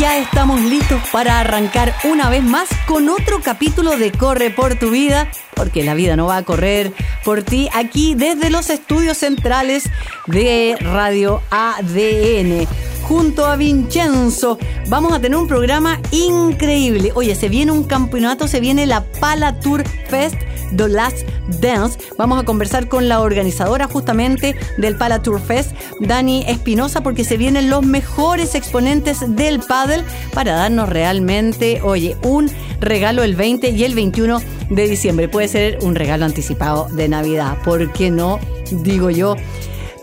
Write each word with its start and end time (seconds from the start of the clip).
Ya 0.00 0.16
estamos 0.16 0.62
listos 0.62 0.98
para 1.12 1.40
arrancar 1.40 1.94
una 2.04 2.30
vez 2.30 2.42
más 2.42 2.70
con 2.88 3.10
otro 3.10 3.40
capítulo 3.42 3.98
de 3.98 4.10
Corre 4.10 4.48
por 4.48 4.76
tu 4.76 4.88
vida, 4.88 5.30
porque 5.54 5.84
la 5.84 5.92
vida 5.92 6.16
no 6.16 6.24
va 6.24 6.38
a 6.38 6.42
correr 6.42 6.90
por 7.22 7.42
ti 7.42 7.68
aquí 7.74 8.14
desde 8.14 8.48
los 8.48 8.70
estudios 8.70 9.18
centrales 9.18 9.90
de 10.26 10.74
Radio 10.80 11.42
ADN. 11.50 12.66
Junto 13.02 13.44
a 13.44 13.56
Vincenzo 13.56 14.58
vamos 14.88 15.12
a 15.12 15.20
tener 15.20 15.36
un 15.36 15.46
programa 15.46 16.00
increíble. 16.12 17.12
Oye, 17.14 17.34
se 17.34 17.50
viene 17.50 17.70
un 17.70 17.84
campeonato, 17.84 18.48
se 18.48 18.60
viene 18.60 18.86
la 18.86 19.04
Pala 19.04 19.60
Tour 19.60 19.84
Fest 20.08 20.38
The 20.76 20.88
Last 20.88 21.28
Dance. 21.60 21.98
Vamos 22.16 22.40
a 22.40 22.44
conversar 22.44 22.88
con 22.88 23.08
la 23.08 23.20
organizadora 23.20 23.86
justamente 23.86 24.56
del 24.78 24.96
Pala 24.96 25.22
Tour 25.22 25.40
Fest, 25.40 25.72
Dani 26.00 26.44
Espinosa, 26.46 27.02
porque 27.02 27.24
se 27.24 27.36
vienen 27.36 27.70
los 27.70 27.84
mejores 27.84 28.54
exponentes 28.54 29.18
del 29.36 29.60
paddle 29.60 30.04
para 30.32 30.54
darnos 30.54 30.88
realmente, 30.88 31.80
oye, 31.82 32.16
un 32.22 32.50
regalo 32.80 33.22
el 33.22 33.36
20 33.36 33.70
y 33.70 33.84
el 33.84 33.94
21 33.94 34.40
de 34.70 34.88
diciembre. 34.88 35.28
Puede 35.28 35.48
ser 35.48 35.78
un 35.82 35.94
regalo 35.94 36.24
anticipado 36.24 36.88
de 36.90 37.08
Navidad. 37.08 37.58
¿Por 37.64 37.92
qué 37.92 38.10
no? 38.10 38.38
Digo 38.70 39.10
yo. 39.10 39.36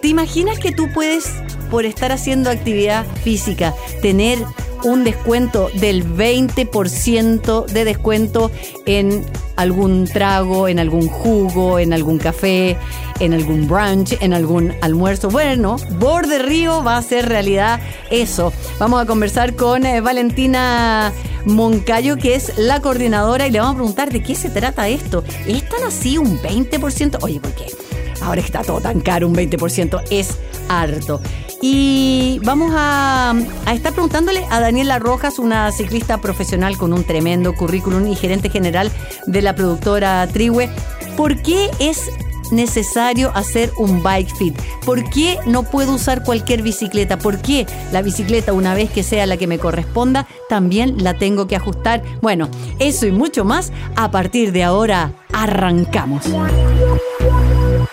¿Te 0.07 0.11
imaginas 0.11 0.57
que 0.57 0.71
tú 0.71 0.87
puedes, 0.93 1.33
por 1.69 1.83
estar 1.83 2.13
haciendo 2.13 2.49
actividad 2.49 3.05
física, 3.25 3.73
tener 4.01 4.39
un 4.85 5.03
descuento 5.03 5.69
del 5.73 6.05
20% 6.05 7.65
de 7.65 7.83
descuento 7.83 8.49
en 8.85 9.25
algún 9.57 10.05
trago, 10.05 10.69
en 10.69 10.79
algún 10.79 11.09
jugo, 11.09 11.77
en 11.77 11.91
algún 11.91 12.19
café, 12.19 12.77
en 13.19 13.33
algún 13.33 13.67
brunch, 13.67 14.15
en 14.21 14.33
algún 14.33 14.71
almuerzo. 14.79 15.29
Bueno, 15.29 15.75
Borde 15.99 16.39
Río 16.39 16.85
va 16.85 16.95
a 16.95 17.01
ser 17.01 17.27
realidad 17.27 17.81
eso. 18.09 18.53
Vamos 18.79 19.01
a 19.01 19.05
conversar 19.05 19.57
con 19.57 19.85
eh, 19.85 19.99
Valentina 19.99 21.11
Moncayo, 21.43 22.15
que 22.15 22.35
es 22.35 22.57
la 22.57 22.79
coordinadora, 22.79 23.45
y 23.45 23.51
le 23.51 23.59
vamos 23.59 23.73
a 23.73 23.79
preguntar 23.79 24.09
de 24.13 24.23
qué 24.23 24.35
se 24.35 24.49
trata 24.49 24.87
esto. 24.87 25.25
¿Es 25.45 25.67
tan 25.67 25.83
así 25.83 26.17
un 26.17 26.39
20%? 26.39 27.17
Oye, 27.23 27.41
¿por 27.41 27.51
qué? 27.51 27.86
Ahora 28.27 28.41
está 28.41 28.61
todo 28.61 28.81
tan 28.81 28.99
caro, 28.99 29.25
un 29.25 29.33
20% 29.33 30.03
es 30.09 30.37
harto. 30.67 31.21
Y 31.61 32.41
vamos 32.43 32.73
a, 32.75 33.33
estar 33.73 33.93
preguntándole 33.93 34.43
a 34.49 34.59
Daniela 34.59 34.99
Rojas, 34.99 35.39
una 35.39 35.71
ciclista 35.71 36.19
profesional 36.19 36.77
con 36.77 36.91
un 36.91 37.05
tremendo 37.05 37.55
currículum 37.55 38.05
y 38.05 38.15
gerente 38.15 38.49
general 38.49 38.91
de 39.27 39.41
la 39.41 39.55
productora 39.55 40.27
Triwe, 40.27 40.69
¿por 41.15 41.41
qué 41.41 41.71
es 41.79 42.09
necesario 42.51 43.31
hacer 43.33 43.71
un 43.77 44.03
bike 44.03 44.35
fit? 44.35 44.57
¿Por 44.85 45.09
qué 45.09 45.37
no 45.45 45.63
puedo 45.63 45.93
usar 45.93 46.25
cualquier 46.25 46.63
bicicleta? 46.63 47.17
¿Por 47.17 47.41
qué 47.41 47.65
la 47.93 48.01
bicicleta, 48.01 48.51
una 48.51 48.73
vez 48.73 48.91
que 48.91 49.03
sea 49.03 49.25
la 49.25 49.37
que 49.37 49.47
me 49.47 49.57
corresponda, 49.57 50.27
también 50.49 51.01
la 51.01 51.13
tengo 51.13 51.47
que 51.47 51.55
ajustar? 51.55 52.03
Bueno, 52.21 52.49
eso 52.79 53.07
y 53.07 53.13
mucho 53.13 53.45
más, 53.45 53.71
a 53.95 54.11
partir 54.11 54.51
de 54.51 54.65
ahora, 54.65 55.13
arrancamos. 55.31 56.25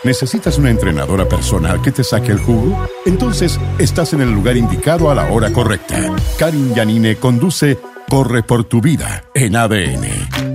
¿Necesitas 0.04 0.59
una 0.59 0.70
entrenadora 0.70 1.26
personal 1.26 1.81
que 1.81 1.91
te 1.91 2.04
saque 2.04 2.32
el 2.32 2.38
jugo? 2.38 2.87
Entonces 3.06 3.59
estás 3.78 4.12
en 4.12 4.20
el 4.20 4.31
lugar 4.31 4.56
indicado 4.56 5.10
a 5.10 5.15
la 5.15 5.32
hora 5.32 5.50
correcta. 5.50 6.15
Karin 6.38 6.75
Yanine 6.75 7.16
conduce 7.16 7.78
Corre 8.09 8.42
por 8.42 8.65
tu 8.65 8.82
vida 8.82 9.25
en 9.34 9.56
ADN. 9.56 10.53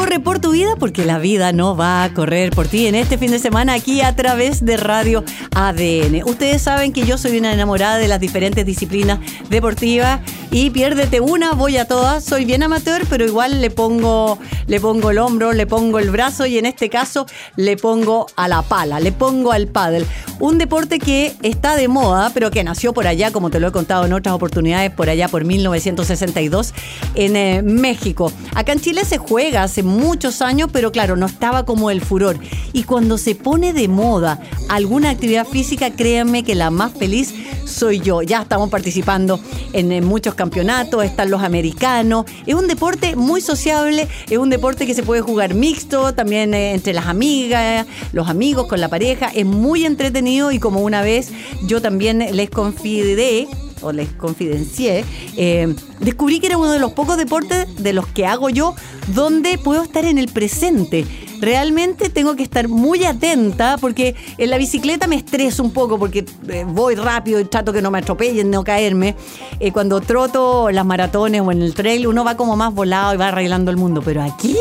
Corre 0.00 0.18
por 0.18 0.38
tu 0.38 0.52
vida 0.52 0.76
porque 0.78 1.04
la 1.04 1.18
vida 1.18 1.52
no 1.52 1.76
va 1.76 2.02
a 2.02 2.14
correr 2.14 2.52
por 2.52 2.66
ti 2.66 2.86
en 2.86 2.94
este 2.94 3.18
fin 3.18 3.32
de 3.32 3.38
semana 3.38 3.74
aquí 3.74 4.00
a 4.00 4.16
través 4.16 4.64
de 4.64 4.78
Radio 4.78 5.24
ADN. 5.54 6.22
Ustedes 6.24 6.62
saben 6.62 6.94
que 6.94 7.04
yo 7.04 7.18
soy 7.18 7.36
una 7.36 7.52
enamorada 7.52 7.98
de 7.98 8.08
las 8.08 8.18
diferentes 8.18 8.64
disciplinas 8.64 9.18
deportivas 9.50 10.20
y 10.50 10.70
piérdete 10.70 11.20
una, 11.20 11.52
voy 11.52 11.76
a 11.76 11.84
todas. 11.84 12.24
Soy 12.24 12.46
bien 12.46 12.62
amateur, 12.62 13.04
pero 13.10 13.26
igual 13.26 13.60
le 13.60 13.70
pongo, 13.70 14.38
le 14.66 14.80
pongo 14.80 15.10
el 15.10 15.18
hombro, 15.18 15.52
le 15.52 15.66
pongo 15.66 15.98
el 15.98 16.10
brazo 16.10 16.46
y 16.46 16.56
en 16.56 16.64
este 16.64 16.88
caso 16.88 17.26
le 17.56 17.76
pongo 17.76 18.26
a 18.36 18.48
la 18.48 18.62
pala, 18.62 19.00
le 19.00 19.12
pongo 19.12 19.52
al 19.52 19.68
paddle. 19.68 20.06
Un 20.40 20.56
deporte 20.56 20.98
que 20.98 21.34
está 21.42 21.76
de 21.76 21.88
moda, 21.88 22.30
pero 22.32 22.50
que 22.50 22.64
nació 22.64 22.94
por 22.94 23.06
allá, 23.06 23.30
como 23.30 23.50
te 23.50 23.60
lo 23.60 23.68
he 23.68 23.72
contado 23.72 24.06
en 24.06 24.14
otras 24.14 24.34
oportunidades, 24.34 24.90
por 24.90 25.10
allá 25.10 25.28
por 25.28 25.44
1962 25.44 26.72
en 27.14 27.36
eh, 27.36 27.62
México. 27.62 28.32
Acá 28.54 28.72
en 28.72 28.80
Chile 28.80 29.04
se 29.04 29.18
juega 29.18 29.64
hace 29.64 29.82
muchos 29.90 30.42
años, 30.42 30.70
pero 30.72 30.92
claro, 30.92 31.16
no 31.16 31.26
estaba 31.26 31.64
como 31.64 31.90
el 31.90 32.00
furor. 32.00 32.38
Y 32.72 32.84
cuando 32.84 33.18
se 33.18 33.34
pone 33.34 33.72
de 33.72 33.88
moda 33.88 34.40
alguna 34.68 35.10
actividad 35.10 35.46
física, 35.46 35.90
créanme 35.90 36.42
que 36.42 36.54
la 36.54 36.70
más 36.70 36.92
feliz 36.92 37.34
soy 37.66 38.00
yo. 38.00 38.22
Ya 38.22 38.42
estamos 38.42 38.68
participando 38.68 39.40
en, 39.72 40.04
muchos 40.04 40.34
campeonatos, 40.34 41.04
están 41.04 41.30
los 41.30 41.42
americanos. 41.42 42.26
Es 42.46 42.54
un 42.54 42.68
deporte 42.68 43.16
muy 43.16 43.40
sociable, 43.40 44.08
es 44.28 44.38
un 44.38 44.50
deporte 44.50 44.86
que 44.86 44.94
se 44.94 45.02
puede 45.02 45.20
jugar 45.20 45.54
mixto, 45.54 46.14
también 46.14 46.54
eh, 46.54 46.72
entre 46.72 46.92
las 46.92 47.06
amigas, 47.06 47.86
los 48.12 48.28
amigos, 48.28 48.66
con 48.66 48.80
la 48.80 48.88
pareja. 48.88 49.30
Es 49.34 49.46
muy 49.46 49.84
entretenido 49.84 50.52
y 50.52 50.58
como 50.58 50.80
una 50.80 51.02
vez 51.02 51.30
yo 51.66 51.80
también 51.80 52.18
les 52.32 52.50
confidé 52.50 53.48
o 53.82 53.92
les 53.92 54.08
confidencié, 54.12 55.04
eh, 55.36 55.74
descubrí 56.00 56.40
que 56.40 56.46
era 56.46 56.58
uno 56.58 56.72
de 56.72 56.78
los 56.78 56.92
pocos 56.92 57.16
deportes 57.16 57.66
de 57.76 57.92
los 57.92 58.06
que 58.06 58.26
hago 58.26 58.50
yo 58.50 58.74
donde 59.14 59.58
puedo 59.58 59.82
estar 59.82 60.04
en 60.04 60.18
el 60.18 60.28
presente. 60.28 61.06
Realmente 61.40 62.10
tengo 62.10 62.36
que 62.36 62.42
estar 62.42 62.68
muy 62.68 63.04
atenta 63.04 63.78
porque 63.78 64.14
en 64.36 64.50
la 64.50 64.58
bicicleta 64.58 65.06
me 65.06 65.16
estreso 65.16 65.62
un 65.62 65.70
poco 65.70 65.98
porque 65.98 66.26
eh, 66.48 66.64
voy 66.66 66.96
rápido 66.96 67.40
y 67.40 67.44
trato 67.44 67.72
que 67.72 67.80
no 67.80 67.90
me 67.90 67.98
atropellen, 67.98 68.50
no 68.50 68.62
caerme. 68.62 69.16
Eh, 69.58 69.72
cuando 69.72 70.00
troto 70.02 70.70
las 70.70 70.84
maratones 70.84 71.40
o 71.40 71.50
en 71.50 71.62
el 71.62 71.74
trail 71.74 72.06
uno 72.06 72.24
va 72.24 72.36
como 72.36 72.56
más 72.56 72.74
volado 72.74 73.14
y 73.14 73.16
va 73.16 73.28
arreglando 73.28 73.70
el 73.70 73.78
mundo, 73.78 74.02
pero 74.04 74.22
aquí, 74.22 74.56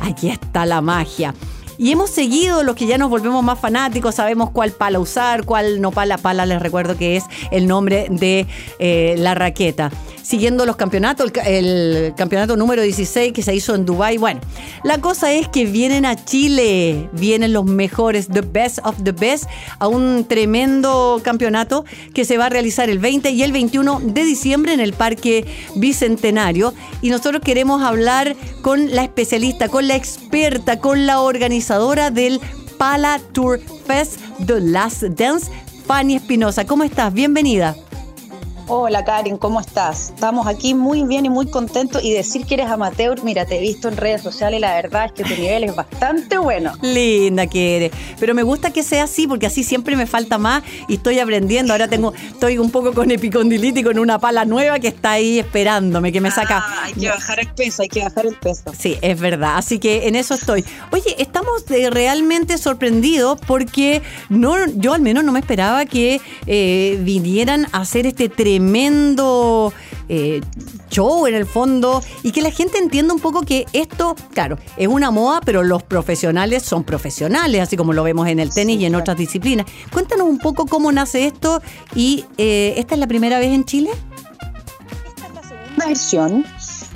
aquí 0.00 0.28
está 0.28 0.66
la 0.66 0.80
magia. 0.80 1.34
Y 1.80 1.92
hemos 1.92 2.10
seguido 2.10 2.62
los 2.62 2.76
que 2.76 2.84
ya 2.84 2.98
nos 2.98 3.08
volvemos 3.08 3.42
más 3.42 3.58
fanáticos, 3.58 4.16
sabemos 4.16 4.50
cuál 4.50 4.70
pala 4.70 4.98
usar, 4.98 5.46
cuál 5.46 5.80
no 5.80 5.92
pala. 5.92 6.18
Pala 6.18 6.44
les 6.44 6.60
recuerdo 6.60 6.98
que 6.98 7.16
es 7.16 7.24
el 7.50 7.66
nombre 7.66 8.06
de 8.10 8.46
eh, 8.78 9.14
la 9.16 9.34
raqueta. 9.34 9.90
Siguiendo 10.30 10.64
los 10.64 10.76
campeonatos, 10.76 11.32
el, 11.44 12.14
campeonato 12.16 12.56
número 12.56 12.82
16 12.82 13.32
que 13.32 13.42
se 13.42 13.52
hizo 13.52 13.74
en 13.74 13.84
Dubai. 13.84 14.16
Bueno, 14.16 14.40
la 14.84 14.98
cosa 14.98 15.32
es 15.32 15.48
que 15.48 15.66
vienen 15.66 16.06
a 16.06 16.24
Chile, 16.24 17.10
vienen 17.14 17.52
los 17.52 17.64
mejores, 17.64 18.28
the 18.28 18.42
best 18.42 18.78
of 18.84 18.94
the 19.02 19.10
best, 19.10 19.46
a 19.80 19.88
un 19.88 20.24
tremendo 20.28 21.20
campeonato 21.24 21.84
que 22.14 22.24
se 22.24 22.38
va 22.38 22.46
a 22.46 22.48
realizar 22.48 22.88
el 22.88 23.00
20 23.00 23.28
y 23.32 23.42
el 23.42 23.50
21 23.50 24.02
de 24.04 24.22
diciembre 24.22 24.72
en 24.72 24.78
el 24.78 24.92
Parque 24.92 25.46
Bicentenario. 25.74 26.74
Y 27.02 27.10
nosotros 27.10 27.42
queremos 27.44 27.82
hablar 27.82 28.36
con 28.62 28.94
la 28.94 29.02
especialista, 29.02 29.68
con 29.68 29.88
la 29.88 29.96
experta, 29.96 30.78
con 30.78 31.06
la 31.06 31.22
organización 31.22 32.14
del 32.14 32.40
Pala 32.78 33.20
Tour 33.32 33.58
Fest 33.84 34.20
The 34.46 34.60
Last 34.60 35.02
Dance, 35.02 35.50
Fanny 35.88 36.14
Espinosa. 36.14 36.64
¿Cómo 36.66 36.84
estás? 36.84 37.12
Bienvenida. 37.12 37.74
Hola 38.72 39.04
Karen, 39.04 39.36
¿cómo 39.36 39.58
estás? 39.58 40.10
Estamos 40.10 40.46
aquí 40.46 40.74
muy 40.74 41.02
bien 41.02 41.26
y 41.26 41.28
muy 41.28 41.50
contentos 41.50 42.04
y 42.04 42.12
decir 42.12 42.46
que 42.46 42.54
eres 42.54 42.68
amateur, 42.68 43.20
mira, 43.24 43.44
te 43.44 43.56
he 43.56 43.60
visto 43.60 43.88
en 43.88 43.96
redes 43.96 44.22
sociales 44.22 44.58
y 44.58 44.60
la 44.60 44.74
verdad 44.74 45.06
es 45.06 45.12
que 45.12 45.24
tu 45.24 45.40
nivel 45.40 45.64
es 45.64 45.74
bastante 45.74 46.38
bueno. 46.38 46.74
Linda 46.82 47.48
que 47.48 47.76
eres, 47.76 47.92
pero 48.20 48.32
me 48.32 48.44
gusta 48.44 48.72
que 48.72 48.84
sea 48.84 49.02
así 49.02 49.26
porque 49.26 49.46
así 49.46 49.64
siempre 49.64 49.96
me 49.96 50.06
falta 50.06 50.38
más 50.38 50.62
y 50.86 50.94
estoy 50.94 51.18
aprendiendo. 51.18 51.72
Ahora 51.72 51.88
tengo, 51.88 52.14
estoy 52.14 52.58
un 52.58 52.70
poco 52.70 52.92
con 52.92 53.10
epicondilitis 53.10 53.84
con 53.84 53.98
una 53.98 54.20
pala 54.20 54.44
nueva 54.44 54.78
que 54.78 54.86
está 54.86 55.10
ahí 55.12 55.40
esperándome, 55.40 56.12
que 56.12 56.20
me 56.20 56.30
saca. 56.30 56.64
Ah, 56.64 56.82
hay 56.84 56.92
que 56.92 57.08
bajar 57.08 57.40
el 57.40 57.48
peso, 57.48 57.82
hay 57.82 57.88
que 57.88 58.04
bajar 58.04 58.26
el 58.26 58.36
peso. 58.36 58.72
Sí, 58.78 58.96
es 59.02 59.18
verdad, 59.18 59.56
así 59.56 59.80
que 59.80 60.06
en 60.06 60.14
eso 60.14 60.34
estoy. 60.34 60.64
Oye, 60.92 61.16
estamos 61.18 61.64
realmente 61.66 62.56
sorprendidos 62.56 63.40
porque 63.48 64.00
no, 64.28 64.64
yo 64.76 64.94
al 64.94 65.00
menos 65.00 65.24
no 65.24 65.32
me 65.32 65.40
esperaba 65.40 65.86
que 65.86 66.20
eh, 66.46 67.00
vinieran 67.00 67.66
a 67.72 67.80
hacer 67.80 68.06
este 68.06 68.28
tremendo 68.28 68.59
eh, 70.08 70.40
show 70.90 71.26
en 71.26 71.34
el 71.34 71.46
fondo 71.46 72.02
y 72.22 72.32
que 72.32 72.42
la 72.42 72.50
gente 72.50 72.78
entienda 72.78 73.14
un 73.14 73.20
poco 73.20 73.42
que 73.42 73.66
esto, 73.72 74.16
claro, 74.32 74.58
es 74.76 74.88
una 74.88 75.10
moda, 75.10 75.40
pero 75.44 75.62
los 75.62 75.82
profesionales 75.82 76.62
son 76.62 76.84
profesionales, 76.84 77.60
así 77.60 77.76
como 77.76 77.92
lo 77.92 78.02
vemos 78.02 78.26
en 78.28 78.40
el 78.40 78.50
tenis 78.50 78.80
y 78.80 78.86
en 78.86 78.94
otras 78.94 79.16
disciplinas. 79.16 79.66
Cuéntanos 79.92 80.28
un 80.28 80.38
poco 80.38 80.66
cómo 80.66 80.90
nace 80.92 81.26
esto 81.26 81.62
y 81.94 82.24
eh, 82.38 82.74
esta 82.76 82.94
es 82.94 83.00
la 83.00 83.06
primera 83.06 83.38
vez 83.38 83.48
en 83.48 83.64
Chile. 83.64 83.90
Esta 85.06 85.26
es 85.28 85.34
la 85.34 85.42
segunda 85.42 85.86
versión. 85.86 86.44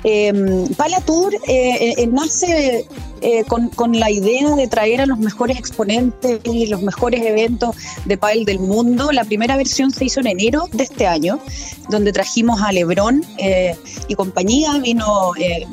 Eh, 0.03 0.67
Pala 0.77 1.01
Tour 1.01 1.33
eh, 1.47 2.07
nace 2.11 2.87
eh, 3.27 3.43
con, 3.43 3.69
con, 3.69 3.99
la 3.99 4.11
idea 4.11 4.55
de 4.55 4.67
traer 4.67 5.01
a 5.01 5.07
los 5.07 5.17
mejores 5.17 5.57
exponentes 5.57 6.41
y 6.43 6.67
los 6.67 6.83
mejores 6.83 7.25
eventos 7.25 7.75
de 8.05 8.19
pádel 8.19 8.45
del 8.45 8.59
mundo. 8.59 9.11
La 9.11 9.23
primera 9.23 9.57
versión 9.57 9.89
se 9.89 10.05
hizo 10.05 10.19
en 10.19 10.27
enero 10.27 10.69
de 10.71 10.83
este 10.83 11.07
año, 11.07 11.39
donde 11.89 12.13
trajimos 12.13 12.61
a 12.61 12.71
Lebron 12.71 13.25
eh, 13.39 13.75
y 14.07 14.13
compañía, 14.13 14.77
vino 14.77 15.31
eh 15.39 15.65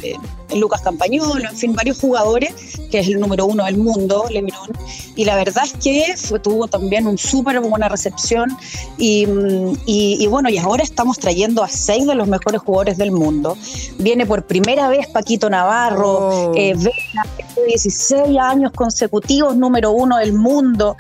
Lucas 0.55 0.83
Campañolo, 0.83 1.49
en 1.49 1.57
fin, 1.57 1.75
varios 1.75 1.99
jugadores, 1.99 2.55
que 2.91 3.01
es 3.01 3.09
el 3.09 3.21
número 3.21 3.47
uno 3.47 3.65
del 3.65 3.77
mundo, 3.77 4.25
Lebron, 4.31 4.71
y 5.17 5.25
la 5.25 5.37
verdad 5.37 5.65
es 5.65 5.73
que 5.75 6.15
fue, 6.17 6.39
tuvo 6.39 6.69
también 6.69 7.07
un 7.07 7.19
súper 7.19 7.61
buena 7.61 7.89
recepción 7.89 8.57
y, 8.99 9.27
y, 9.87 10.17
y, 10.21 10.27
bueno, 10.27 10.49
y 10.49 10.59
ahora 10.59 10.83
estamos 10.83 11.19
trayendo 11.19 11.63
a 11.63 11.69
seis 11.69 12.07
de 12.07 12.15
los 12.15 12.29
mejores 12.29 12.61
jugadores 12.61 12.99
del 12.99 13.13
mundo. 13.13 13.57
Viene 13.99 14.27
por 14.27 14.47
primera 14.47 14.89
vez 14.89 15.07
Paquito 15.09 15.49
Navarro, 15.51 16.51
oh. 16.51 16.53
eh, 16.55 16.75
Vela, 16.77 17.27
16 17.67 18.39
años 18.39 18.73
consecutivos, 18.73 19.57
número 19.57 19.93
uno 19.93 20.19
del 20.19 20.33
mundo. 20.33 20.97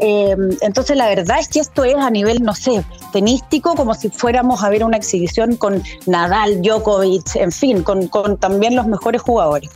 Eh, 0.00 0.36
entonces 0.60 0.96
la 0.96 1.06
verdad 1.06 1.38
es 1.38 1.48
que 1.48 1.60
esto 1.60 1.84
es 1.84 1.96
a 1.96 2.10
nivel, 2.10 2.42
no 2.42 2.54
sé, 2.54 2.84
tenístico, 3.12 3.74
como 3.74 3.94
si 3.94 4.10
fuéramos 4.10 4.62
a 4.62 4.68
ver 4.68 4.84
una 4.84 4.96
exhibición 4.96 5.56
con 5.56 5.82
Nadal, 6.06 6.62
Djokovic, 6.62 7.36
en 7.36 7.52
fin, 7.52 7.82
con, 7.82 8.08
con 8.08 8.36
también 8.36 8.76
los 8.76 8.86
mejores 8.86 9.22
jugadores. 9.22 9.70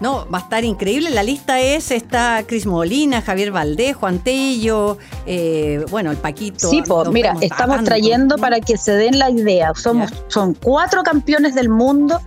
No, 0.00 0.26
va 0.32 0.38
a 0.38 0.40
estar 0.40 0.64
increíble. 0.64 1.10
La 1.10 1.22
lista 1.22 1.60
es, 1.60 1.90
está 1.90 2.42
Cris 2.46 2.64
Molina, 2.64 3.20
Javier 3.20 3.52
Valdés, 3.52 3.94
Juan 3.96 4.18
Tello, 4.18 4.96
eh, 5.26 5.84
bueno, 5.90 6.10
el 6.10 6.16
Paquito. 6.16 6.70
Sí, 6.70 6.82
pues 6.86 7.10
mira, 7.10 7.36
estamos 7.42 7.84
trayendo 7.84 8.36
para 8.38 8.60
que 8.60 8.78
se 8.78 8.92
den 8.92 9.18
la 9.18 9.30
idea. 9.30 9.72
Somos, 9.74 10.10
son 10.28 10.54
cuatro 10.54 11.02
campeones 11.02 11.54
del 11.54 11.68
mundo 11.68 12.18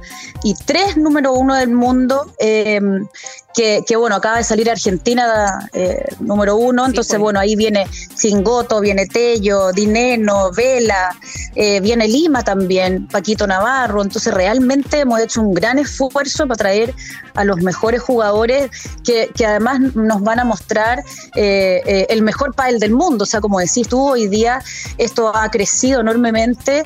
y 0.43 0.53
tres 0.53 0.97
número 0.97 1.33
uno 1.33 1.55
del 1.55 1.71
mundo. 1.71 2.31
Eh, 2.37 2.79
que, 3.53 3.83
que, 3.85 3.95
bueno, 3.95 4.15
acaba 4.15 4.37
de 4.37 4.43
salir 4.43 4.69
Argentina 4.69 5.69
eh, 5.73 6.05
número 6.19 6.55
uno, 6.55 6.85
entonces 6.85 7.11
sí, 7.11 7.13
pues. 7.13 7.21
bueno, 7.21 7.39
ahí 7.39 7.55
viene 7.55 7.87
Cingoto, 8.17 8.79
viene 8.79 9.05
Tello, 9.05 9.71
Dineno, 9.71 10.51
Vela, 10.51 11.15
eh, 11.55 11.79
viene 11.79 12.07
Lima 12.07 12.43
también, 12.43 13.07
Paquito 13.07 13.45
Navarro, 13.45 14.01
entonces 14.01 14.33
realmente 14.33 15.01
hemos 15.01 15.19
hecho 15.19 15.41
un 15.41 15.53
gran 15.53 15.77
esfuerzo 15.77 16.47
para 16.47 16.57
traer 16.57 16.93
a 17.35 17.43
los 17.43 17.61
mejores 17.61 18.01
jugadores 18.01 18.69
que, 19.03 19.29
que 19.35 19.45
además 19.45 19.79
nos 19.95 20.21
van 20.21 20.39
a 20.39 20.45
mostrar 20.45 20.99
eh, 21.35 21.81
eh 21.85 22.07
el 22.09 22.21
mejor 22.21 22.53
pádel 22.53 22.79
del 22.79 22.91
mundo, 22.91 23.23
o 23.23 23.27
sea, 23.27 23.41
como 23.41 23.59
decís 23.59 23.87
tú, 23.87 23.99
hoy 24.09 24.27
día 24.27 24.61
esto 24.97 25.35
ha 25.35 25.49
crecido 25.49 26.01
enormemente, 26.01 26.83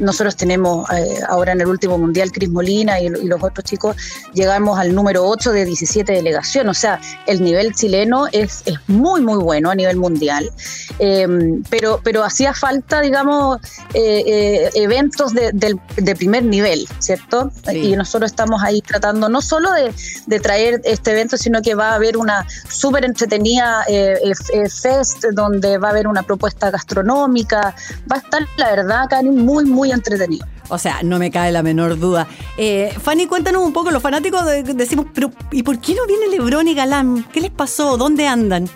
nosotros 0.00 0.36
tenemos 0.36 0.88
ahora 1.28 1.52
en 1.52 1.60
el 1.60 1.66
último 1.66 1.98
mundial 1.98 2.32
Cris 2.32 2.50
Molina 2.50 3.00
y, 3.00 3.06
y 3.06 3.26
los 3.26 3.42
otros 3.42 3.64
chicos, 3.64 3.96
llegamos 4.32 4.78
al 4.78 4.94
número 4.94 5.26
8 5.26 5.47
de 5.52 5.64
17 5.64 6.12
delegación, 6.12 6.68
o 6.68 6.74
sea, 6.74 7.00
el 7.26 7.42
nivel 7.42 7.74
chileno 7.74 8.26
es, 8.32 8.62
es 8.66 8.78
muy, 8.86 9.20
muy 9.20 9.42
bueno 9.42 9.70
a 9.70 9.74
nivel 9.74 9.96
mundial, 9.96 10.50
eh, 10.98 11.26
pero, 11.70 12.00
pero 12.02 12.24
hacía 12.24 12.54
falta, 12.54 13.00
digamos, 13.00 13.58
eh, 13.94 14.22
eh, 14.26 14.70
eventos 14.74 15.34
de, 15.34 15.50
de, 15.52 15.76
de, 15.96 16.16
primer 16.16 16.44
nivel, 16.44 16.86
¿cierto? 16.98 17.50
Sí. 17.68 17.78
Y 17.78 17.96
nosotros 17.96 18.30
estamos 18.30 18.62
ahí 18.62 18.80
tratando 18.80 19.28
no 19.28 19.40
solo 19.40 19.72
de, 19.72 19.92
de, 20.26 20.40
traer 20.40 20.80
este 20.84 21.12
evento, 21.12 21.36
sino 21.36 21.62
que 21.62 21.74
va 21.74 21.90
a 21.90 21.94
haber 21.94 22.16
una 22.16 22.46
súper 22.68 23.04
entretenida 23.04 23.84
eh, 23.88 24.18
eh, 24.52 24.68
fest 24.68 25.24
donde 25.32 25.78
va 25.78 25.88
a 25.88 25.90
haber 25.90 26.06
una 26.06 26.22
propuesta 26.22 26.70
gastronómica, 26.70 27.74
va 28.10 28.16
a 28.16 28.18
estar, 28.18 28.42
la 28.56 28.70
verdad, 28.70 29.06
Karin, 29.08 29.44
muy, 29.44 29.64
muy 29.64 29.92
entretenido. 29.92 30.46
O 30.68 30.78
sea, 30.78 31.02
no 31.02 31.18
me 31.18 31.30
cae 31.30 31.52
la 31.52 31.62
menor 31.62 31.98
duda. 31.98 32.26
Eh, 32.56 32.94
Fanny, 33.02 33.26
cuéntanos 33.26 33.62
un 33.62 33.72
poco, 33.72 33.90
los 33.90 34.02
fanáticos 34.02 34.44
de, 34.44 34.62
decimos, 34.62 35.06
pero 35.14 35.30
¿y 35.50 35.62
por 35.62 35.80
qué 35.80 35.94
no 35.94 36.06
viene 36.06 36.28
Lebron 36.28 36.68
y 36.68 36.74
Galán? 36.74 37.24
¿Qué 37.32 37.40
les 37.40 37.50
pasó? 37.50 37.96
¿Dónde 37.96 38.26
andan? 38.26 38.68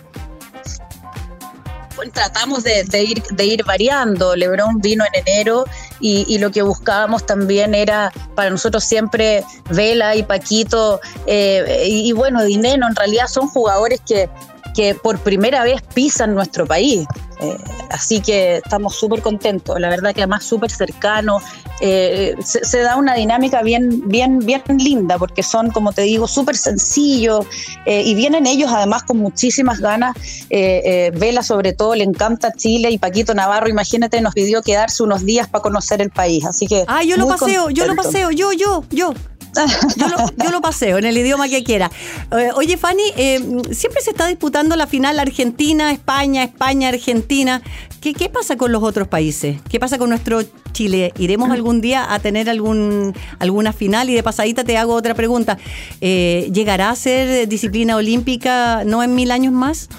Tratamos 2.11 2.63
de, 2.63 2.83
ir, 3.01 3.23
de 3.23 3.45
ir 3.45 3.63
variando. 3.63 4.35
Lebron 4.35 4.79
vino 4.79 5.05
en 5.05 5.21
enero 5.25 5.63
y, 6.01 6.25
y, 6.27 6.37
lo 6.37 6.51
que 6.51 6.61
buscábamos 6.61 7.25
también 7.25 7.73
era 7.73 8.11
para 8.35 8.49
nosotros 8.49 8.83
siempre 8.83 9.45
Vela 9.69 10.15
y 10.15 10.23
Paquito 10.23 10.99
eh, 11.27 11.85
y, 11.87 12.09
y, 12.09 12.11
bueno, 12.11 12.43
Dineno 12.43 12.87
en 12.87 12.95
realidad 12.95 13.27
son 13.27 13.47
jugadores 13.47 14.01
que, 14.05 14.29
que 14.73 14.95
por 14.95 15.19
primera 15.19 15.63
vez 15.63 15.81
pisan 15.93 16.35
nuestro 16.35 16.65
país. 16.65 17.07
Eh, 17.43 17.57
así 17.89 18.21
que 18.21 18.57
estamos 18.57 18.95
súper 18.95 19.21
contentos, 19.21 19.77
la 19.79 19.89
verdad 19.89 20.13
que 20.13 20.21
además 20.21 20.45
súper 20.45 20.71
cercano, 20.71 21.41
eh, 21.81 22.35
se, 22.43 22.63
se, 22.63 22.79
da 22.79 22.95
una 22.95 23.15
dinámica 23.15 23.61
bien, 23.61 24.07
bien, 24.07 24.39
bien 24.39 24.61
linda 24.77 25.17
porque 25.17 25.43
son, 25.43 25.69
como 25.71 25.91
te 25.91 26.03
digo, 26.03 26.27
súper 26.27 26.55
sencillos 26.55 27.45
eh, 27.85 28.01
y 28.03 28.15
vienen 28.15 28.47
ellos 28.47 28.71
además 28.71 29.03
con 29.03 29.17
muchísimas 29.17 29.79
ganas. 29.79 30.15
Vela 30.49 31.43
sobre 31.43 31.73
todo 31.73 31.95
le 31.95 32.03
encanta 32.03 32.53
Chile 32.53 32.91
y 32.91 32.97
Paquito 32.97 33.33
Navarro, 33.33 33.67
imagínate, 33.67 34.21
nos 34.21 34.33
pidió 34.33 34.61
quedarse 34.61 35.03
unos 35.03 35.25
días 35.25 35.47
para 35.49 35.61
conocer 35.61 36.01
el 36.01 36.11
país, 36.11 36.45
así 36.45 36.67
que... 36.67 36.85
Ah, 36.87 37.03
yo 37.03 37.17
lo 37.17 37.27
paseo, 37.27 37.63
contento. 37.63 37.69
yo 37.71 37.87
lo 37.87 37.95
paseo, 37.95 38.31
yo, 38.31 38.53
yo, 38.53 38.85
yo. 38.89 39.13
Yo 39.97 40.07
lo, 40.07 40.17
yo 40.43 40.51
lo, 40.51 40.61
paseo 40.61 40.97
en 40.97 41.05
el 41.05 41.17
idioma 41.17 41.47
que 41.47 41.63
quiera. 41.63 41.91
Eh, 42.31 42.49
oye, 42.55 42.77
Fanny, 42.77 43.03
eh, 43.15 43.39
siempre 43.71 44.01
se 44.01 44.11
está 44.11 44.27
disputando 44.27 44.75
la 44.75 44.87
final 44.87 45.19
Argentina, 45.19 45.91
España, 45.91 46.43
España, 46.43 46.89
Argentina. 46.89 47.61
¿Qué, 48.01 48.13
¿Qué, 48.13 48.29
pasa 48.29 48.57
con 48.57 48.71
los 48.71 48.83
otros 48.83 49.07
países? 49.07 49.57
¿Qué 49.69 49.79
pasa 49.79 49.97
con 49.97 50.09
nuestro 50.09 50.41
Chile? 50.71 51.13
¿Iremos 51.17 51.51
algún 51.51 51.81
día 51.81 52.13
a 52.13 52.19
tener 52.19 52.49
algún, 52.49 53.13
alguna 53.39 53.73
final? 53.73 54.09
Y 54.09 54.13
de 54.13 54.23
pasadita 54.23 54.63
te 54.63 54.77
hago 54.77 54.93
otra 54.93 55.13
pregunta. 55.13 55.57
Eh, 56.01 56.49
¿Llegará 56.51 56.89
a 56.89 56.95
ser 56.95 57.47
disciplina 57.47 57.95
olímpica 57.95 58.83
no 58.85 59.03
en 59.03 59.13
mil 59.15 59.31
años 59.31 59.53
más? 59.53 59.89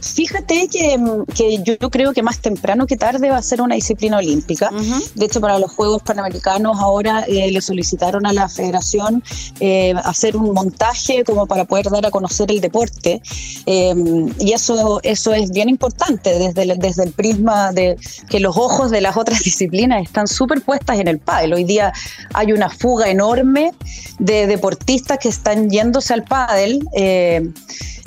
Fíjate 0.00 0.68
que, 0.68 0.98
que, 1.34 1.62
yo 1.62 1.90
creo 1.90 2.12
que 2.12 2.22
más 2.22 2.38
temprano 2.38 2.86
que 2.86 2.96
tarde 2.96 3.30
va 3.30 3.38
a 3.38 3.42
ser 3.42 3.60
una 3.60 3.74
disciplina 3.74 4.18
olímpica. 4.18 4.70
Uh 4.72 4.76
-huh. 4.76 5.12
De 5.14 5.26
hecho, 5.26 5.40
para 5.40 5.58
los 5.58 5.70
Juegos 5.72 6.02
Panamericanos 6.02 6.78
ahora 6.78 7.24
eh, 7.26 7.50
le 7.50 7.60
solicitaron 7.60 8.26
a 8.26 8.32
la 8.32 8.48
federación 8.48 9.22
eh, 9.60 9.94
hacer 10.04 10.36
un 10.36 10.52
montaje 10.52 11.24
como 11.24 11.46
para 11.46 11.64
poder 11.64 11.90
dar 11.90 12.06
a 12.06 12.10
conocer 12.10 12.50
el 12.50 12.60
deporte. 12.60 13.20
Eh, 13.66 13.94
y 14.38 14.52
eso, 14.52 15.00
eso 15.02 15.34
es 15.34 15.50
bien 15.50 15.68
importante 15.68 16.38
desde 16.38 16.62
el, 16.62 16.78
desde 16.78 17.04
el 17.04 17.12
prisma 17.12 17.72
de 17.72 17.96
que 18.28 18.40
los 18.40 18.56
ojos 18.56 18.90
de 18.90 19.00
las 19.00 19.16
otras 19.16 19.42
disciplinas 19.48 20.02
están 20.02 20.26
súper 20.28 20.62
puestas 20.62 20.98
en 20.98 21.08
el 21.08 21.18
pádel. 21.18 21.54
Hoy 21.54 21.64
día 21.64 21.92
hay 22.34 22.52
una 22.52 22.70
fuga 22.70 23.08
enorme 23.08 23.72
de 24.18 24.46
deportistas 24.46 25.18
que 25.18 25.28
están 25.28 25.70
yéndose 25.70 26.14
al 26.14 26.24
pádel. 26.24 26.80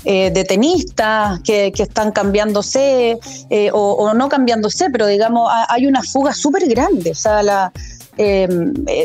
Eh, 0.04 0.32
de 0.32 0.44
tenistas 0.46 1.42
que, 1.42 1.72
que, 1.72 1.84
están 1.84 2.12
cambiándose 2.12 3.20
eh, 3.52 3.70
o, 3.72 4.12
no 4.16 4.30
cambiándose, 4.30 4.90
pero 4.90 5.06
digamos, 5.06 5.52
hay 5.70 5.86
una 5.86 6.02
fuga 6.02 6.34
súper 6.34 6.68
grande. 6.68 7.12
O 7.12 7.16
sea, 7.16 7.44
la, 7.44 7.72
eh, 8.18 8.48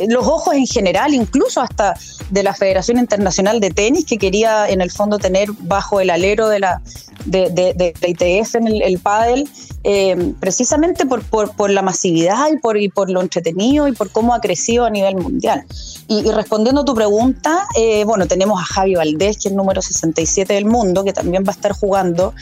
los 0.08 0.26
ojos 0.26 0.54
en 0.54 0.66
general, 0.66 1.12
incluso 1.12 1.60
hasta 1.60 1.94
de 2.30 2.42
la 2.42 2.54
Federación 2.54 2.98
Internacional 2.98 3.60
de 3.60 3.70
Tenis, 3.70 4.06
que 4.06 4.16
quería 4.16 4.70
en 4.70 4.80
el 4.80 4.90
fondo 4.90 5.18
tener 5.18 5.50
bajo 5.60 6.00
el 6.00 6.08
alero 6.08 6.48
de 6.48 6.60
la, 6.60 6.80
de, 7.26 7.50
de, 7.50 7.94
ITF 8.06 8.54
en 8.54 8.66
el, 8.66 8.82
el 8.82 8.98
pádel, 8.98 9.48
eh, 9.84 10.34
precisamente 10.40 11.06
por, 11.06 11.22
por, 11.24 11.54
por, 11.54 11.70
la 11.70 11.82
masividad 11.82 12.48
y 12.52 12.58
por, 12.58 12.76
y 12.76 12.88
por 12.88 13.10
lo 13.10 13.20
entretenido 13.20 13.88
y 13.88 13.92
por 13.92 14.10
cómo 14.10 14.34
ha 14.34 14.40
crecido 14.40 14.84
a 14.84 14.90
nivel 14.90 15.16
mundial. 15.16 15.64
Y, 16.08 16.20
y 16.20 16.30
respondiendo 16.30 16.82
a 16.82 16.84
tu 16.84 16.94
pregunta, 16.94 17.66
eh, 17.76 18.04
bueno, 18.04 18.26
tenemos 18.26 18.60
a 18.60 18.64
Javi 18.64 18.94
Valdés, 18.94 19.36
que 19.36 19.48
es 19.48 19.52
el 19.52 19.56
número 19.56 19.82
67 19.82 20.54
del 20.54 20.64
mundo, 20.64 21.04
que 21.04 21.12
también 21.12 21.44
va 21.44 21.50
a 21.50 21.54
estar 21.54 21.72
jugando. 21.72 22.34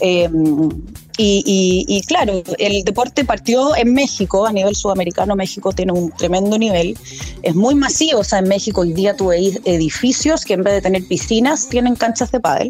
Eh, 0.00 0.28
y, 1.18 1.42
y, 1.46 1.96
y, 1.96 2.02
claro, 2.02 2.42
el 2.58 2.84
deporte 2.84 3.24
partió 3.24 3.74
en 3.74 3.94
México, 3.94 4.46
a 4.46 4.52
nivel 4.52 4.74
sudamericano, 4.74 5.34
México 5.34 5.72
tiene 5.72 5.92
un 5.92 6.10
tremendo 6.10 6.58
nivel, 6.58 6.98
es 7.42 7.54
muy 7.54 7.74
masivo, 7.74 8.20
o 8.20 8.24
sea, 8.24 8.40
en 8.40 8.48
México 8.48 8.82
hoy 8.82 8.92
día 8.92 9.16
tú 9.16 9.32
edificios 9.32 10.44
que 10.44 10.54
en 10.54 10.62
vez 10.62 10.74
de 10.74 10.82
tener 10.82 11.06
piscinas 11.06 11.68
tienen 11.68 11.96
canchas 11.96 12.30
de 12.32 12.40
pádel 12.40 12.68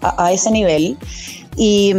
a 0.00 0.32
ese 0.32 0.50
nivel. 0.50 0.96
Y, 1.60 1.92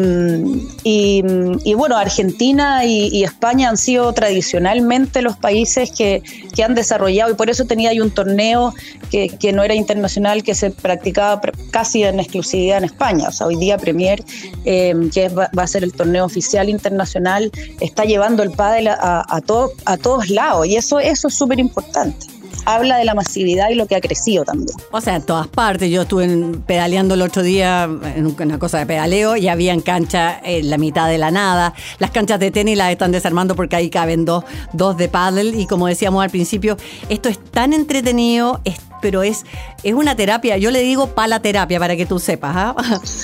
y, 0.84 1.74
bueno, 1.74 1.98
Argentina 1.98 2.86
y, 2.86 3.24
España 3.24 3.70
han 3.70 3.78
sido 3.78 4.14
tradicionalmente 4.14 5.22
los 5.22 5.36
países 5.36 5.92
que, 5.92 6.24
que, 6.56 6.64
han 6.64 6.76
desarrollado 6.76 7.32
y 7.32 7.36
por 7.36 7.50
eso 7.50 7.66
tenía 7.66 7.90
ahí 7.90 8.00
un 8.00 8.12
torneo 8.12 8.74
que, 9.12 9.28
que, 9.30 9.52
no 9.52 9.62
era 9.64 9.76
internacional, 9.76 10.44
que 10.44 10.56
se 10.56 10.72
practicaba 10.72 11.42
casi 11.72 12.04
en 12.04 12.22
exclusividad 12.22 12.78
en 12.78 12.86
España. 12.86 13.28
O 13.28 13.32
sea, 13.34 13.48
hoy 13.48 13.58
día 13.58 13.78
Premier, 13.78 14.24
eh, 14.64 14.96
que 15.14 15.28
va, 15.28 15.50
a 15.56 15.68
ser 15.68 15.84
el 15.84 15.92
torneo 15.92 16.24
oficial 16.24 16.70
internacional, 16.70 17.52
está 17.82 18.06
llevando 18.06 18.44
el 18.44 18.52
pádel 18.52 18.88
a, 18.88 18.94
a, 18.94 19.26
a, 19.30 19.42
a 19.86 19.98
todos 19.98 20.30
lados 20.30 20.68
y 20.68 20.78
eso, 20.78 21.00
eso 21.00 21.28
es 21.28 21.34
súper 21.36 21.60
importante 21.60 22.39
habla 22.76 22.98
de 22.98 23.06
la 23.06 23.16
masividad 23.16 23.70
y 23.70 23.76
lo 23.76 23.88
que 23.88 23.96
ha 23.96 24.02
crecido 24.02 24.46
también. 24.46 24.70
O 24.92 25.02
sea, 25.02 25.16
en 25.16 25.24
todas 25.24 25.48
partes. 25.48 25.90
Yo 25.90 26.04
estuve 26.04 26.28
pedaleando 26.66 27.16
el 27.16 27.22
otro 27.22 27.42
día 27.42 27.84
en 27.84 28.26
una 28.26 28.60
cosa 28.60 28.80
de 28.80 28.86
pedaleo 28.86 29.36
y 29.36 29.48
había 29.48 29.74
en 29.74 29.82
cancha 29.82 30.40
en 30.44 30.70
la 30.70 30.78
mitad 30.78 31.08
de 31.08 31.18
la 31.18 31.32
nada. 31.32 31.74
Las 32.00 32.12
canchas 32.12 32.40
de 32.40 32.52
tenis 32.52 32.78
las 32.78 32.92
están 32.92 33.12
desarmando 33.12 33.56
porque 33.56 33.76
ahí 33.76 33.90
caben 33.90 34.26
dos, 34.26 34.44
dos 34.74 34.98
de 34.98 35.10
paddle 35.10 35.60
y 35.60 35.66
como 35.66 35.88
decíamos 35.88 36.24
al 36.24 36.30
principio, 36.30 36.78
esto 37.10 37.30
es 37.30 37.40
tan 37.40 37.74
entretenido, 37.74 38.62
pero 39.02 39.24
es, 39.24 39.46
es 39.84 39.94
una 39.94 40.16
terapia. 40.16 40.58
Yo 40.58 40.72
le 40.72 40.82
digo 40.82 41.08
palaterapia 41.08 41.80
para 41.80 41.96
que 41.96 42.06
tú 42.06 42.20
sepas, 42.20 42.56
¿ah? 42.56 42.76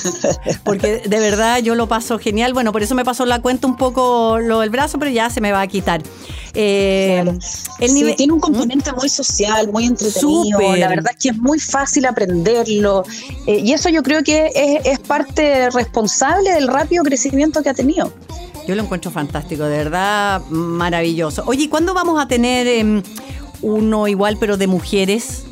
porque 0.63 0.97
de 1.05 1.19
verdad 1.19 1.59
yo 1.59 1.75
lo 1.75 1.87
paso 1.87 2.19
genial. 2.19 2.53
Bueno, 2.53 2.71
por 2.71 2.83
eso 2.83 2.95
me 2.95 3.05
pasó 3.05 3.25
la 3.25 3.41
cuenta 3.41 3.67
un 3.67 3.77
poco 3.77 4.39
lo 4.39 4.61
del 4.61 4.69
brazo, 4.69 4.99
pero 4.99 5.11
ya 5.11 5.29
se 5.29 5.41
me 5.41 5.51
va 5.51 5.61
a 5.61 5.67
quitar. 5.67 6.01
Eh, 6.53 7.23
el 7.79 7.93
nivel, 7.93 8.15
tiene 8.15 8.33
un 8.33 8.39
componente 8.39 8.93
muy 8.93 9.09
social, 9.09 9.69
muy 9.71 9.85
entretenido. 9.85 10.59
La 10.77 10.87
verdad 10.87 11.11
es 11.11 11.21
que 11.21 11.29
es 11.29 11.37
muy 11.37 11.59
fácil 11.59 12.05
aprenderlo. 12.05 13.03
Eh, 13.45 13.59
y 13.63 13.73
eso 13.73 13.89
yo 13.89 14.03
creo 14.03 14.23
que 14.23 14.51
es, 14.55 14.85
es 14.85 14.99
parte 14.99 15.69
responsable 15.69 16.53
del 16.53 16.67
rápido 16.67 17.03
crecimiento 17.03 17.61
que 17.61 17.69
ha 17.69 17.73
tenido. 17.73 18.13
Yo 18.67 18.73
lo 18.73 18.81
encuentro 18.81 19.11
fantástico, 19.11 19.63
de 19.65 19.77
verdad 19.77 20.41
maravilloso. 20.49 21.43
Oye, 21.45 21.69
¿cuándo 21.69 21.93
vamos 21.93 22.19
a 22.19 22.27
tener 22.27 22.65
em, 22.67 23.03
uno 23.61 24.07
igual 24.07 24.37
pero 24.39 24.57
de 24.57 24.67
mujeres? 24.67 25.45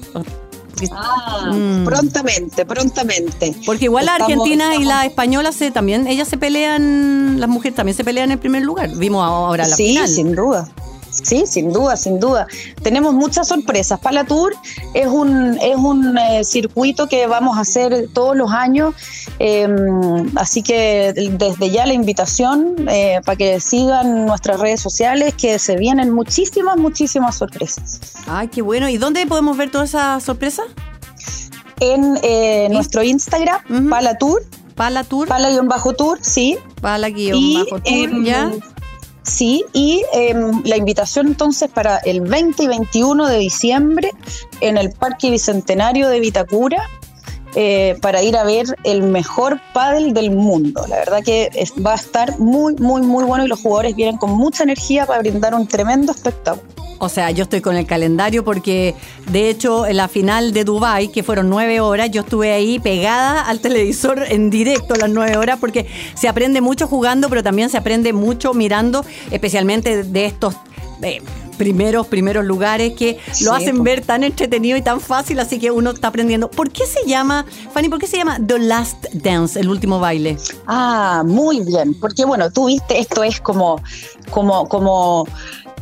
Ah, 0.91 1.51
mm. 1.53 1.85
prontamente, 1.85 2.65
prontamente. 2.65 3.55
Porque 3.65 3.85
igual 3.85 4.05
la 4.05 4.15
argentina 4.15 4.75
y 4.75 4.83
la 4.83 5.05
española 5.05 5.51
se 5.51 5.71
también, 5.71 6.07
ellas 6.07 6.27
se 6.27 6.37
pelean, 6.37 7.39
las 7.39 7.49
mujeres 7.49 7.75
también 7.75 7.95
se 7.95 8.03
pelean 8.03 8.31
en 8.31 8.39
primer 8.39 8.63
lugar. 8.63 8.89
Vimos 8.95 9.23
ahora 9.23 9.67
la 9.67 9.75
sí, 9.75 9.97
sin 10.07 10.35
duda. 10.35 10.69
Sí, 11.13 11.43
sin 11.45 11.71
duda, 11.71 11.95
sin 11.95 12.19
duda. 12.19 12.47
Tenemos 12.81 13.13
muchas 13.13 13.47
sorpresas. 13.47 13.99
Tour 14.27 14.53
es 14.93 15.07
un, 15.07 15.57
es 15.61 15.75
un 15.75 16.17
eh, 16.17 16.43
circuito 16.43 17.07
que 17.07 17.27
vamos 17.27 17.57
a 17.57 17.61
hacer 17.61 18.09
todos 18.13 18.35
los 18.35 18.51
años, 18.51 18.95
em, 19.39 20.31
así 20.37 20.63
que 20.63 21.13
desde 21.37 21.69
ya 21.69 21.85
la 21.85 21.93
invitación 21.93 22.87
eh, 22.89 23.21
para 23.25 23.35
que 23.35 23.59
sigan 23.59 24.25
nuestras 24.25 24.59
redes 24.59 24.81
sociales, 24.81 25.33
que 25.35 25.59
se 25.59 25.77
vienen 25.77 26.11
muchísimas, 26.11 26.77
muchísimas 26.77 27.35
sorpresas. 27.35 27.99
Ay, 28.27 28.47
qué 28.47 28.61
bueno. 28.61 28.89
¿Y 28.89 28.97
dónde 28.97 29.25
podemos 29.27 29.57
ver 29.57 29.71
todas 29.71 29.89
esas 29.89 30.23
sorpresas? 30.23 30.65
En 31.79 32.17
eh, 32.23 32.69
nuestro 32.71 33.03
Instagram, 33.03 33.89
Palatur. 33.89 34.43
Palatur. 34.75 35.27
Pala-tour, 35.27 36.19
sí. 36.21 36.57
Pala-tour, 36.81 38.23
ya. 38.23 38.51
Sí, 39.23 39.63
y 39.71 40.03
em, 40.13 40.61
la 40.65 40.75
invitación 40.75 41.27
entonces 41.27 41.69
para 41.69 41.97
el 41.99 42.21
20 42.21 42.63
y 42.63 42.67
21 42.67 43.27
de 43.27 43.37
diciembre 43.37 44.11
en 44.59 44.77
el 44.77 44.91
Parque 44.91 45.29
Bicentenario 45.31 46.09
de 46.09 46.19
Vitacura 46.19 46.89
eh, 47.55 47.97
para 48.01 48.21
ir 48.23 48.35
a 48.35 48.43
ver 48.43 48.65
el 48.83 49.03
mejor 49.03 49.61
pádel 49.73 50.13
del 50.13 50.31
mundo. 50.31 50.85
La 50.87 50.97
verdad 50.97 51.23
que 51.23 51.49
va 51.85 51.93
a 51.93 51.95
estar 51.95 52.39
muy, 52.39 52.75
muy, 52.75 53.01
muy 53.01 53.23
bueno 53.23 53.45
y 53.45 53.47
los 53.47 53.61
jugadores 53.61 53.95
vienen 53.95 54.17
con 54.17 54.31
mucha 54.31 54.63
energía 54.63 55.05
para 55.05 55.19
brindar 55.19 55.53
un 55.53 55.67
tremendo 55.67 56.11
espectáculo. 56.11 56.67
O 57.03 57.09
sea, 57.09 57.31
yo 57.31 57.43
estoy 57.43 57.59
con 57.59 57.75
el 57.75 57.85
calendario 57.85 58.45
porque, 58.45 58.95
de 59.29 59.49
hecho, 59.49 59.85
en 59.85 59.97
la 59.97 60.07
final 60.07 60.53
de 60.53 60.63
Dubai, 60.63 61.09
que 61.09 61.21
fueron 61.21 61.49
nueve 61.49 61.81
horas, 61.81 62.09
yo 62.11 62.21
estuve 62.21 62.53
ahí 62.53 62.79
pegada 62.79 63.41
al 63.41 63.59
televisor 63.59 64.23
en 64.29 64.49
directo 64.49 64.95
las 64.95 65.09
nueve 65.09 65.35
horas 65.35 65.59
porque 65.59 65.85
se 66.13 66.29
aprende 66.29 66.61
mucho 66.61 66.87
jugando, 66.87 67.27
pero 67.27 67.43
también 67.43 67.69
se 67.69 67.77
aprende 67.77 68.13
mucho 68.13 68.53
mirando, 68.53 69.03
especialmente 69.31 70.03
de 70.03 70.25
estos... 70.25 70.55
Eh, 71.01 71.21
primeros, 71.57 72.07
primeros 72.07 72.43
lugares 72.43 72.93
que 72.93 73.19
lo 73.41 73.53
hacen 73.53 73.83
ver 73.83 74.01
tan 74.01 74.23
entretenido 74.23 74.75
y 74.77 74.81
tan 74.81 74.99
fácil, 74.99 75.39
así 75.39 75.59
que 75.59 75.69
uno 75.69 75.91
está 75.91 76.07
aprendiendo. 76.07 76.49
¿Por 76.49 76.71
qué 76.71 76.85
se 76.85 77.07
llama, 77.07 77.45
Fanny, 77.73 77.89
por 77.89 77.99
qué 77.99 78.07
se 78.07 78.17
llama 78.17 78.39
The 78.45 78.57
Last 78.57 79.05
Dance, 79.13 79.59
el 79.59 79.69
último 79.69 79.99
baile? 79.99 80.37
Ah, 80.65 81.23
muy 81.25 81.59
bien, 81.59 81.93
porque 81.99 82.25
bueno, 82.25 82.49
tú 82.51 82.67
viste, 82.67 82.99
esto 82.99 83.23
es 83.23 83.39
como, 83.39 83.79
como, 84.31 84.67
como 84.67 85.27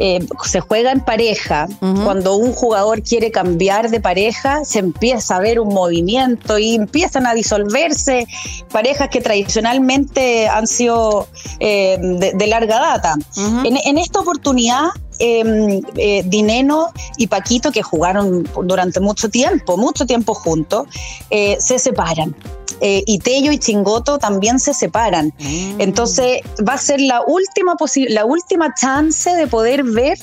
eh, 0.04 0.26
se 0.44 0.62
juega 0.62 0.92
en 0.92 1.02
pareja, 1.02 1.68
cuando 1.80 2.36
un 2.36 2.54
jugador 2.54 3.04
quiere 3.04 3.30
cambiar 3.30 3.92
de 3.92 4.02
pareja, 4.02 4.66
se 4.66 4.80
empieza 4.80 5.36
a 5.36 5.40
ver 5.40 5.60
un 5.60 5.68
movimiento 5.68 6.58
y 6.58 6.74
empiezan 6.74 7.28
a 7.28 7.36
disolverse 7.36 8.26
parejas 8.72 9.10
que 9.10 9.22
tradicionalmente 9.22 10.48
han 10.48 10.66
sido 10.66 11.28
eh, 11.60 12.00
de, 12.34 12.48
larga 12.48 12.80
data. 12.80 13.16
en, 13.64 13.98
esta 14.00 14.22
oportunidad, 14.22 14.88
em, 15.22 15.82
eh, 15.96 16.24
Dineno 16.26 16.88
y 17.18 17.28
Paquito, 17.28 17.72
que 17.72 17.82
jugaron 17.82 18.48
durante 18.66 19.00
mucho 19.00 19.30
tiempo, 19.30 19.78
mucho 19.78 20.06
tiempo 20.06 20.34
juntos, 20.34 20.88
se 21.30 21.80
separan 21.80 22.36
eh, 22.84 23.04
y 23.06 23.20
Tello 23.20 23.52
y 23.52 23.60
Chingoto 23.60 24.18
también 24.18 24.60
se 24.60 24.74
separan. 24.74 25.34
Mm. 25.40 25.82
Entonces 25.82 26.42
va 26.68 26.74
a 26.74 26.78
ser 26.78 27.00
la 27.00 27.22
última, 27.22 27.76
la 28.10 28.26
última 28.26 28.74
chance 28.74 29.30
de 29.30 29.46
poder 29.46 29.84
ver 29.84 30.18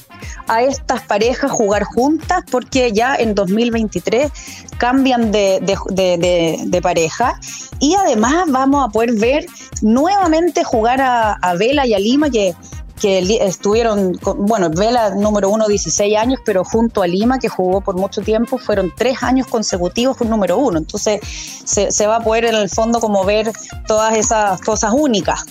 a 0.49 0.63
estas 0.63 1.03
parejas 1.03 1.53
jugar 1.53 1.85
juntas 1.85 2.43
porque 2.51 2.93
ya 2.93 3.15
en 3.15 3.35
2023 3.37 4.31
cambian 4.77 5.31
de, 5.31 5.61
de, 5.61 6.81
pareja 6.83 7.39
y 7.81 7.95
además 7.95 8.45
vamos 8.49 8.87
a 8.87 8.89
poder 8.91 9.13
ver 9.15 9.47
nuevamente 9.83 10.65
jugar 10.65 11.01
a, 11.01 11.35
a 11.35 11.55
Vela 11.55 11.87
y 11.87 11.95
a 11.95 11.99
Lima 11.99 12.31
que 12.31 12.55
que 12.99 13.19
estuvieron, 13.41 14.19
bueno, 14.37 14.71
Vela 14.71 15.15
número 15.15 15.49
uno, 15.51 15.67
16 15.67 16.17
años, 16.17 16.41
pero 16.45 16.65
junto 16.65 17.03
a 17.03 17.07
Lima, 17.07 17.39
que 17.39 17.49
jugó 17.49 17.81
por 17.81 17.97
mucho 17.97 18.23
tiempo, 18.23 18.59
fueron 18.59 18.93
tres 18.97 19.23
años 19.23 19.47
consecutivos 19.47 20.17
con 20.17 20.29
número 20.29 20.59
uno. 20.59 20.79
Entonces 20.79 21.21
se, 21.65 22.07
va 22.07 22.17
a 22.17 22.21
poder 22.21 22.47
en 22.47 22.55
el 22.55 22.69
fondo 22.69 23.01
como 23.01 23.25
ver 23.25 23.53
todas 23.87 24.17
esas 24.17 24.61
cosas 24.61 24.93
únicas. 24.95 25.45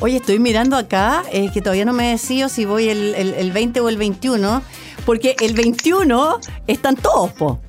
Oye, 0.00 0.16
estoy 0.16 0.38
mirando 0.38 0.76
acá, 0.76 1.22
eh, 1.30 1.50
que 1.52 1.62
todavía 1.62 1.84
no 1.84 1.92
me 1.92 2.10
decido 2.10 2.48
si 2.48 2.64
voy 2.64 2.88
el, 2.88 3.14
el, 3.14 3.52
20 3.52 3.80
o 3.80 3.88
el 3.88 3.96
21, 3.96 4.62
porque 5.06 5.36
el 5.40 5.54
21 5.54 6.40
están 6.66 6.96
todos, 6.96 7.32
po. 7.32 7.60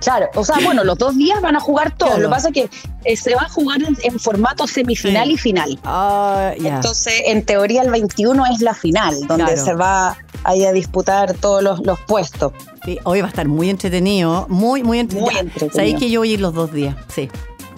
Claro, 0.00 0.30
o 0.34 0.44
sea, 0.44 0.56
bueno, 0.64 0.82
los 0.82 0.96
dos 0.96 1.16
días 1.16 1.40
van 1.42 1.56
a 1.56 1.60
jugar 1.60 1.94
todos. 1.96 2.18
Lo 2.18 2.28
que 2.28 2.30
pasa 2.30 2.48
es 2.48 2.54
que 2.54 2.70
eh, 3.04 3.16
se 3.16 3.34
va 3.34 3.42
a 3.42 3.48
jugar 3.48 3.78
en, 3.82 4.18
formato 4.18 4.66
semifinal 4.66 5.30
y 5.30 5.36
final. 5.36 5.78
Ah, 5.84 6.52
Entonces, 6.56 7.22
en 7.26 7.44
teoría, 7.44 7.82
el 7.82 7.90
21 7.90 8.44
es 8.46 8.60
la 8.60 8.74
final, 8.74 9.14
donde 9.26 9.56
se 9.56 9.74
va 9.74 10.16
ahí 10.44 10.64
a 10.64 10.72
disputar 10.72 11.34
todos 11.34 11.62
los, 11.62 12.00
puestos. 12.06 12.52
Sí, 12.84 12.98
hoy 13.04 13.20
va 13.20 13.26
a 13.26 13.28
estar 13.28 13.46
muy 13.46 13.68
entretenido, 13.68 14.46
muy, 14.48 14.82
muy 14.82 14.98
entretenido. 14.98 15.70
Sabéis 15.72 15.96
que 15.98 16.10
yo 16.10 16.20
voy 16.20 16.30
a 16.30 16.34
ir 16.34 16.40
los 16.40 16.54
dos 16.54 16.72
días, 16.72 16.96
sí. 17.14 17.28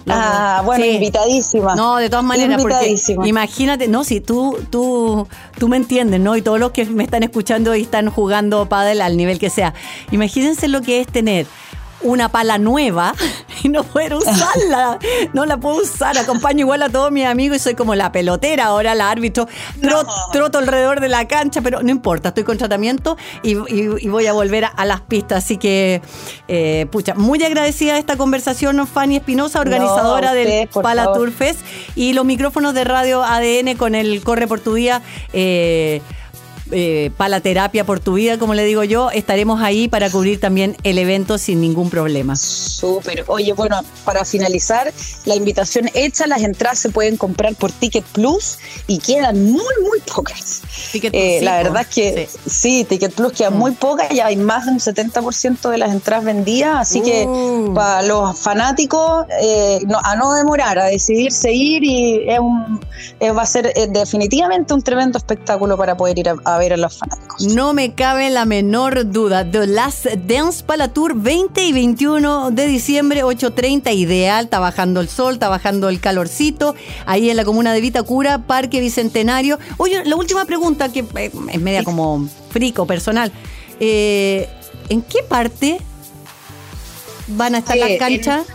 ah, 0.07 0.61
bueno, 0.63 0.85
invitadísima. 0.85 1.75
No, 1.75 1.97
de 1.97 2.09
todas 2.09 2.23
maneras, 2.23 2.61
porque 2.61 2.95
imagínate, 3.25 3.89
no, 3.89 4.05
si 4.05 4.21
tú, 4.21 4.57
tú, 4.69 5.27
tú 5.59 5.67
me 5.67 5.75
entiendes, 5.75 6.21
¿no? 6.21 6.37
Y 6.37 6.41
todos 6.41 6.59
los 6.59 6.71
que 6.71 6.85
me 6.85 7.03
están 7.03 7.23
escuchando 7.23 7.75
y 7.75 7.81
están 7.81 8.09
jugando 8.09 8.67
pádel 8.69 9.01
al 9.01 9.17
nivel 9.17 9.39
que 9.39 9.49
sea, 9.49 9.73
imagínense 10.11 10.69
lo 10.69 10.81
que 10.81 11.01
es 11.01 11.07
tener 11.07 11.47
una 12.03 12.29
pala 12.29 12.57
nueva 12.57 13.13
y 13.63 13.69
no 13.69 13.83
poder 13.83 14.15
usarla. 14.15 14.99
No 15.33 15.45
la 15.45 15.57
puedo 15.57 15.77
usar. 15.81 16.17
Acompaño 16.17 16.61
igual 16.61 16.83
a 16.83 16.89
todos 16.89 17.11
mis 17.11 17.25
amigos 17.25 17.57
y 17.57 17.59
soy 17.59 17.75
como 17.75 17.95
la 17.95 18.11
pelotera 18.11 18.65
ahora, 18.65 18.95
la 18.95 19.09
árbitro. 19.09 19.47
Troto 20.31 20.57
alrededor 20.57 20.99
de 20.99 21.09
la 21.09 21.27
cancha, 21.27 21.61
pero 21.61 21.81
no 21.81 21.89
importa, 21.89 22.29
estoy 22.29 22.43
con 22.43 22.57
tratamiento 22.57 23.17
y, 23.41 23.55
voy 23.55 24.27
a 24.27 24.33
volver 24.33 24.65
a, 24.65 24.85
las 24.85 25.01
pistas. 25.01 25.43
Así 25.43 25.57
que, 25.57 26.01
eh, 26.47 26.87
pucha, 26.91 27.15
muy 27.15 27.41
agradecida 27.43 27.93
de 27.93 27.99
esta 27.99 28.17
conversación, 28.17 28.85
Fanny 28.87 29.17
Espinosa, 29.17 29.59
organizadora 29.59 30.33
del 30.33 30.67
Pala 30.69 31.11
Tour 31.13 31.31
Fest 31.31 31.59
y 31.95 32.13
los 32.13 32.25
micrófonos 32.25 32.73
de 32.73 32.83
Radio 32.83 33.23
ADN 33.23 33.75
con 33.77 33.95
el 33.95 34.23
Corre 34.23 34.47
por 34.47 34.59
tu 34.59 34.73
Día. 34.73 35.01
Eh, 35.31 36.01
eh, 36.71 37.11
para 37.17 37.29
la 37.29 37.41
terapia 37.41 37.85
por 37.85 37.99
tu 37.99 38.13
vida, 38.13 38.39
como 38.39 38.53
le 38.53 38.63
digo 38.63 38.83
yo, 38.83 39.11
estaremos 39.11 39.61
ahí 39.61 39.87
para 39.89 40.09
cubrir 40.09 40.39
también 40.39 40.77
el 40.83 40.97
evento 40.97 41.37
sin 41.37 41.59
ningún 41.59 41.89
problema. 41.89 42.35
Súper. 42.35 43.25
Oye, 43.27 43.53
bueno, 43.53 43.81
para 44.05 44.23
finalizar, 44.23 44.93
la 45.25 45.35
invitación 45.35 45.89
hecha, 45.93 46.25
las 46.25 46.41
entradas 46.41 46.79
se 46.79 46.89
pueden 46.89 47.17
comprar 47.17 47.55
por 47.55 47.71
Ticket 47.71 48.05
Plus 48.05 48.57
y 48.87 48.99
quedan 48.99 49.43
muy, 49.51 49.73
muy 49.83 49.99
pocas. 50.13 50.61
Eh, 50.93 51.39
la 51.41 51.57
verdad 51.57 51.81
es 51.81 51.87
que 51.87 52.29
sí. 52.45 52.85
Ticket 52.87 53.13
Plus 53.13 53.33
queda 53.33 53.49
mm. 53.49 53.57
muy 53.57 53.71
poca, 53.71 54.07
ya 54.09 54.27
hay 54.27 54.37
más 54.37 54.65
de 54.65 54.71
un 54.71 54.79
70% 54.79 55.69
de 55.69 55.77
las 55.77 55.91
entradas 55.91 56.23
vendidas, 56.23 56.79
así 56.79 57.01
que 57.01 57.25
uh. 57.25 57.73
para 57.73 58.01
los 58.03 58.39
fanáticos, 58.39 59.25
eh, 59.41 59.79
a 60.03 60.15
no 60.15 60.33
demorar, 60.33 60.79
a 60.79 60.85
decidirse 60.85 61.51
ir 61.51 61.83
y 61.83 62.29
es 62.29 62.39
un, 62.39 62.79
va 63.35 63.41
a 63.41 63.45
ser 63.45 63.73
definitivamente 63.89 64.73
un 64.73 64.81
tremendo 64.81 65.17
espectáculo 65.17 65.77
para 65.77 65.97
poder 65.97 66.19
ir 66.19 66.29
a, 66.29 66.52
ver 66.57 66.73
a 66.73 66.77
los 66.77 66.97
fanáticos. 66.97 67.41
No 67.53 67.73
me 67.73 67.93
cabe 67.93 68.29
la 68.29 68.45
menor 68.45 69.11
duda. 69.11 69.49
The 69.49 69.67
Last 69.67 70.05
Dance 70.05 70.63
para 70.63 70.87
Tour 70.89 71.15
20 71.15 71.63
y 71.63 71.73
21 71.73 72.51
de 72.51 72.67
diciembre, 72.67 73.23
8.30, 73.23 73.95
ideal, 73.95 74.45
está 74.45 74.59
bajando 74.59 75.01
el 75.01 75.09
sol, 75.09 75.33
está 75.33 75.49
bajando 75.49 75.89
el 75.89 75.99
calorcito, 75.99 76.75
ahí 77.05 77.29
en 77.29 77.37
la 77.37 77.45
comuna 77.45 77.73
de 77.73 77.81
Vitacura, 77.81 78.39
Parque 78.39 78.79
Bicentenario. 78.81 79.59
Oye, 79.77 80.03
la 80.05 80.15
última 80.15 80.45
pregunta, 80.45 80.91
que 80.91 81.05
eh, 81.15 81.31
es 81.51 81.61
media 81.61 81.83
como 81.83 82.27
frico, 82.49 82.85
personal. 82.85 83.31
Eh, 83.79 84.47
¿En 84.89 85.01
qué 85.01 85.23
parte 85.23 85.79
van 87.27 87.55
a 87.55 87.59
estar 87.59 87.77
las 87.77 87.97
canchas? 87.97 88.45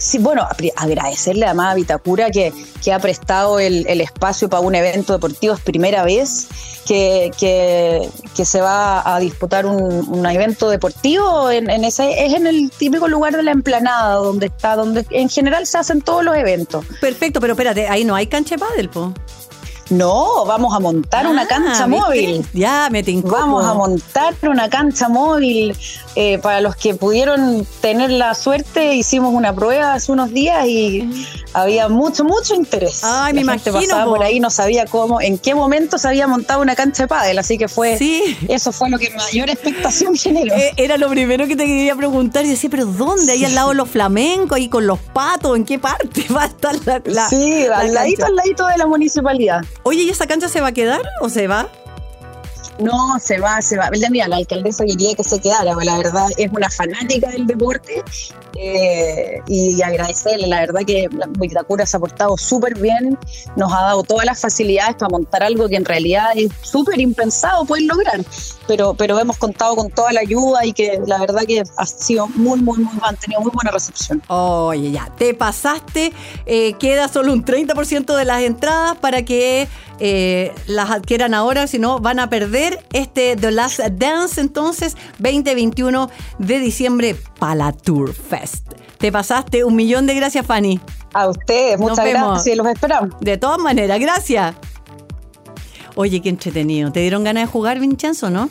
Sí, 0.00 0.16
bueno, 0.16 0.48
agradecerle 0.76 1.44
a 1.44 1.74
Vitacura 1.74 2.30
que, 2.30 2.54
que 2.82 2.90
ha 2.90 2.98
prestado 2.98 3.60
el, 3.60 3.86
espacio 4.00 4.48
para 4.48 4.62
un 4.62 4.74
evento 4.74 5.12
deportivo. 5.12 5.52
Es 5.52 5.60
primera 5.60 6.04
vez 6.04 6.48
que, 6.86 7.30
que, 7.38 8.44
se 8.46 8.62
va 8.62 9.14
a 9.14 9.20
disputar 9.20 9.66
un, 9.66 10.08
un 10.08 10.24
evento 10.24 10.70
deportivo. 10.70 11.50
En, 11.50 11.68
en, 11.68 11.84
ese, 11.84 12.24
es 12.24 12.32
en 12.32 12.46
el 12.46 12.70
típico 12.70 13.08
lugar 13.08 13.36
de 13.36 13.42
la 13.42 13.50
emplanada 13.50 14.14
donde 14.14 14.46
está, 14.46 14.74
donde 14.74 15.04
en 15.10 15.28
general 15.28 15.66
se 15.66 15.76
hacen 15.76 16.00
todos 16.00 16.24
los 16.24 16.34
eventos. 16.34 16.86
Perfecto, 17.02 17.38
pero 17.38 17.52
espérate, 17.52 17.86
ahí 17.86 18.04
no 18.04 18.14
hay 18.14 18.26
cancha 18.26 18.54
de 18.54 18.58
pádel, 18.58 18.88
po. 18.88 19.12
No, 19.90 20.44
vamos 20.46 20.74
a 20.74 20.78
montar 20.78 21.26
una 21.26 21.42
ah, 21.42 21.48
cancha 21.48 21.86
móvil. 21.86 22.46
Ya, 22.52 22.88
me 22.90 23.02
tincó. 23.02 23.30
Vamos 23.30 23.64
a 23.64 23.74
montar 23.74 24.34
una 24.42 24.70
cancha 24.70 25.08
móvil. 25.08 25.76
Eh, 26.16 26.38
para 26.38 26.60
los 26.60 26.76
que 26.76 26.94
pudieron 26.94 27.66
tener 27.80 28.10
la 28.10 28.34
suerte, 28.34 28.94
hicimos 28.94 29.32
una 29.32 29.54
prueba 29.54 29.94
hace 29.94 30.10
unos 30.10 30.32
días 30.32 30.66
y 30.66 31.08
había 31.52 31.88
mucho, 31.88 32.24
mucho 32.24 32.54
interés. 32.54 33.02
Ay, 33.04 33.32
me 33.34 33.40
imagino. 33.42 33.74
pasaba 33.78 34.04
por 34.04 34.22
ahí, 34.22 34.40
no 34.40 34.50
sabía 34.50 34.86
cómo, 34.86 35.20
en 35.20 35.38
qué 35.38 35.54
momento 35.54 35.98
se 35.98 36.08
había 36.08 36.26
montado 36.26 36.62
una 36.62 36.74
cancha 36.74 37.04
de 37.04 37.08
pádel, 37.08 37.38
así 37.38 37.58
que 37.58 37.68
fue, 37.68 37.98
sí. 37.98 38.36
eso 38.48 38.72
fue 38.72 38.90
lo 38.90 38.98
que 38.98 39.10
mayor 39.10 39.50
expectación 39.50 40.14
generó. 40.16 40.54
Eh, 40.54 40.72
era 40.76 40.96
lo 40.96 41.08
primero 41.08 41.46
que 41.46 41.56
te 41.56 41.64
quería 41.64 41.96
preguntar, 41.96 42.44
y 42.44 42.48
decía, 42.48 42.70
pero 42.70 42.86
¿dónde? 42.86 43.32
Ahí 43.32 43.44
al 43.44 43.54
lado 43.54 43.70
de 43.70 43.76
los 43.76 43.88
flamencos, 43.88 44.56
ahí 44.56 44.68
con 44.68 44.86
los 44.86 44.98
patos, 44.98 45.56
¿en 45.56 45.64
qué 45.64 45.78
parte 45.78 46.26
va 46.34 46.42
a 46.42 46.46
estar 46.46 46.76
la, 47.04 47.28
Sí, 47.28 47.66
al 47.66 47.92
ladito, 47.92 48.26
al 48.26 48.36
ladito 48.36 48.66
de 48.66 48.78
la 48.78 48.86
municipalidad. 48.86 49.60
Oye, 49.82 50.02
¿y 50.02 50.10
esa 50.10 50.26
cancha 50.26 50.48
se 50.48 50.60
va 50.60 50.68
a 50.68 50.72
quedar 50.72 51.02
o 51.20 51.28
se 51.28 51.46
va? 51.46 51.68
No, 52.80 53.18
se 53.20 53.38
va, 53.38 53.60
se 53.60 53.76
va. 53.76 53.90
Mira, 54.10 54.28
la 54.28 54.36
alcaldesa 54.36 54.84
quería 54.84 55.14
que 55.14 55.24
se 55.24 55.38
quedara, 55.40 55.74
la 55.74 55.96
verdad 55.96 56.26
es 56.36 56.50
una 56.50 56.70
fanática 56.70 57.30
del 57.30 57.46
deporte 57.46 58.02
eh, 58.56 59.40
y 59.46 59.80
agradecerle, 59.82 60.46
la 60.46 60.60
verdad 60.60 60.80
que 60.86 61.08
Vitacura 61.38 61.86
se 61.86 61.96
ha 61.96 62.00
portado 62.00 62.36
súper 62.36 62.78
bien, 62.78 63.18
nos 63.56 63.72
ha 63.72 63.82
dado 63.82 64.02
todas 64.02 64.26
las 64.26 64.40
facilidades 64.40 64.96
para 64.96 65.08
montar 65.08 65.42
algo 65.42 65.68
que 65.68 65.76
en 65.76 65.84
realidad 65.84 66.30
es 66.34 66.50
súper 66.62 67.00
impensado 67.00 67.64
poder 67.64 67.84
lograr, 67.84 68.20
pero, 68.66 68.94
pero 68.94 69.18
hemos 69.18 69.36
contado 69.38 69.76
con 69.76 69.90
toda 69.90 70.12
la 70.12 70.20
ayuda 70.20 70.64
y 70.64 70.72
que 70.72 71.00
la 71.06 71.18
verdad 71.18 71.42
que 71.46 71.62
ha 71.76 71.86
sido 71.86 72.28
muy, 72.28 72.60
muy, 72.60 72.78
muy, 72.78 72.92
han 73.02 73.16
tenido 73.16 73.40
muy 73.40 73.50
buena 73.52 73.70
recepción. 73.70 74.22
Oye, 74.28 74.90
ya, 74.90 75.10
te 75.16 75.34
pasaste, 75.34 76.12
eh, 76.46 76.74
queda 76.74 77.08
solo 77.08 77.32
un 77.32 77.44
30% 77.44 78.16
de 78.16 78.24
las 78.24 78.42
entradas 78.42 78.96
para 78.98 79.24
que 79.24 79.68
eh, 80.02 80.52
las 80.66 80.90
adquieran 80.90 81.34
ahora, 81.34 81.66
si 81.66 81.78
no 81.78 81.98
van 81.98 82.18
a 82.18 82.30
perder 82.30 82.69
este 82.92 83.36
The 83.36 83.50
Last 83.50 83.80
Dance 83.92 84.40
entonces 84.40 84.96
2021 85.18 86.10
de 86.38 86.58
diciembre 86.58 87.16
para 87.38 87.72
Tour 87.72 88.12
Fest. 88.14 88.66
Te 88.98 89.10
pasaste 89.10 89.64
un 89.64 89.76
millón 89.76 90.06
de 90.06 90.14
gracias, 90.14 90.46
Fanny. 90.46 90.80
A 91.14 91.28
ustedes, 91.28 91.78
muchas 91.78 92.04
gracias 92.04 92.46
y 92.46 92.54
los 92.54 92.66
esperamos. 92.66 93.18
De 93.20 93.36
todas 93.38 93.58
maneras, 93.58 93.98
gracias. 93.98 94.54
Oye, 95.96 96.20
qué 96.20 96.28
entretenido. 96.28 96.92
¿Te 96.92 97.00
dieron 97.00 97.24
ganas 97.24 97.44
de 97.44 97.46
jugar, 97.46 97.80
Vincenzo, 97.80 98.30
no? 98.30 98.48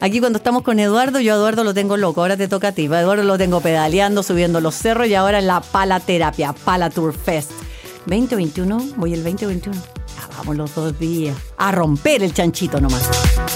Aquí 0.00 0.20
cuando 0.20 0.38
estamos 0.38 0.62
con 0.62 0.78
Eduardo, 0.78 1.20
yo 1.20 1.34
a 1.34 1.36
Eduardo 1.36 1.64
lo 1.64 1.74
tengo 1.74 1.96
loco, 1.96 2.22
ahora 2.22 2.36
te 2.36 2.48
toca 2.48 2.68
a 2.68 2.72
ti. 2.72 2.86
Eduardo 2.86 3.22
lo 3.22 3.36
tengo 3.36 3.60
pedaleando, 3.60 4.22
subiendo 4.22 4.60
los 4.60 4.74
cerros 4.74 5.08
y 5.08 5.14
ahora 5.14 5.40
en 5.40 5.46
la 5.46 5.60
palaterapia, 5.60 6.54
Pala 6.64 6.90
Tour 6.90 7.12
Fest. 7.12 7.50
2021, 8.06 8.78
voy 8.96 9.12
el 9.12 9.22
2021 9.22 9.99
vamos 10.36 10.56
los 10.56 10.74
dos 10.74 10.98
días. 10.98 11.36
A 11.56 11.72
romper 11.72 12.22
el 12.22 12.32
chanchito 12.32 12.80
nomás. 12.80 13.08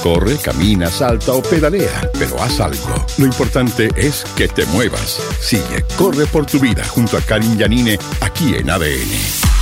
Corre, 0.03 0.37
camina, 0.37 0.89
salta 0.89 1.33
o 1.33 1.43
pedalea, 1.43 2.11
pero 2.19 2.41
haz 2.43 2.61
algo. 2.61 2.95
Lo 3.19 3.25
importante 3.25 3.91
es 3.97 4.25
que 4.37 4.49
te 4.49 4.67
muevas. 4.67 5.21
Sigue, 5.41 5.85
corre 5.97 6.27
por 6.27 6.47
tu 6.47 6.59
vida 6.59 6.85
junto 6.85 7.17
a 7.17 7.21
Karin 7.21 7.59
Yanine 7.59 7.99
aquí 8.21 8.55
en 8.55 8.71
ADN. 8.71 9.55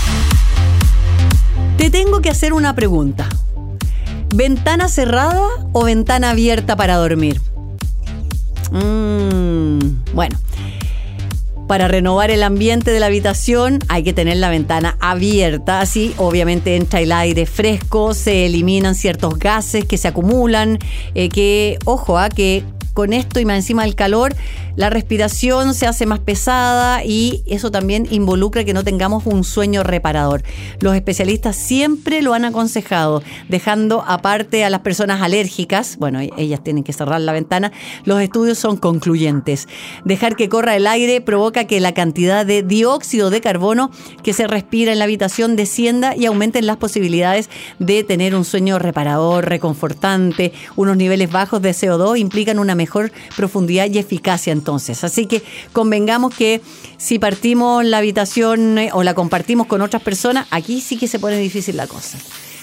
Te 1.76 1.90
tengo 1.90 2.20
que 2.20 2.30
hacer 2.30 2.52
una 2.52 2.74
pregunta. 2.74 3.28
¿Ventana 4.34 4.88
cerrada 4.88 5.48
o 5.72 5.84
ventana 5.84 6.30
abierta 6.30 6.76
para 6.76 6.96
dormir? 6.96 7.40
Mmm, 8.70 10.14
bueno. 10.14 10.38
Para 11.72 11.88
renovar 11.88 12.30
el 12.30 12.42
ambiente 12.42 12.90
de 12.90 13.00
la 13.00 13.06
habitación 13.06 13.78
hay 13.88 14.02
que 14.02 14.12
tener 14.12 14.36
la 14.36 14.50
ventana 14.50 14.98
abierta, 15.00 15.80
así 15.80 16.12
obviamente 16.18 16.76
entra 16.76 17.00
el 17.00 17.10
aire 17.12 17.46
fresco, 17.46 18.12
se 18.12 18.44
eliminan 18.44 18.94
ciertos 18.94 19.38
gases 19.38 19.86
que 19.86 19.96
se 19.96 20.06
acumulan, 20.06 20.78
eh, 21.14 21.30
que, 21.30 21.78
ojo, 21.86 22.18
a 22.18 22.24
ah, 22.24 22.28
que 22.28 22.62
con 22.92 23.12
esto 23.12 23.40
y 23.40 23.44
más 23.44 23.56
encima 23.56 23.84
del 23.84 23.94
calor, 23.94 24.34
la 24.76 24.90
respiración 24.90 25.74
se 25.74 25.86
hace 25.86 26.06
más 26.06 26.18
pesada 26.20 27.04
y 27.04 27.42
eso 27.46 27.70
también 27.70 28.06
involucra 28.10 28.64
que 28.64 28.72
no 28.72 28.84
tengamos 28.84 29.26
un 29.26 29.44
sueño 29.44 29.82
reparador. 29.82 30.42
Los 30.80 30.94
especialistas 30.94 31.56
siempre 31.56 32.22
lo 32.22 32.34
han 32.34 32.44
aconsejado, 32.44 33.22
dejando 33.48 34.02
aparte 34.06 34.64
a 34.64 34.70
las 34.70 34.80
personas 34.80 35.20
alérgicas, 35.20 35.96
bueno, 35.98 36.20
ellas 36.20 36.62
tienen 36.64 36.84
que 36.84 36.92
cerrar 36.92 37.20
la 37.20 37.32
ventana, 37.32 37.72
los 38.04 38.20
estudios 38.20 38.58
son 38.58 38.76
concluyentes. 38.76 39.68
Dejar 40.04 40.36
que 40.36 40.48
corra 40.48 40.76
el 40.76 40.86
aire 40.86 41.20
provoca 41.20 41.66
que 41.66 41.80
la 41.80 41.92
cantidad 41.92 42.46
de 42.46 42.62
dióxido 42.62 43.30
de 43.30 43.40
carbono 43.40 43.90
que 44.22 44.32
se 44.32 44.46
respira 44.46 44.92
en 44.92 44.98
la 44.98 45.04
habitación 45.04 45.56
descienda 45.56 46.16
y 46.16 46.26
aumenten 46.26 46.66
las 46.66 46.76
posibilidades 46.76 47.50
de 47.78 48.04
tener 48.04 48.34
un 48.34 48.44
sueño 48.44 48.78
reparador, 48.78 49.48
reconfortante. 49.48 50.52
Unos 50.76 50.96
niveles 50.96 51.30
bajos 51.30 51.62
de 51.62 51.70
CO2 51.70 52.18
implican 52.18 52.58
una 52.58 52.74
mejor 52.82 53.12
profundidad 53.36 53.86
y 53.88 53.98
eficacia 53.98 54.52
entonces. 54.52 55.04
Así 55.04 55.26
que 55.26 55.42
convengamos 55.72 56.34
que 56.34 56.60
si 56.96 57.18
partimos 57.18 57.84
la 57.84 57.98
habitación 57.98 58.78
eh, 58.78 58.90
o 58.92 59.02
la 59.02 59.14
compartimos 59.14 59.66
con 59.68 59.82
otras 59.82 60.02
personas, 60.02 60.46
aquí 60.50 60.80
sí 60.80 60.96
que 60.98 61.06
se 61.06 61.18
pone 61.20 61.38
difícil 61.38 61.76
la 61.76 61.86
cosa. 61.86 62.18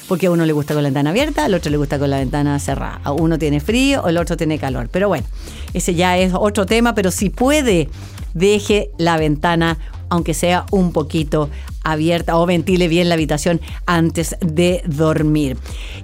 Porque 0.10 0.28
a 0.28 0.32
uno 0.32 0.46
le 0.46 0.54
gusta 0.54 0.74
con 0.74 0.84
la 0.84 0.90
ventana 0.90 1.12
abierta, 1.12 1.46
al 1.46 1.54
otro 1.54 1.72
le 1.72 1.78
gusta 1.78 2.00
con 2.00 2.10
la 2.10 2.18
ventana 2.18 2.60
cerrada. 2.60 3.00
A 3.04 3.12
uno 3.12 3.38
tiene 3.38 3.60
frío, 3.60 4.08
el 4.08 4.18
otro 4.18 4.36
tiene 4.36 4.58
calor. 4.58 4.90
Pero 4.92 5.08
bueno, 5.08 5.26
ese 5.74 5.94
ya 5.94 6.18
es 6.18 6.34
otro 6.34 6.66
tema, 6.66 6.96
pero 6.96 7.12
si 7.12 7.30
puede, 7.30 7.90
deje 8.34 8.90
la 8.98 9.18
ventana 9.18 9.78
aunque 10.10 10.34
sea 10.34 10.66
un 10.72 10.92
poquito 10.92 11.50
abierta 11.84 12.38
o 12.38 12.46
ventile 12.46 12.88
bien 12.88 13.08
la 13.08 13.16
habitación 13.16 13.62
antes 13.86 14.36
de 14.42 14.82
dormir. 14.86 15.58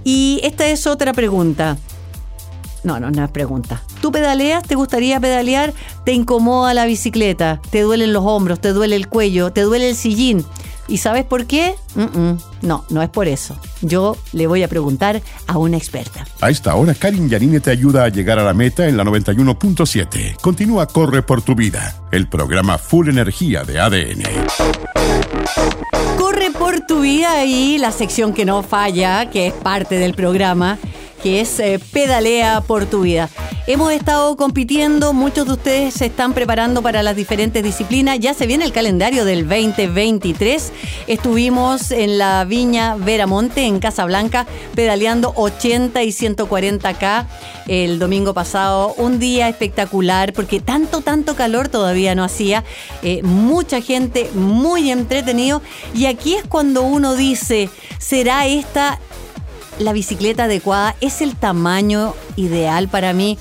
Y 0.04 0.40
esta 0.44 0.68
es 0.68 0.88
otra 0.88 1.14
pregunta. 1.14 1.78
No, 2.86 3.00
no, 3.00 3.10
no 3.10 3.26
es 3.26 3.32
pregunta. 3.32 3.82
¿Tú 4.00 4.12
pedaleas? 4.12 4.62
¿Te 4.62 4.76
gustaría 4.76 5.20
pedalear? 5.20 5.74
¿Te 6.06 6.14
incomoda 6.14 6.76
la 6.76 6.86
bicicleta? 6.86 7.60
¿Te 7.72 7.82
duelen 7.82 8.14
los 8.14 8.24
hombros? 8.24 8.62
¿Te 8.62 8.74
duele 8.74 8.96
el 8.96 9.10
cuello? 9.10 9.52
¿Te 9.52 9.62
duele 9.62 9.90
el 9.90 9.96
sillín? 9.96 10.46
¿Y 10.88 10.98
sabes 10.98 11.26
por 11.26 11.48
qué? 11.48 11.74
No, 12.62 12.86
no 12.90 13.02
es 13.02 13.10
por 13.10 13.28
eso. 13.28 13.58
Yo 13.82 14.16
le 14.34 14.46
voy 14.46 14.62
a 14.62 14.68
preguntar 14.68 15.20
a 15.48 15.58
una 15.58 15.78
experta. 15.78 16.28
A 16.42 16.52
esta 16.52 16.76
hora, 16.76 16.94
Karin 16.94 17.28
Yanine 17.28 17.60
te 17.60 17.72
ayuda 17.72 18.04
a 18.04 18.10
llegar 18.10 18.38
a 18.38 18.44
la 18.44 18.54
meta 18.54 18.88
en 18.88 18.98
la 18.98 19.04
91.7. 19.04 20.40
Continúa 20.40 20.86
Corre 20.86 21.24
por 21.24 21.42
tu 21.42 21.56
vida, 21.56 22.04
el 22.12 22.28
programa 22.28 22.78
Full 22.78 23.10
Energía 23.10 23.64
de 23.64 23.80
ADN. 23.80 24.24
Corre 26.20 26.52
por 26.52 26.82
tu 26.82 27.02
vida 27.02 27.46
y 27.46 27.80
la 27.80 27.92
sección 27.92 28.32
que 28.32 28.46
no 28.46 28.62
falla, 28.62 29.32
que 29.32 29.48
es 29.48 29.54
parte 29.54 29.98
del 29.98 30.14
programa 30.14 30.78
que 31.26 31.42
es 31.42 31.60
eh, 31.60 31.80
Pedalea 31.92 32.62
por 32.62 32.86
tu 32.86 33.02
vida. 33.02 33.32
Hemos 33.66 33.92
estado 33.92 34.38
compitiendo, 34.38 35.12
muchos 35.12 35.48
de 35.48 35.54
ustedes 35.54 35.96
se 35.96 36.06
están 36.06 36.34
preparando 36.34 36.84
para 36.84 37.02
las 37.02 37.16
diferentes 37.16 37.64
disciplinas. 37.64 38.20
Ya 38.20 38.36
se 38.36 38.46
viene 38.46 38.64
el 38.64 38.72
calendario 38.72 39.26
del 39.26 39.50
2023. 39.50 40.72
Estuvimos 41.08 41.90
en 41.90 42.20
la 42.20 42.46
Viña 42.46 42.96
Veramonte, 42.96 43.66
en 43.66 43.80
Casablanca, 43.80 44.46
pedaleando 44.76 45.34
80 45.36 46.04
y 46.04 46.10
140K 46.10 47.26
el 47.70 47.98
domingo 47.98 48.36
pasado. 48.36 48.94
Un 48.96 49.18
día 49.18 49.50
espectacular 49.50 50.32
porque 50.32 50.60
tanto, 50.60 51.02
tanto 51.02 51.36
calor 51.36 51.70
todavía 51.70 52.14
no 52.14 52.24
hacía. 52.24 52.64
Eh, 53.02 53.24
mucha 53.24 53.82
gente, 53.82 54.30
muy 54.36 54.92
entretenido. 54.92 55.64
Y 55.96 56.06
aquí 56.06 56.36
es 56.36 56.44
cuando 56.44 56.84
uno 56.84 57.16
dice, 57.16 57.72
¿será 57.98 58.46
esta 58.46 59.00
la 59.80 59.94
bicicleta 59.94 60.46
adecuada? 60.46 60.96
¿Es 61.02 61.22
el 61.22 61.36
tamaño 61.36 62.14
ideal 62.36 62.88
para 62.88 63.14
mí? 63.14 63.38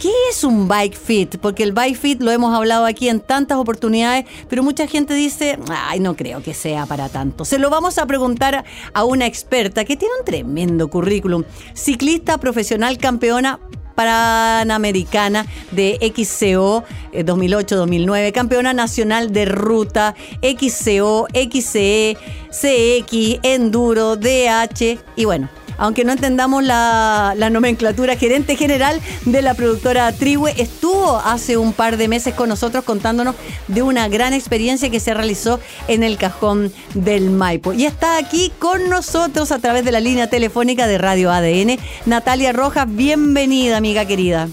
¿Qué 0.00 0.10
es 0.30 0.42
un 0.42 0.66
bike 0.66 0.96
fit? 0.96 1.36
Porque 1.36 1.62
el 1.62 1.70
bike 1.70 1.96
fit 1.96 2.20
lo 2.20 2.32
hemos 2.32 2.52
hablado 2.52 2.86
aquí 2.86 3.08
en 3.08 3.20
tantas 3.20 3.58
oportunidades, 3.58 4.24
pero 4.48 4.64
mucha 4.64 4.88
gente 4.88 5.14
dice, 5.14 5.60
ay, 5.70 6.00
no 6.00 6.16
creo 6.16 6.42
que 6.42 6.54
sea 6.54 6.86
para 6.86 7.08
tanto. 7.08 7.44
Se 7.44 7.58
lo 7.60 7.70
vamos 7.70 7.98
a 7.98 8.06
preguntar 8.06 8.64
a 8.94 9.04
una 9.04 9.26
experta 9.26 9.84
que 9.84 9.96
tiene 9.96 10.14
un 10.18 10.24
tremendo 10.24 10.88
currículum. 10.88 11.44
Ciclista 11.74 12.38
profesional 12.38 12.98
campeona 12.98 13.60
Panamericana 13.94 15.46
de 15.70 15.98
XCO 16.00 16.82
2008-2009, 17.12 18.26
eh, 18.26 18.32
campeona 18.32 18.72
nacional 18.72 19.32
de 19.32 19.44
ruta 19.44 20.14
XCO, 20.42 21.28
XCE, 21.32 22.16
CX, 22.50 23.38
Enduro, 23.42 24.16
DH 24.16 24.98
y 25.14 25.24
bueno, 25.26 25.48
aunque 25.78 26.04
no 26.04 26.12
entendamos 26.12 26.62
la, 26.62 27.34
nomenclatura, 27.50 28.16
gerente 28.16 28.56
general 28.56 29.00
de 29.24 29.42
la 29.42 29.54
productora 29.54 30.10
Triwe, 30.12 30.54
estuvo 30.56 31.18
hace 31.18 31.56
un 31.56 31.72
par 31.72 31.96
de 31.96 32.08
meses 32.08 32.34
con 32.34 32.48
nosotros 32.48 32.84
contándonos 32.84 33.34
de 33.68 33.82
una 33.82 34.08
gran 34.08 34.32
experiencia 34.32 34.90
que 34.90 35.00
se 35.00 35.14
realizó 35.14 35.60
en 35.88 36.02
el 36.02 36.16
cajón 36.16 36.72
del 36.94 37.30
Maipo. 37.30 37.72
Y 37.72 37.84
está 37.84 38.18
aquí 38.18 38.52
con 38.58 38.88
nosotros 38.88 39.52
a 39.52 39.58
través 39.58 39.84
de 39.84 39.92
la 39.92 40.00
línea 40.00 40.28
telefónica 40.28 40.86
de 40.86 40.98
Radio 40.98 41.30
ADN, 41.30 41.78
Natalia 42.06 42.52
Rojas. 42.52 42.86
Bienvenida, 42.88 43.76
amiga 43.76 44.04
querida. 44.04 44.48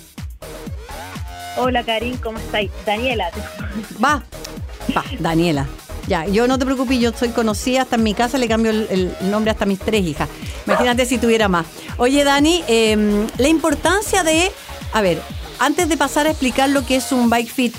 Hola, 1.58 1.84
Karin, 1.84 2.18
¿cómo 2.18 2.38
estáis? 2.38 2.72
Daniela. 2.86 3.30
Va, 4.02 4.24
va, 4.96 5.04
Daniela. 5.20 5.68
Ya, 6.08 6.26
yo 6.26 6.48
no 6.48 6.58
te 6.58 6.66
preocupes, 6.66 7.00
yo 7.00 7.12
soy 7.14 7.30
conocida, 7.30 7.84
hasta 7.84 7.96
en 7.96 8.04
mi 8.04 8.16
casa 8.16 8.38
le 8.38 8.48
cambio 8.48 8.72
el, 8.72 9.14
nombre 9.30 9.52
hasta 9.52 9.66
mis 9.66 9.78
tres 9.78 10.04
hijas. 10.06 10.28
Imagínate 10.66 11.06
si 11.06 11.18
tuviera 11.18 11.48
más. 11.48 11.66
Oye, 11.98 12.24
Dani, 12.24 12.64
em, 12.68 13.28
la 13.38 13.48
importancia 13.48 14.24
de, 14.24 14.52
a 14.94 15.02
ver, 15.02 15.22
antes 15.60 15.90
de 15.90 15.98
pasar 15.98 16.28
a 16.28 16.30
explicar 16.30 16.70
lo 16.70 16.86
que 16.86 16.96
es 16.96 17.12
un 17.12 17.30
bike 17.30 17.50
fit, 17.50 17.76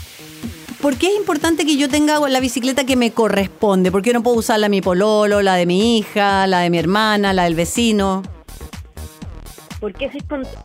¿por 0.81 0.97
qué 0.97 1.09
es 1.09 1.17
importante 1.17 1.65
que 1.65 1.77
yo 1.77 1.89
tenga 1.89 2.19
la 2.29 2.41
bicicleta 2.41 2.85
que 2.85 2.97
me 2.97 3.13
corresponde? 3.13 3.91
¿Por 3.91 4.03
qué 4.03 4.13
no 4.13 4.23
puedo 4.23 4.37
usar 4.37 4.59
la 4.59 4.67
de 4.67 4.71
mi 4.71 4.83
pololo, 4.83 5.43
la 5.43 5.55
de 5.55 5.67
mi 5.67 5.99
hija, 5.99 6.47
la 6.47 6.61
de 6.61 6.71
mi 6.71 6.79
hermana, 6.79 7.33
la 7.33 7.45
del 7.45 7.55
vecino? 7.55 8.23
Porque 9.81 10.07
es 10.07 10.13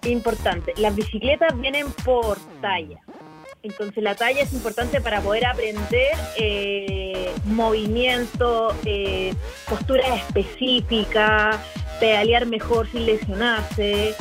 importante. 0.09 0.73
Las 0.77 0.93
bicicletas 0.95 1.57
vienen 1.59 1.87
por 2.03 2.37
talla. 2.61 2.99
Entonces 3.65 4.03
la 4.03 4.13
talla 4.13 4.43
es 4.43 4.53
importante 4.53 5.01
para 5.01 5.21
poder 5.21 5.47
aprender 5.47 6.11
eh, 6.37 7.31
movimiento, 7.45 8.75
eh, 8.85 9.33
posturas 9.67 10.05
específicas, 10.19 11.57
pedalear 11.99 12.45
mejor 12.45 12.89
sin 12.91 13.05
lesionarse. 13.05 14.15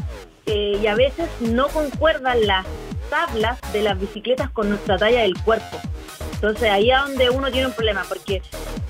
Eh, 0.46 0.78
y 0.82 0.86
a 0.86 0.94
veces 0.94 1.28
no 1.40 1.68
concuerdan 1.68 2.46
las 2.46 2.66
tablas 3.08 3.58
de 3.72 3.82
las 3.82 3.98
bicicletas 3.98 4.50
con 4.50 4.68
nuestra 4.68 4.98
talla 4.98 5.22
del 5.22 5.34
cuerpo. 5.42 5.80
Entonces 6.34 6.70
ahí 6.70 6.90
es 6.90 6.98
donde 6.98 7.30
uno 7.30 7.50
tiene 7.50 7.68
un 7.68 7.72
problema, 7.72 8.04
porque 8.08 8.42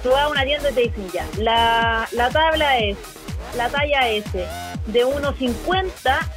tú 0.02 0.10
vas 0.10 0.22
a 0.22 0.28
una 0.28 0.44
tienda 0.44 0.70
y 0.70 0.74
te 0.74 0.80
dicen 0.80 1.08
ya, 1.12 1.26
la, 1.38 2.08
la 2.12 2.30
tabla 2.30 2.78
es 2.78 2.96
la 3.56 3.68
talla 3.68 4.08
S 4.08 4.44
de 4.86 5.06
1,50 5.06 5.92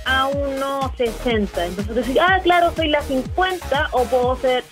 a 0.05 0.29
1,60. 0.29 1.39
Entonces 1.39 1.88
tú 1.88 1.93
dices, 1.93 2.17
ah, 2.21 2.39
claro, 2.43 2.71
soy 2.75 2.89
la 2.89 3.01
50 3.01 3.89
o 3.91 4.03
puedo 4.03 4.36
ser 4.38 4.63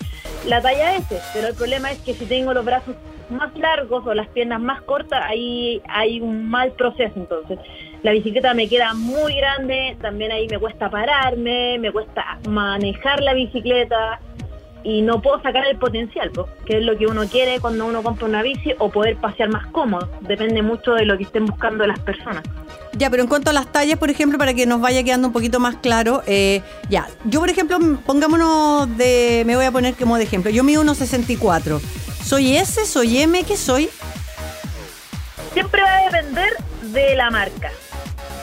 la 0.46 0.62
talla 0.62 0.96
S. 0.96 1.20
Pero 1.32 1.48
el 1.48 1.54
problema 1.54 1.90
es 1.90 1.98
que 1.98 2.14
si 2.14 2.24
tengo 2.26 2.54
los 2.54 2.64
brazos 2.64 2.94
más 3.30 3.56
largos 3.58 4.06
o 4.06 4.14
las 4.14 4.28
piernas 4.28 4.60
más 4.60 4.82
cortas, 4.82 5.22
ahí 5.26 5.82
hay 5.88 6.20
un 6.20 6.48
mal 6.48 6.72
proceso. 6.72 7.14
Entonces, 7.16 7.58
la 8.02 8.12
bicicleta 8.12 8.54
me 8.54 8.68
queda 8.68 8.94
muy 8.94 9.34
grande, 9.34 9.96
también 10.00 10.32
ahí 10.32 10.46
me 10.48 10.58
cuesta 10.58 10.90
pararme, 10.90 11.78
me 11.78 11.90
cuesta 11.92 12.38
manejar 12.48 13.22
la 13.22 13.34
bicicleta 13.34 14.20
y 14.86 15.02
no 15.02 15.20
puedo 15.20 15.42
sacar 15.42 15.66
el 15.66 15.76
potencial, 15.78 16.30
pues, 16.30 16.46
que 16.64 16.78
es 16.78 16.84
lo 16.84 16.96
que 16.96 17.06
uno 17.06 17.26
quiere 17.26 17.58
cuando 17.58 17.86
uno 17.86 18.04
compra 18.04 18.26
una 18.26 18.42
bici 18.42 18.72
o 18.78 18.88
poder 18.88 19.16
pasear 19.16 19.48
más 19.48 19.66
cómodo. 19.72 20.08
Depende 20.20 20.62
mucho 20.62 20.94
de 20.94 21.04
lo 21.04 21.16
que 21.18 21.24
estén 21.24 21.44
buscando 21.44 21.84
las 21.86 21.98
personas. 21.98 22.44
Ya, 22.92 23.10
pero 23.10 23.24
en 23.24 23.28
cuanto 23.28 23.50
a 23.50 23.52
las 23.52 23.70
tallas, 23.72 23.98
por 23.98 24.10
ejemplo, 24.10 24.38
para 24.38 24.54
que 24.54 24.64
nos 24.64 24.80
vaya 24.80 25.02
quedando 25.02 25.26
un 25.26 25.32
poquito 25.32 25.58
más 25.58 25.76
claro, 25.76 26.22
eh, 26.26 26.62
ya, 26.88 27.08
yo 27.24 27.40
por 27.40 27.50
ejemplo, 27.50 27.78
pongámonos 28.06 28.96
de, 28.96 29.42
me 29.44 29.56
voy 29.56 29.64
a 29.64 29.72
poner 29.72 29.94
como 29.94 30.16
de 30.16 30.22
ejemplo, 30.22 30.52
yo 30.52 30.62
mido 30.62 30.84
1,64. 30.84 31.80
¿Soy 32.26 32.56
S? 32.56 32.84
¿Soy 32.86 33.22
M? 33.22 33.44
¿Qué 33.44 33.56
soy? 33.56 33.88
Siempre 35.52 35.80
va 35.80 35.98
a 35.98 36.02
depender 36.06 36.56
de 36.82 37.14
la 37.14 37.30
marca. 37.30 37.70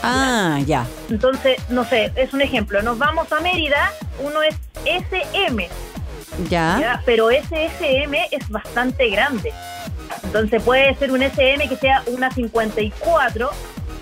Ah, 0.02 0.60
ya. 0.65 0.88
Entonces, 1.10 1.58
no 1.67 1.84
sé, 1.84 2.13
es 2.15 2.32
un 2.32 2.41
ejemplo, 2.41 2.82
nos 2.82 2.98
vamos 2.98 3.30
a 3.34 3.41
Mérida, 3.41 3.91
uno 4.19 4.41
es 4.41 4.56
SM, 4.86 5.67
ya. 6.50 7.02
Pero 7.06 7.30
ese 7.30 7.65
SM 7.65 8.30
es 8.32 8.48
bastante 8.50 9.10
grande. 9.10 9.52
Entonces 10.24 10.63
puede 10.63 10.96
ser 10.96 11.12
un 11.12 11.22
SM 11.22 11.67
que 11.67 11.76
sea 11.76 12.04
una 12.08 12.32
54, 12.32 13.50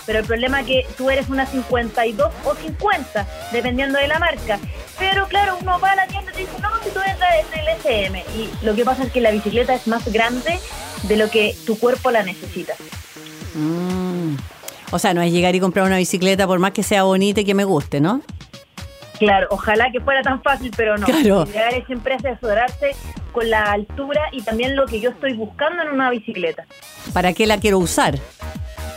pero 0.06 0.20
el 0.20 0.26
problema 0.26 0.62
es 0.62 0.68
que 0.68 0.88
tú 0.96 1.10
eres 1.10 1.28
una 1.30 1.48
52 1.48 2.32
o 2.46 2.56
50, 2.56 3.28
dependiendo 3.52 3.98
de 3.98 4.08
la 4.08 4.20
marca. 4.20 4.60
Pero 5.00 5.28
claro, 5.28 5.58
uno 5.60 5.80
va 5.80 5.92
a 5.92 5.96
la 5.96 6.08
tienda 6.08 6.31
no, 6.62 6.70
si 6.84 6.90
tú 6.90 7.00
eres 7.00 7.18
el 7.54 7.68
SM. 7.80 8.24
Y 8.36 8.50
lo 8.66 8.76
que 8.76 8.86
pasa 8.86 9.04
es 9.04 9.12
que 9.12 9.22
la 9.22 9.32
bicicleta 9.32 9.74
es 9.74 9.88
más 9.88 10.12
grande 10.12 10.60
de 11.04 11.18
lo 11.18 11.30
que 11.30 11.56
tu 11.66 11.78
cuerpo 11.78 12.12
la 12.12 12.24
necesita. 12.24 12.74
Mm. 13.56 14.36
O 14.92 15.00
sea, 15.00 15.14
no 15.14 15.22
es 15.22 15.32
llegar 15.32 15.56
y 15.56 15.60
comprar 15.60 15.86
una 15.86 15.98
bicicleta 15.98 16.46
por 16.48 16.60
más 16.60 16.72
que 16.72 16.84
sea 16.84 17.04
bonita 17.04 17.42
y 17.42 17.46
que 17.46 17.54
me 17.54 17.64
guste, 17.64 18.02
¿no? 18.02 18.22
Claro, 19.18 19.48
ojalá 19.52 19.92
que 19.92 20.02
fuera 20.02 20.24
tan 20.24 20.42
fácil, 20.42 20.72
pero 20.76 20.98
no. 20.98 21.06
Claro. 21.06 21.46
Llegar 21.46 21.74
es 21.76 21.86
siempre 21.86 22.16
asesorarse 22.16 22.96
con 23.32 23.50
la 23.50 23.72
altura 23.72 24.22
y 24.32 24.42
también 24.42 24.76
lo 24.76 24.86
que 24.88 25.00
yo 25.00 25.12
estoy 25.12 25.34
buscando 25.34 25.84
en 25.84 25.90
una 25.90 26.10
bicicleta. 26.10 26.66
¿Para 27.14 27.32
qué 27.34 27.46
la 27.46 27.60
quiero 27.60 27.78
usar? 27.78 28.18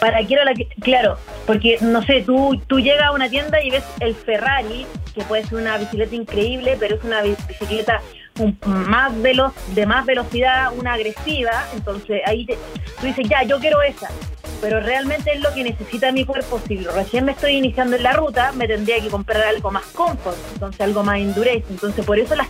Para 0.00 0.24
quiero 0.26 0.44
la 0.44 0.52
claro, 0.82 1.18
porque 1.46 1.78
no 1.80 2.02
sé, 2.02 2.22
tú 2.22 2.60
tú 2.66 2.80
llegas 2.80 3.04
a 3.04 3.12
una 3.12 3.28
tienda 3.28 3.62
y 3.62 3.70
ves 3.70 3.84
el 4.00 4.14
Ferrari, 4.14 4.86
que 5.14 5.22
puede 5.22 5.44
ser 5.44 5.58
una 5.58 5.78
bicicleta 5.78 6.14
increíble, 6.14 6.76
pero 6.78 6.96
es 6.96 7.04
una 7.04 7.22
bicicleta 7.22 8.00
más 8.64 9.20
veloz, 9.22 9.52
de 9.74 9.86
más 9.86 10.04
velocidad, 10.04 10.72
una 10.76 10.94
agresiva, 10.94 11.66
entonces 11.74 12.20
ahí 12.26 12.46
tú 12.46 13.06
dices, 13.06 13.28
ya, 13.28 13.44
yo 13.44 13.58
quiero 13.60 13.80
esa 13.82 14.08
pero 14.64 14.80
realmente 14.80 15.30
es 15.30 15.42
lo 15.42 15.52
que 15.52 15.62
necesita 15.62 16.10
mi 16.10 16.24
cuerpo. 16.24 16.58
Si 16.66 16.78
recién 16.78 17.26
me 17.26 17.32
estoy 17.32 17.52
iniciando 17.52 17.96
en 17.96 18.02
la 18.02 18.14
ruta, 18.14 18.52
me 18.52 18.66
tendría 18.66 18.98
que 18.98 19.08
comprar 19.08 19.42
algo 19.42 19.70
más 19.70 19.84
comfort, 19.88 20.38
entonces 20.54 20.80
algo 20.80 21.02
más 21.02 21.18
endurance. 21.18 21.66
Entonces 21.68 22.02
por 22.02 22.18
eso 22.18 22.34
las, 22.34 22.48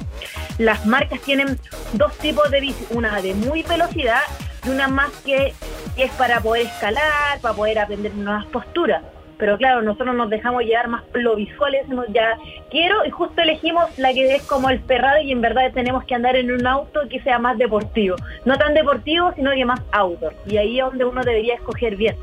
las 0.58 0.86
marcas 0.86 1.20
tienen 1.22 1.58
dos 1.94 2.16
tipos 2.18 2.48
de 2.52 2.60
bici, 2.60 2.86
una 2.90 3.20
de 3.20 3.34
muy 3.34 3.64
velocidad 3.64 4.20
y 4.64 4.68
una 4.68 4.86
más 4.86 5.10
que 5.24 5.54
es 5.96 6.12
para 6.12 6.40
poder 6.40 6.66
escalar, 6.66 7.40
para 7.40 7.54
poder 7.54 7.80
aprender 7.80 8.14
nuevas 8.14 8.46
posturas 8.46 9.02
pero 9.38 9.56
claro, 9.58 9.82
nosotros 9.82 10.14
nos 10.14 10.30
dejamos 10.30 10.62
llevar 10.62 10.88
más 10.88 11.02
lo 11.14 11.36
visual, 11.36 11.72
decimos 11.72 12.06
ya 12.12 12.38
quiero 12.70 13.04
y 13.04 13.10
justo 13.10 13.42
elegimos 13.42 13.86
la 13.98 14.12
que 14.12 14.34
es 14.34 14.42
como 14.44 14.70
el 14.70 14.80
Ferrari 14.80 15.28
y 15.28 15.32
en 15.32 15.40
verdad 15.40 15.72
tenemos 15.72 16.04
que 16.04 16.14
andar 16.14 16.36
en 16.36 16.52
un 16.52 16.66
auto 16.66 17.00
que 17.08 17.20
sea 17.22 17.38
más 17.38 17.58
deportivo, 17.58 18.16
no 18.44 18.56
tan 18.56 18.74
deportivo, 18.74 19.32
sino 19.34 19.52
que 19.52 19.64
más 19.64 19.80
outdoor 19.92 20.34
y 20.46 20.56
ahí 20.56 20.78
es 20.78 20.86
donde 20.86 21.04
uno 21.04 21.22
debería 21.22 21.54
escoger 21.54 21.96
bien. 21.96 22.16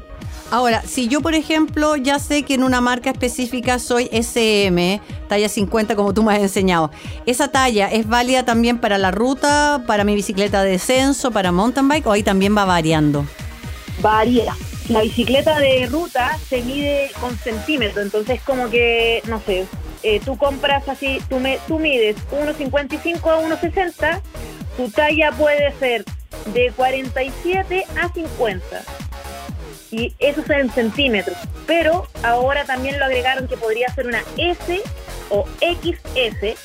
Ahora, 0.51 0.81
si 0.81 1.07
yo, 1.07 1.21
por 1.21 1.33
ejemplo, 1.33 1.95
ya 1.95 2.19
sé 2.19 2.43
que 2.43 2.55
en 2.55 2.63
una 2.63 2.81
marca 2.81 3.09
específica 3.09 3.79
soy 3.79 4.09
SM, 4.11 4.99
talla 5.29 5.47
50, 5.47 5.95
como 5.95 6.13
tú 6.13 6.23
me 6.23 6.33
has 6.33 6.41
enseñado, 6.41 6.91
¿esa 7.25 7.47
talla 7.49 7.87
es 7.87 8.05
válida 8.05 8.43
también 8.43 8.77
para 8.77 8.97
la 8.97 9.11
ruta, 9.11 9.83
para 9.87 10.03
mi 10.03 10.13
bicicleta 10.13 10.61
de 10.61 10.71
descenso, 10.71 11.31
para 11.31 11.53
mountain 11.53 11.87
bike 11.87 12.05
o 12.05 12.11
ahí 12.11 12.21
también 12.21 12.55
va 12.55 12.65
variando? 12.65 13.25
Varía, 14.01 14.53
la 14.89 15.01
bicicleta 15.01 15.59
de 15.59 15.85
ruta 15.87 16.37
se 16.49 16.61
mide 16.61 17.11
con 17.19 17.37
centímetros, 17.37 18.05
entonces 18.05 18.41
como 18.41 18.69
que, 18.69 19.21
no 19.27 19.41
sé, 19.41 19.65
eh, 20.03 20.19
tú 20.23 20.37
compras 20.37 20.87
así, 20.89 21.21
tú, 21.29 21.39
me, 21.39 21.59
tú 21.67 21.79
mides 21.79 22.17
1,55 22.31 23.17
a 23.29 23.61
1,60, 23.61 24.21
tu 24.77 24.89
talla 24.89 25.31
puede 25.31 25.71
ser 25.79 26.03
de 26.53 26.71
47 26.75 27.85
a 28.01 28.11
50. 28.11 28.83
Y 29.91 30.15
eso 30.19 30.41
es 30.41 30.49
en 30.49 30.71
centímetros. 30.71 31.37
Pero 31.67 32.07
ahora 32.23 32.63
también 32.65 32.97
lo 32.97 33.05
agregaron 33.05 33.47
que 33.47 33.57
podría 33.57 33.93
ser 33.93 34.07
una 34.07 34.23
S 34.37 34.81
o 35.29 35.45
XS, 35.59 36.57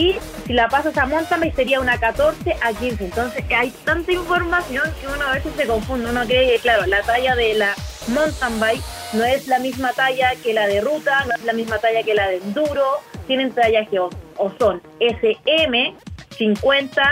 y 0.00 0.16
si 0.46 0.54
la 0.54 0.68
pasas 0.68 0.96
a 0.96 1.04
mountain 1.04 1.40
bike 1.40 1.54
sería 1.54 1.78
una 1.78 1.98
14 2.00 2.56
a 2.62 2.72
15. 2.72 3.04
Entonces 3.04 3.44
hay 3.54 3.70
tanta 3.84 4.10
información 4.10 4.84
que 4.98 5.06
uno 5.06 5.26
a 5.26 5.34
veces 5.34 5.52
se 5.56 5.66
confunde. 5.66 6.08
Uno 6.08 6.24
cree 6.24 6.52
que, 6.52 6.58
claro, 6.58 6.86
la 6.86 7.02
talla 7.02 7.36
de 7.36 7.54
la 7.54 7.74
mountain 8.08 8.58
bike 8.58 8.82
no 9.12 9.24
es 9.24 9.46
la 9.46 9.58
misma 9.58 9.92
talla 9.92 10.32
que 10.42 10.54
la 10.54 10.66
de 10.68 10.80
ruta, 10.80 11.26
no 11.26 11.34
es 11.34 11.44
la 11.44 11.52
misma 11.52 11.78
talla 11.78 12.02
que 12.02 12.14
la 12.14 12.28
de 12.28 12.36
enduro. 12.38 12.84
Tienen 13.26 13.52
tallas 13.52 13.88
que 13.90 14.00
o, 14.00 14.10
son 14.58 14.80
SM 15.00 15.94
50 16.40 17.02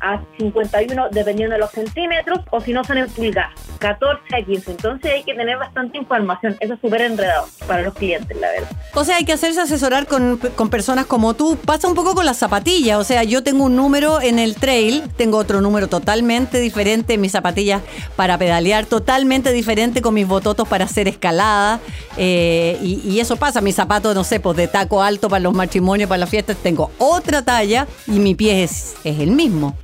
a 0.00 0.20
51 0.38 1.08
dependiendo 1.10 1.54
de 1.54 1.60
los 1.60 1.70
centímetros 1.72 2.40
o 2.50 2.60
si 2.60 2.72
no 2.72 2.84
son 2.84 2.98
en 2.98 3.08
pulgadas, 3.08 3.52
14 3.78 4.22
a 4.36 4.44
15. 4.44 4.70
Entonces 4.70 5.12
hay 5.12 5.24
que 5.24 5.34
tener 5.34 5.58
bastante 5.58 5.98
información. 5.98 6.56
Eso 6.60 6.74
es 6.74 6.80
súper 6.80 7.02
enredado 7.02 7.48
para 7.66 7.82
los 7.82 7.94
clientes, 7.94 8.36
la 8.40 8.48
verdad. 8.50 8.68
O 8.94 9.04
sea, 9.04 9.16
hay 9.16 9.24
que 9.24 9.32
hacerse 9.32 9.60
asesorar 9.60 10.06
con, 10.06 10.38
con, 10.38 10.70
personas 10.70 11.06
como 11.06 11.34
tú. 11.34 11.56
Pasa 11.56 11.88
un 11.88 11.94
poco 11.94 12.14
con 12.14 12.24
las 12.24 12.38
zapatillas. 12.38 12.98
O 12.98 13.04
sea, 13.04 13.24
yo 13.24 13.42
tengo 13.42 13.64
un 13.64 13.74
número 13.74 14.20
en 14.20 14.38
el 14.38 14.54
trail, 14.54 15.02
tengo 15.16 15.38
otro 15.38 15.60
número 15.60 15.88
totalmente 15.88 16.60
diferente 16.60 17.18
mis 17.18 17.32
zapatillas 17.32 17.82
para 18.16 18.38
pedalear, 18.38 18.86
totalmente 18.86 19.52
diferente 19.52 20.00
con 20.02 20.14
mis 20.14 20.26
bototos 20.26 20.68
para 20.68 20.84
hacer 20.84 21.08
escalada. 21.08 21.80
Eh, 22.16 22.78
y, 22.82 23.18
eso 23.18 23.36
pasa. 23.36 23.60
Mis 23.60 23.74
zapatos, 23.74 24.14
no 24.14 24.22
sé, 24.22 24.38
pues 24.38 24.56
de 24.56 24.68
taco 24.68 25.02
alto 25.02 25.28
para 25.28 25.40
los 25.40 25.54
matrimonios, 25.54 26.08
para 26.08 26.18
las 26.18 26.30
fiestas, 26.30 26.56
tengo 26.56 26.90
otra 26.98 27.42
talla 27.42 27.86
y 28.06 28.18
mi 28.20 28.34
pie 28.34 28.62
es, 28.62 28.67
es 29.04 29.18
el 29.20 29.30
mismo. 29.30 29.76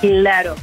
Claro, 0.00 0.54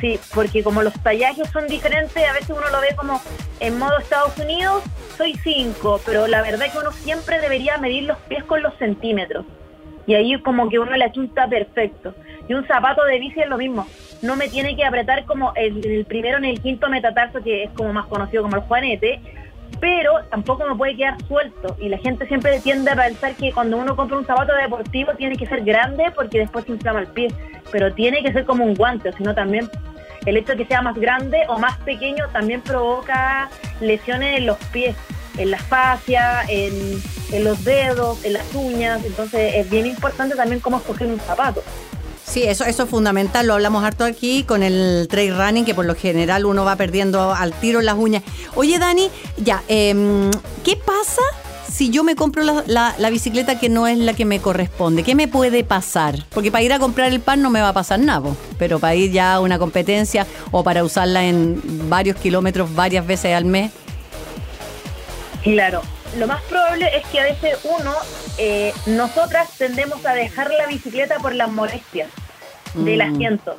sí, 0.00 0.18
porque 0.34 0.62
como 0.62 0.82
los 0.82 0.92
tallajes 1.02 1.48
son 1.50 1.66
diferentes, 1.66 2.16
a 2.16 2.32
veces 2.32 2.50
uno 2.50 2.68
lo 2.70 2.80
ve 2.80 2.94
como 2.96 3.20
en 3.60 3.78
modo 3.78 3.98
Estados 3.98 4.36
Unidos, 4.38 4.82
soy 5.16 5.34
5, 5.42 6.00
pero 6.04 6.26
la 6.26 6.42
verdad 6.42 6.66
es 6.66 6.72
que 6.72 6.78
uno 6.78 6.92
siempre 6.92 7.40
debería 7.40 7.78
medir 7.78 8.04
los 8.04 8.18
pies 8.28 8.44
con 8.44 8.62
los 8.62 8.74
centímetros. 8.78 9.44
Y 10.06 10.14
ahí 10.14 10.38
como 10.42 10.68
que 10.68 10.78
uno 10.78 10.96
le 10.96 11.04
achusta 11.04 11.46
perfecto. 11.46 12.14
Y 12.48 12.54
un 12.54 12.66
zapato 12.66 13.04
de 13.04 13.20
bici 13.20 13.40
es 13.40 13.48
lo 13.48 13.56
mismo. 13.56 13.86
No 14.20 14.34
me 14.36 14.48
tiene 14.48 14.74
que 14.74 14.84
apretar 14.84 15.24
como 15.26 15.52
el, 15.54 15.84
el 15.86 16.04
primero 16.04 16.38
en 16.38 16.44
el 16.44 16.60
quinto 16.60 16.88
metatarso, 16.88 17.40
que 17.40 17.64
es 17.64 17.70
como 17.70 17.92
más 17.92 18.06
conocido 18.06 18.42
como 18.42 18.56
el 18.56 18.62
juanete, 18.62 19.20
pero 19.80 20.22
tampoco 20.30 20.64
me 20.66 20.74
puede 20.74 20.96
quedar 20.96 21.16
suelto. 21.26 21.76
Y 21.80 21.88
la 21.88 21.98
gente 21.98 22.26
siempre 22.26 22.60
tiende 22.60 22.90
a 22.90 22.96
pensar 22.96 23.34
que 23.34 23.52
cuando 23.52 23.76
uno 23.76 23.96
compra 23.96 24.18
un 24.18 24.26
zapato 24.26 24.52
deportivo 24.54 25.12
tiene 25.16 25.36
que 25.36 25.46
ser 25.46 25.64
grande 25.64 26.12
porque 26.14 26.38
después 26.40 26.64
se 26.64 26.72
inflama 26.72 27.00
el 27.00 27.08
pie, 27.08 27.28
pero 27.70 27.92
tiene 27.92 28.22
que 28.22 28.32
ser 28.32 28.44
como 28.44 28.64
un 28.64 28.74
guante, 28.74 29.12
sino 29.12 29.34
también 29.34 29.68
el 30.26 30.36
hecho 30.36 30.52
de 30.52 30.58
que 30.58 30.66
sea 30.66 30.82
más 30.82 30.96
grande 30.96 31.42
o 31.48 31.58
más 31.58 31.76
pequeño 31.78 32.28
también 32.32 32.60
provoca 32.60 33.50
lesiones 33.80 34.38
en 34.38 34.46
los 34.46 34.58
pies, 34.72 34.96
en 35.36 35.50
la 35.50 35.58
fascia, 35.58 36.42
en, 36.48 36.72
en 37.32 37.44
los 37.44 37.64
dedos, 37.64 38.24
en 38.24 38.34
las 38.34 38.54
uñas. 38.54 39.04
Entonces 39.04 39.54
es 39.56 39.70
bien 39.70 39.86
importante 39.86 40.36
también 40.36 40.60
cómo 40.60 40.76
escoger 40.78 41.08
un 41.08 41.18
zapato. 41.18 41.62
Sí, 42.24 42.44
eso, 42.44 42.64
eso 42.64 42.84
es 42.84 42.88
fundamental, 42.88 43.46
lo 43.46 43.54
hablamos 43.54 43.84
harto 43.84 44.04
aquí 44.04 44.44
con 44.44 44.62
el 44.62 45.06
trail 45.10 45.36
running, 45.36 45.64
que 45.64 45.74
por 45.74 45.84
lo 45.84 45.94
general 45.94 46.46
uno 46.46 46.64
va 46.64 46.76
perdiendo 46.76 47.34
al 47.34 47.52
tiro 47.52 47.82
las 47.82 47.96
uñas. 47.96 48.22
Oye, 48.54 48.78
Dani, 48.78 49.10
ya, 49.36 49.62
eh, 49.68 50.30
¿qué 50.64 50.76
pasa 50.76 51.20
si 51.70 51.90
yo 51.90 52.04
me 52.04 52.16
compro 52.16 52.42
la, 52.66 52.94
la, 52.98 53.10
bicicleta 53.10 53.58
que 53.58 53.68
no 53.68 53.86
es 53.86 53.98
la 53.98 54.14
que 54.14 54.24
me 54.24 54.40
corresponde? 54.40 55.02
¿Qué 55.02 55.14
me 55.14 55.28
puede 55.28 55.64
pasar? 55.64 56.24
Porque 56.30 56.50
para 56.50 56.62
ir 56.62 56.72
a 56.72 56.78
comprar 56.78 57.12
el 57.12 57.20
pan 57.20 57.42
no 57.42 57.50
me 57.50 57.60
va 57.60 57.68
a 57.68 57.72
pasar 57.72 57.98
nada, 57.98 58.30
pero 58.58 58.78
para 58.78 58.94
ir 58.94 59.10
ya 59.10 59.34
a 59.34 59.40
una 59.40 59.58
competencia 59.58 60.26
o 60.50 60.62
para 60.62 60.84
usarla 60.84 61.24
en 61.24 61.60
varios 61.90 62.16
kilómetros 62.16 62.74
varias 62.74 63.06
veces 63.06 63.34
al 63.34 63.44
mes. 63.44 63.72
Claro, 65.42 65.82
lo 66.16 66.26
más 66.26 66.42
probable 66.42 66.88
es 66.96 67.06
que 67.06 67.20
a 67.20 67.24
veces 67.24 67.58
uno, 67.64 67.92
eh, 68.38 68.72
nosotras 68.86 69.56
tendemos 69.56 70.04
a 70.04 70.14
dejar 70.14 70.50
la 70.50 70.66
bicicleta 70.66 71.16
por 71.18 71.34
las 71.34 71.50
molestias 71.50 72.08
del 72.74 72.98
mm. 72.98 73.14
asiento. 73.14 73.56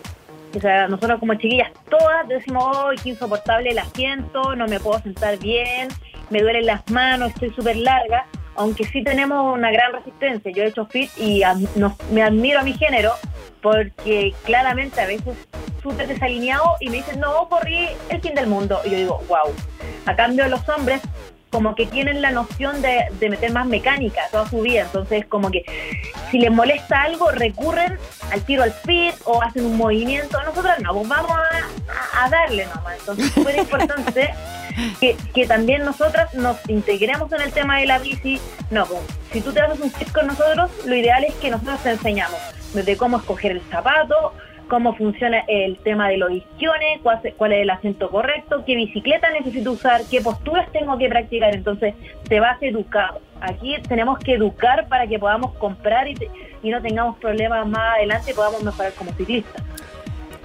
O 0.55 0.59
sea, 0.59 0.87
nosotros 0.87 1.19
como 1.19 1.33
chiquillas 1.35 1.71
todas 1.89 2.27
decimos, 2.27 2.63
oh, 2.77 2.89
qué 3.01 3.09
insoportable 3.09 3.71
el 3.71 3.79
asiento, 3.79 4.55
no 4.55 4.67
me 4.67 4.79
puedo 4.79 5.01
sentar 5.01 5.39
bien, 5.39 5.87
me 6.29 6.41
duelen 6.41 6.67
las 6.67 6.87
manos, 6.91 7.29
estoy 7.29 7.51
súper 7.53 7.77
larga, 7.77 8.27
aunque 8.55 8.85
sí 8.85 9.03
tenemos 9.03 9.55
una 9.55 9.71
gran 9.71 9.93
resistencia. 9.93 10.51
Yo 10.51 10.63
he 10.63 10.67
hecho 10.67 10.85
fit 10.85 11.09
y 11.17 11.41
me 12.11 12.21
admiro 12.21 12.59
a 12.59 12.63
mi 12.63 12.73
género 12.73 13.13
porque 13.61 14.35
claramente 14.43 15.01
a 15.01 15.07
veces 15.07 15.35
súper 15.81 16.07
desalineado 16.07 16.75
y 16.79 16.89
me 16.89 16.97
dicen, 16.97 17.19
no, 17.19 17.49
corrí 17.49 17.89
el 18.09 18.21
fin 18.21 18.35
del 18.35 18.47
mundo. 18.47 18.79
Y 18.85 18.91
yo 18.91 18.97
digo, 18.97 19.23
wow. 19.27 19.53
A 20.05 20.15
cambio, 20.15 20.47
los 20.49 20.67
hombres 20.69 21.01
como 21.53 21.75
que 21.75 21.85
tienen 21.85 22.23
la 22.23 22.31
noción 22.31 22.81
de, 22.81 23.29
meter 23.29 23.51
más 23.53 23.67
mecánica 23.67 24.23
toda 24.31 24.49
su 24.49 24.61
vida. 24.61 24.81
Entonces, 24.81 25.23
como 25.27 25.51
que 25.51 25.63
si 26.31 26.39
les 26.39 26.51
molesta 26.51 27.03
algo, 27.03 27.29
recurren 27.29 27.99
al 28.31 28.41
tiro 28.41 28.63
al 28.63 28.69
speed 28.69 29.13
o 29.25 29.41
hacen 29.43 29.63
un 29.65 29.77
movimiento. 29.77 30.41
Nosotros 30.43 30.73
no, 30.81 30.93
pues 30.95 31.07
vamos 31.07 31.31
a, 31.31 32.29
darle 32.29 32.65
nomás. 32.65 32.97
Entonces, 32.97 33.27
es 33.27 33.33
súper 33.33 33.55
importante 33.59 34.33
que, 34.99 35.15
que, 35.31 35.45
también 35.45 35.85
nosotras 35.85 36.33
nos 36.33 36.57
integremos 36.67 37.31
en 37.31 37.41
el 37.41 37.51
tema 37.51 37.77
de 37.77 37.85
la 37.85 37.99
bici. 37.99 38.41
No, 38.71 38.87
pues, 38.87 39.01
si 39.31 39.41
tú 39.41 39.53
te 39.53 39.61
haces 39.61 39.79
un 39.79 39.91
fit 39.91 40.11
con 40.11 40.25
nosotros, 40.25 40.71
lo 40.85 40.95
ideal 40.95 41.23
es 41.23 41.35
que 41.35 41.51
nosotros 41.51 41.83
te 41.83 41.91
enseñamos 41.91 42.39
desde 42.73 42.97
cómo 42.97 43.17
escoger 43.17 43.51
el 43.51 43.61
zapato, 43.69 44.33
cómo 44.67 44.95
funciona 44.95 45.39
el 45.47 45.77
tema 45.77 46.09
de 46.09 46.17
los 46.17 46.31
isquiones, 46.31 46.99
cuál, 47.01 47.19
es 47.23 47.61
el 47.61 47.69
acento 47.69 48.09
correcto, 48.09 48.63
qué 48.65 48.75
bicicleta 48.75 49.29
necesito 49.31 49.71
usar, 49.71 50.01
qué 50.09 50.21
posturas 50.21 50.71
tengo 50.71 50.97
que 50.97 51.09
practicar. 51.09 51.53
Entonces, 51.55 51.95
te 52.27 52.39
vas 52.39 52.61
educado. 52.61 53.21
Aquí 53.41 53.75
tenemos 53.87 54.19
que 54.19 54.33
educar 54.33 54.87
para 54.87 55.07
que 55.07 55.19
podamos 55.19 55.53
comprar 55.55 56.07
y, 56.07 56.15
y 56.61 56.69
no 56.69 56.81
tengamos 56.81 57.17
problemas 57.17 57.67
más 57.67 57.97
adelante 57.97 58.31
y 58.31 58.33
podamos 58.33 58.63
mejorar 58.63 58.93
como 58.93 59.11
ciclistas. 59.13 59.63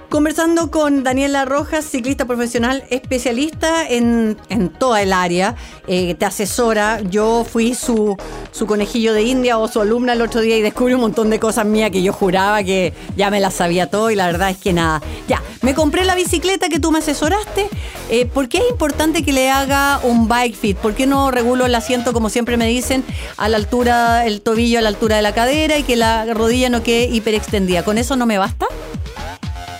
Conversando 0.09 0.71
con 0.71 1.03
Daniela 1.03 1.45
Rojas, 1.45 1.85
ciclista 1.85 2.25
profesional, 2.25 2.83
especialista 2.89 3.87
en, 3.87 4.37
en 4.49 4.69
toda 4.69 5.03
el 5.03 5.13
área, 5.13 5.55
eh, 5.85 6.15
te 6.15 6.25
asesora. 6.25 6.99
Yo 7.01 7.45
fui 7.47 7.75
su, 7.75 8.17
su 8.51 8.65
conejillo 8.65 9.13
de 9.13 9.21
India 9.21 9.59
o 9.59 9.67
su 9.67 9.79
alumna 9.79 10.13
el 10.13 10.23
otro 10.23 10.41
día 10.41 10.57
y 10.57 10.63
descubrí 10.63 10.95
un 10.95 11.01
montón 11.01 11.29
de 11.29 11.39
cosas 11.39 11.67
mías 11.67 11.91
que 11.91 12.01
yo 12.01 12.11
juraba 12.11 12.63
que 12.63 12.91
ya 13.15 13.29
me 13.29 13.39
las 13.39 13.53
sabía 13.53 13.87
todo 13.91 14.09
y 14.09 14.15
la 14.15 14.25
verdad 14.25 14.49
es 14.49 14.57
que 14.57 14.73
nada. 14.73 14.99
Ya, 15.27 15.43
me 15.61 15.75
compré 15.75 16.05
la 16.05 16.15
bicicleta 16.15 16.69
que 16.69 16.79
tú 16.79 16.91
me 16.91 16.97
asesoraste. 16.99 17.69
Eh, 18.09 18.25
¿Por 18.25 18.49
qué 18.49 18.57
es 18.57 18.69
importante 18.71 19.23
que 19.23 19.31
le 19.31 19.51
haga 19.51 19.99
un 20.01 20.27
bike 20.27 20.55
fit? 20.55 20.77
¿Por 20.77 20.95
qué 20.95 21.05
no 21.05 21.29
regulo 21.29 21.67
el 21.67 21.75
asiento, 21.75 22.13
como 22.13 22.29
siempre 22.29 22.57
me 22.57 22.65
dicen, 22.65 23.03
a 23.37 23.47
la 23.47 23.57
altura, 23.57 24.25
el 24.25 24.41
tobillo 24.41 24.79
a 24.79 24.81
la 24.81 24.89
altura 24.89 25.17
de 25.17 25.21
la 25.21 25.35
cadera 25.35 25.77
y 25.77 25.83
que 25.83 25.95
la 25.95 26.25
rodilla 26.33 26.71
no 26.71 26.81
quede 26.81 27.03
hiperextendida? 27.03 27.83
¿Con 27.83 27.99
eso 27.99 28.15
no 28.15 28.25
me 28.25 28.39
basta? 28.39 28.65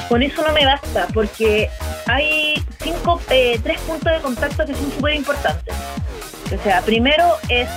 Con 0.10 0.24
eso 0.24 0.42
no 0.46 0.52
me 0.54 0.66
basta, 0.66 1.08
porque 1.14 1.70
hay 2.08 2.56
cinco, 2.82 3.22
eh, 3.30 3.60
tres 3.64 3.80
puntos 3.82 4.12
de 4.12 4.20
contacto 4.20 4.66
que 4.66 4.74
son 4.74 4.92
súper 4.92 5.14
importantes. 5.14 5.76
O 6.54 6.64
sea, 6.64 6.82
primero 6.82 7.36
es 7.48 7.70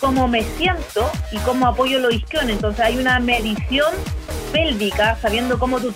cómo 0.00 0.26
me 0.26 0.42
siento 0.42 1.10
y 1.30 1.36
cómo 1.38 1.66
apoyo 1.66 1.98
los 1.98 2.14
isquiones. 2.14 2.56
Entonces 2.56 2.84
hay 2.84 2.96
una 2.96 3.20
medición 3.20 3.92
pélvica, 4.50 5.16
sabiendo 5.16 5.58
cómo 5.58 5.78
tú, 5.80 5.92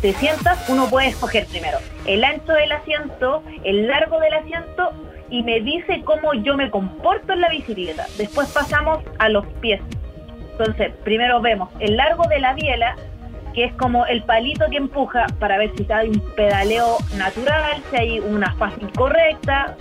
te 0.00 0.12
sientas, 0.12 0.68
uno 0.68 0.88
puede 0.88 1.08
escoger 1.08 1.46
primero 1.46 1.78
el 2.04 2.22
ancho 2.22 2.52
del 2.52 2.70
asiento, 2.70 3.42
el 3.64 3.88
largo 3.88 4.20
del 4.20 4.34
asiento 4.34 4.92
y 5.30 5.42
me 5.42 5.60
dice 5.60 6.02
cómo 6.04 6.34
yo 6.34 6.56
me 6.56 6.70
comporto 6.70 7.32
en 7.32 7.40
la 7.40 7.48
bicicleta. 7.48 8.06
Después 8.18 8.48
pasamos 8.50 9.02
a 9.18 9.28
los 9.28 9.46
pies. 9.60 9.80
Entonces, 10.52 10.92
primero 11.04 11.40
vemos 11.40 11.70
el 11.80 11.96
largo 11.96 12.24
de 12.28 12.38
la 12.38 12.54
biela, 12.54 12.96
que 13.56 13.64
es 13.64 13.72
como 13.76 14.04
el 14.04 14.22
palito 14.22 14.66
que 14.70 14.76
empuja 14.76 15.24
para 15.40 15.56
ver 15.56 15.72
si 15.76 15.90
hay 15.90 16.10
un 16.10 16.20
pedaleo 16.36 16.98
natural, 17.16 17.82
si 17.90 17.96
hay 17.96 18.20
una 18.20 18.54
fase 18.56 18.76
incorrecta. 18.82 19.74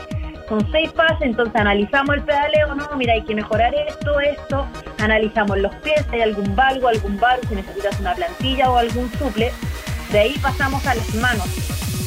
Son 0.47 0.65
seis 0.71 0.91
fases, 0.95 1.23
entonces 1.23 1.55
analizamos 1.59 2.15
el 2.15 2.23
pedaleo, 2.23 2.73
no, 2.73 2.87
mira, 2.95 3.13
hay 3.13 3.23
que 3.23 3.35
mejorar 3.35 3.73
esto, 3.75 4.19
esto, 4.21 4.65
analizamos 4.99 5.57
los 5.57 5.75
pies, 5.77 6.05
si 6.09 6.15
hay 6.15 6.21
algún 6.21 6.55
valgo, 6.55 6.87
algún 6.87 7.19
bar, 7.19 7.39
si 7.49 7.55
necesitas 7.55 7.99
una 7.99 8.13
plantilla 8.13 8.71
o 8.71 8.77
algún 8.77 9.11
suple, 9.13 9.51
de 10.11 10.19
ahí 10.19 10.37
pasamos 10.41 10.85
a 10.87 10.95
las 10.95 11.13
manos. 11.15 11.47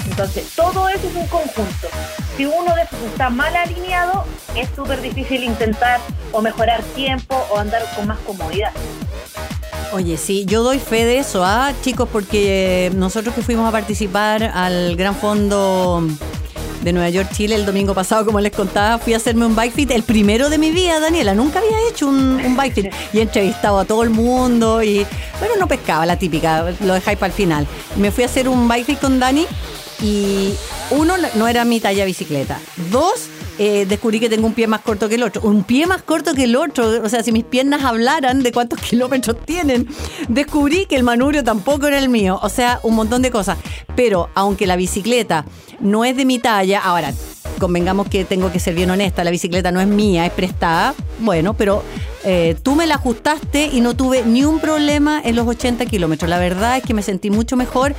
Entonces, 0.09 0.51
todo 0.57 0.89
eso 0.89 1.07
es 1.07 1.17
un 1.17 1.27
conjunto. 1.27 1.89
Si 2.37 2.47
uno 2.47 2.75
de 2.77 2.83
esos 2.83 3.03
está 3.03 3.29
mal 3.29 3.55
alineado, 3.55 4.25
es 4.57 4.71
súper 4.71 5.03
difícil 5.03 5.45
intentar 5.45 6.01
o 6.33 6.41
mejorar 6.41 6.81
tiempo 6.95 7.37
o 7.51 7.59
andar 7.59 7.83
con 7.95 8.07
más 8.07 8.19
comodidad. 8.21 8.73
Oye, 9.93 10.19
sí, 10.19 10.45
yo 10.47 10.63
doy 10.63 10.79
fe 10.79 11.07
de 11.07 11.19
eso, 11.19 11.43
¿ah, 11.45 11.73
chicos? 11.83 12.09
Porque 12.13 12.93
nosotros 12.95 13.35
que 13.35 13.41
fuimos 13.41 13.67
a 13.67 13.73
participar 13.73 14.43
al 14.43 14.97
Gran 14.97 15.17
Fondo 15.17 16.07
de 16.83 16.93
Nueva 16.93 17.09
York, 17.09 17.31
Chile, 17.33 17.55
el 17.55 17.65
domingo 17.65 17.95
pasado, 17.95 18.27
como 18.27 18.39
les 18.39 18.53
contaba, 18.53 18.99
fui 18.99 19.15
a 19.15 19.17
hacerme 19.17 19.47
un 19.47 19.57
bike 19.57 19.73
fit, 19.73 19.91
el 19.91 20.03
primero 20.03 20.51
de 20.51 20.59
mi 20.59 20.71
vida, 20.71 21.01
Daniela. 21.01 21.35
Nunca 21.35 21.61
había 21.61 21.89
hecho 21.89 22.07
un, 22.07 22.17
un 22.17 22.57
bike 22.57 22.75
fit 22.75 22.87
y 23.15 23.19
he 23.19 23.23
entrevistado 23.23 23.79
a 23.79 23.87
todo 23.87 24.03
el 24.03 24.11
mundo 24.11 24.83
y, 24.83 25.07
bueno, 25.39 25.55
no 25.59 25.67
pescaba 25.67 26.05
la 26.05 26.17
típica, 26.17 26.67
lo 26.81 26.93
dejáis 26.93 27.19
para 27.19 27.29
el 27.29 27.37
final. 27.37 27.67
Me 27.97 28.11
fui 28.11 28.25
a 28.25 28.27
hacer 28.27 28.47
un 28.47 28.69
bike 28.69 28.85
fit 28.85 29.01
con 29.01 29.19
Dani 29.19 29.47
y 30.03 30.53
uno, 30.91 31.15
no 31.35 31.49
era 31.49 31.65
mi 31.65 31.81
talla 31.81 32.05
bicicleta. 32.05 32.61
Dos, 32.91 33.29
eh, 33.59 33.87
descubrí 33.87 34.21
que 34.21 34.29
tengo 34.29 34.47
un 34.47 34.55
pie 34.55 34.67
más 34.67 34.81
corto 34.81 35.09
que 35.09 35.17
el 35.17 35.23
otro. 35.23 35.43
Un 35.43 35.65
pie 35.65 35.87
más 35.87 36.03
corto 36.03 36.35
que 36.35 36.45
el 36.45 36.57
otro. 36.57 37.03
O 37.03 37.09
sea, 37.09 37.23
si 37.23 37.33
mis 37.33 37.45
piernas 37.45 37.83
hablaran 37.85 38.43
de 38.43 38.53
cuántos 38.53 38.81
kilómetros 38.89 39.37
tienen. 39.45 39.89
Descubrí 40.29 40.87
que 40.87 40.97
el 40.97 41.03
manubrio 41.03 41.43
tampoco 41.45 41.87
era 41.87 41.99
el 41.99 42.09
mío. 42.09 42.39
O 42.43 42.49
sea, 42.49 42.81
un 42.83 42.95
montón 42.95 43.23
de 43.23 43.31
cosas. 43.31 43.59
Pero 43.97 44.31
aunque 44.35 44.67
la 44.67 44.77
bicicleta 44.77 45.45
no 45.81 46.05
es 46.05 46.17
de 46.17 46.25
mi 46.25 46.39
talla, 46.39 46.81
ahora 46.81 47.13
convengamos 47.59 48.09
que 48.09 48.25
tengo 48.25 48.53
que 48.53 48.61
ser 48.61 48.75
bien 48.75 48.91
honesta, 48.91 49.25
la 49.25 49.31
bicicleta 49.31 49.73
no 49.73 49.81
es 49.81 49.89
mía, 49.89 50.25
es 50.25 50.33
prestada, 50.33 50.95
bueno, 51.19 51.55
pero 51.55 51.83
eh, 52.25 52.57
tú 52.63 52.75
me 52.75 52.87
la 52.87 52.97
ajustaste 52.97 53.71
y 53.73 53.81
no 53.81 53.97
tuve 53.97 54.23
ni 54.25 54.45
un 54.45 54.61
problema 54.61 55.21
en 55.25 55.37
los 55.37 55.47
80 55.47 55.87
kilómetros. 55.87 56.29
La 56.29 56.39
verdad 56.39 56.77
es 56.77 56.85
que 56.85 56.95
me 56.95 57.03
sentí 57.03 57.31
mucho 57.31 57.57
mejor. 57.57 57.95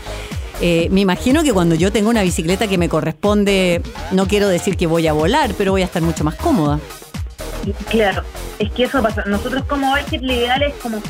Eh, 0.62 0.90
me 0.92 1.02
imagino 1.02 1.44
que 1.44 1.54
cuando 1.54 1.76
yo 1.76 1.92
tengo 1.92 2.10
una 2.10 2.22
bicicleta 2.22 2.68
que 2.68 2.78
me 2.78 2.90
corresponde, 2.90 3.82
no 4.12 4.28
quiero 4.28 4.48
decir 4.50 4.76
que 4.76 4.88
voy 4.88 5.08
a 5.08 5.14
volar, 5.14 5.54
pero 5.58 5.72
voy 5.72 5.82
a 5.82 5.86
estar 5.86 6.02
mucho 6.02 6.24
más 6.24 6.36
cómoda. 6.36 6.80
Claro, 7.90 8.24
es 8.58 8.72
que 8.72 8.84
eso 8.84 9.02
pasa. 9.02 9.24
Nosotros 9.26 9.64
como 9.66 9.94
Bikefit 9.94 10.22
lo 10.22 10.34
es 10.34 10.74
como 10.82 11.02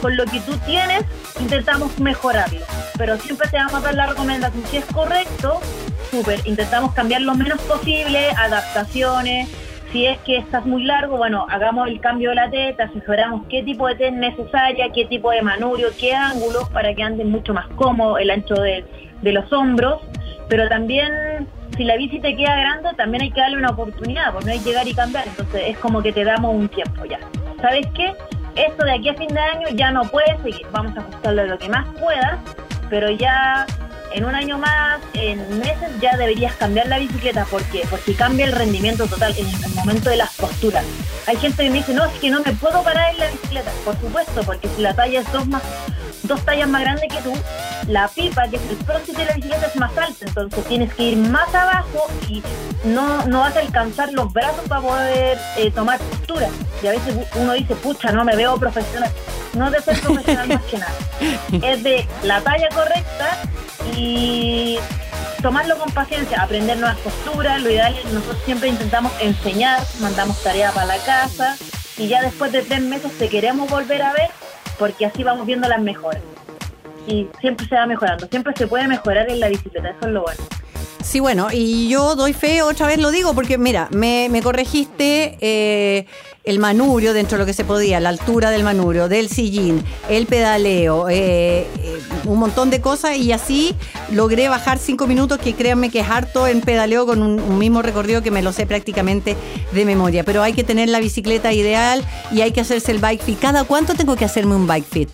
con 0.00 0.16
lo 0.16 0.24
que 0.24 0.40
tú 0.40 0.56
tienes 0.66 1.04
intentamos 1.40 1.98
mejorarlo, 1.98 2.60
pero 2.96 3.18
siempre 3.18 3.48
te 3.48 3.56
vamos 3.56 3.74
a 3.74 3.80
dar 3.80 3.94
la 3.94 4.06
recomendación. 4.06 4.64
Si 4.70 4.78
es 4.78 4.84
correcto, 4.86 5.60
súper, 6.10 6.40
intentamos 6.46 6.92
cambiar 6.94 7.22
lo 7.22 7.34
menos 7.34 7.60
posible, 7.62 8.30
adaptaciones. 8.30 9.48
Si 9.92 10.04
es 10.06 10.18
que 10.18 10.36
estás 10.36 10.66
muy 10.66 10.84
largo, 10.84 11.16
bueno, 11.16 11.46
hagamos 11.48 11.88
el 11.88 12.00
cambio 12.00 12.30
de 12.30 12.36
la 12.36 12.50
teta, 12.50 12.84
asesoramos 12.84 13.46
qué 13.48 13.62
tipo 13.62 13.86
de 13.88 13.94
teta 13.94 14.08
es 14.08 14.14
necesaria, 14.14 14.88
qué 14.92 15.06
tipo 15.06 15.30
de 15.30 15.40
manurio, 15.42 15.88
qué 15.98 16.14
ángulos 16.14 16.68
para 16.70 16.94
que 16.94 17.02
anden 17.02 17.30
mucho 17.30 17.54
más 17.54 17.66
cómodo 17.68 18.18
el 18.18 18.30
ancho 18.30 18.54
de, 18.54 18.84
de 19.22 19.32
los 19.32 19.50
hombros, 19.52 20.02
pero 20.48 20.68
también 20.68 21.48
si 21.76 21.84
la 21.84 21.96
bici 21.96 22.18
te 22.18 22.34
queda 22.36 22.56
grande, 22.56 22.90
también 22.96 23.22
hay 23.22 23.30
que 23.30 23.40
darle 23.40 23.56
una 23.56 23.70
oportunidad, 23.70 24.32
porque 24.32 24.46
no 24.46 24.52
hay 24.52 24.58
que 24.58 24.70
llegar 24.70 24.88
y 24.88 24.94
cambiar. 24.94 25.28
Entonces 25.28 25.62
es 25.68 25.78
como 25.78 26.02
que 26.02 26.12
te 26.12 26.24
damos 26.24 26.54
un 26.54 26.68
tiempo 26.68 27.04
ya. 27.04 27.20
¿Sabes 27.60 27.86
qué? 27.94 28.14
Esto 28.56 28.84
de 28.84 28.92
aquí 28.92 29.08
a 29.08 29.14
fin 29.14 29.28
de 29.28 29.40
año 29.40 29.68
ya 29.74 29.92
no 29.92 30.02
puede 30.02 30.36
seguir. 30.42 30.66
Vamos 30.72 30.96
a 30.96 31.00
ajustarlo 31.00 31.46
lo 31.46 31.58
que 31.58 31.68
más 31.68 31.86
puedas, 32.00 32.38
pero 32.90 33.10
ya 33.10 33.64
en 34.14 34.24
un 34.24 34.34
año 34.34 34.58
más, 34.58 35.00
en 35.14 35.58
meses, 35.58 35.90
ya 36.00 36.16
deberías 36.16 36.54
cambiar 36.54 36.88
la 36.88 36.98
bicicleta. 36.98 37.44
¿Por 37.44 37.62
qué? 37.64 37.82
Porque 37.88 38.14
cambia 38.14 38.46
el 38.46 38.52
rendimiento 38.52 39.06
total 39.06 39.34
en 39.36 39.46
el 39.48 39.74
momento 39.74 40.10
de 40.10 40.16
las 40.16 40.34
posturas. 40.34 40.84
Hay 41.26 41.36
gente 41.36 41.64
que 41.64 41.70
me 41.70 41.78
dice, 41.78 41.94
no, 41.94 42.04
es 42.04 42.12
que 42.18 42.30
no 42.30 42.40
me 42.40 42.52
puedo 42.52 42.82
parar 42.82 43.12
en 43.12 43.20
la 43.20 43.30
bicicleta. 43.30 43.70
Por 43.84 43.98
supuesto, 44.00 44.42
porque 44.44 44.68
si 44.74 44.82
la 44.82 44.94
talla 44.94 45.20
es 45.20 45.32
dos 45.32 45.46
más 45.46 45.62
dos 46.22 46.44
tallas 46.44 46.68
más 46.68 46.82
grande 46.82 47.08
que 47.08 47.20
tú, 47.22 47.32
la 47.88 48.08
pipa, 48.08 48.48
que 48.48 48.56
es 48.56 48.62
el 48.70 48.76
próximo 48.76 49.18
de 49.18 49.24
la 49.24 49.34
bicicleta, 49.34 49.66
es 49.66 49.76
más 49.76 49.96
alta, 49.96 50.26
entonces 50.26 50.64
tienes 50.64 50.92
que 50.94 51.02
ir 51.04 51.16
más 51.16 51.52
abajo 51.54 52.06
y 52.28 52.42
no, 52.84 53.24
no 53.26 53.40
vas 53.40 53.56
a 53.56 53.60
alcanzar 53.60 54.12
los 54.12 54.32
brazos 54.32 54.68
para 54.68 54.80
poder 54.82 55.38
eh, 55.56 55.70
tomar 55.70 55.98
postura. 55.98 56.48
Y 56.82 56.86
a 56.86 56.90
veces 56.92 57.14
uno 57.36 57.52
dice, 57.54 57.74
pucha, 57.76 58.12
no 58.12 58.24
me 58.24 58.36
veo 58.36 58.56
profesional. 58.58 59.10
No 59.54 59.66
es 59.66 59.72
de 59.72 59.82
ser 59.82 60.00
profesional 60.00 60.48
más 60.54 60.62
que 60.64 60.78
nada. 60.78 60.92
Es 61.50 61.82
de 61.82 62.06
la 62.22 62.40
talla 62.40 62.68
correcta 62.68 63.38
y 63.96 64.78
tomarlo 65.42 65.78
con 65.78 65.90
paciencia, 65.92 66.42
aprender 66.42 66.78
nuevas 66.78 66.98
posturas. 66.98 67.62
Lo 67.62 67.70
ideal 67.70 67.94
es 67.94 68.12
nosotros 68.12 68.38
siempre 68.44 68.68
intentamos 68.68 69.12
enseñar, 69.20 69.80
mandamos 70.00 70.42
tarea 70.42 70.72
para 70.72 70.86
la 70.86 70.98
casa 70.98 71.56
y 71.96 72.08
ya 72.08 72.22
después 72.22 72.52
de 72.52 72.62
tres 72.62 72.82
meses 72.82 73.12
te 73.18 73.28
queremos 73.28 73.70
volver 73.70 74.02
a 74.02 74.12
ver 74.12 74.30
porque 74.78 75.06
así 75.06 75.22
vamos 75.24 75.46
viendo 75.46 75.68
las 75.68 75.80
mejoras. 75.80 76.22
Y 77.06 77.26
siempre 77.40 77.66
se 77.66 77.74
va 77.74 77.86
mejorando, 77.86 78.26
siempre 78.28 78.52
se 78.56 78.66
puede 78.66 78.86
mejorar 78.86 79.30
en 79.30 79.40
la 79.40 79.48
bicicleta, 79.48 79.90
eso 79.90 80.00
es 80.02 80.08
lo 80.08 80.22
bueno. 80.22 80.42
Sí, 81.02 81.20
bueno, 81.20 81.48
y 81.50 81.88
yo 81.88 82.16
doy 82.16 82.34
fe, 82.34 82.60
otra 82.60 82.86
vez 82.86 82.98
lo 82.98 83.10
digo, 83.10 83.34
porque 83.34 83.56
mira, 83.56 83.88
me, 83.92 84.28
corregiste 84.42 85.38
eh, 85.40 86.06
el 86.48 86.58
manubrio 86.58 87.12
dentro 87.12 87.36
de 87.36 87.42
lo 87.42 87.46
que 87.46 87.52
se 87.52 87.66
podía, 87.66 88.00
la 88.00 88.08
altura 88.08 88.48
del 88.50 88.64
manubrio, 88.64 89.06
del 89.06 89.28
sillín, 89.28 89.84
el 90.08 90.24
pedaleo, 90.24 91.10
eh, 91.10 91.66
eh, 91.82 91.98
un 92.24 92.38
montón 92.38 92.70
de 92.70 92.80
cosas 92.80 93.18
y 93.18 93.32
así 93.32 93.74
logré 94.10 94.48
bajar 94.48 94.78
cinco 94.78 95.06
minutos, 95.06 95.38
que 95.38 95.52
créanme 95.52 95.90
que 95.90 96.00
es 96.00 96.08
harto 96.08 96.46
en 96.46 96.62
pedaleo 96.62 97.04
con 97.04 97.22
un, 97.22 97.38
un, 97.38 97.58
mismo 97.58 97.82
recorrido 97.82 98.22
que 98.22 98.30
me 98.30 98.40
lo 98.40 98.54
sé 98.54 98.64
prácticamente 98.64 99.36
de 99.72 99.84
memoria. 99.84 100.24
Pero 100.24 100.42
hay 100.42 100.54
que 100.54 100.64
tener 100.64 100.88
la 100.88 101.00
bicicleta 101.00 101.52
ideal 101.52 102.02
y 102.32 102.40
hay 102.40 102.50
que 102.50 102.62
hacerse 102.62 102.92
el 102.92 102.98
bike 102.98 103.22
fit. 103.22 103.38
¿Cada 103.38 103.64
cuánto 103.64 103.94
tengo 103.94 104.16
que 104.16 104.24
hacerme 104.24 104.54
un 104.54 104.66
bike 104.66 104.86
fit? 104.86 105.10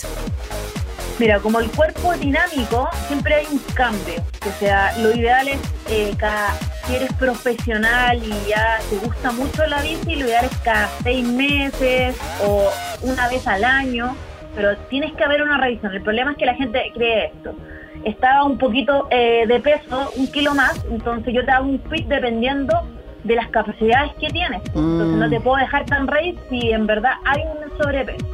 Mira, 1.18 1.38
como 1.38 1.60
el 1.60 1.70
cuerpo 1.70 2.12
es 2.12 2.20
dinámico, 2.20 2.88
siempre 3.06 3.36
hay 3.36 3.46
un 3.50 3.60
cambio. 3.74 4.14
O 4.46 4.50
sea, 4.58 4.96
lo 4.98 5.14
ideal 5.14 5.46
es, 5.46 5.60
eh, 5.88 6.12
cada, 6.18 6.50
si 6.84 6.96
eres 6.96 7.12
profesional 7.12 8.20
y 8.20 8.48
ya 8.48 8.78
te 8.90 8.96
gusta 8.96 9.30
mucho 9.30 9.64
la 9.66 9.80
bici, 9.82 10.16
lo 10.16 10.26
ideal 10.26 10.44
es 10.44 10.56
cada 10.58 10.88
seis 11.04 11.24
meses 11.26 12.16
o 12.44 12.68
una 13.02 13.28
vez 13.28 13.46
al 13.46 13.62
año, 13.62 14.16
pero 14.56 14.76
tienes 14.88 15.12
que 15.12 15.22
haber 15.22 15.42
una 15.42 15.56
revisión. 15.56 15.92
El 15.92 16.02
problema 16.02 16.32
es 16.32 16.36
que 16.36 16.46
la 16.46 16.54
gente 16.56 16.90
cree 16.92 17.26
esto. 17.26 17.54
Estaba 18.04 18.44
un 18.44 18.58
poquito 18.58 19.06
eh, 19.10 19.44
de 19.46 19.60
peso, 19.60 20.10
un 20.16 20.26
kilo 20.26 20.52
más, 20.54 20.84
entonces 20.90 21.32
yo 21.32 21.44
te 21.44 21.52
hago 21.52 21.68
un 21.68 21.80
fit 21.90 22.06
dependiendo 22.08 22.74
de 23.22 23.36
las 23.36 23.48
capacidades 23.48 24.12
que 24.20 24.28
tienes. 24.30 24.62
Entonces 24.66 25.16
no 25.16 25.30
te 25.30 25.40
puedo 25.40 25.58
dejar 25.58 25.86
tan 25.86 26.08
raíz 26.08 26.36
si 26.50 26.72
en 26.72 26.86
verdad 26.86 27.12
hay 27.24 27.42
un 27.42 27.78
sobrepeso. 27.78 28.26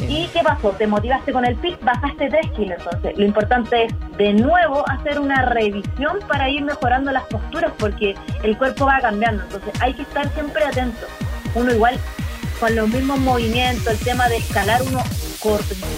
¿Y 0.00 0.28
qué 0.28 0.40
pasó? 0.42 0.70
Te 0.70 0.86
motivaste 0.86 1.32
con 1.32 1.44
el 1.44 1.56
PIC, 1.56 1.82
bajaste 1.82 2.28
3 2.28 2.50
kilos. 2.52 2.78
Entonces, 2.78 3.18
lo 3.18 3.24
importante 3.24 3.84
es 3.84 3.94
de 4.16 4.32
nuevo 4.32 4.88
hacer 4.88 5.18
una 5.18 5.42
revisión 5.46 6.18
para 6.28 6.48
ir 6.48 6.62
mejorando 6.62 7.10
las 7.10 7.24
posturas 7.24 7.72
porque 7.78 8.14
el 8.42 8.56
cuerpo 8.56 8.86
va 8.86 9.00
cambiando. 9.00 9.42
Entonces, 9.44 9.72
hay 9.80 9.94
que 9.94 10.02
estar 10.02 10.28
siempre 10.34 10.64
atento. 10.64 11.06
Uno 11.54 11.72
igual 11.72 11.98
con 12.60 12.74
los 12.74 12.88
mismos 12.88 13.18
movimientos, 13.20 13.86
el 13.86 13.98
tema 13.98 14.28
de 14.28 14.38
escalar, 14.38 14.82
uno 14.82 15.02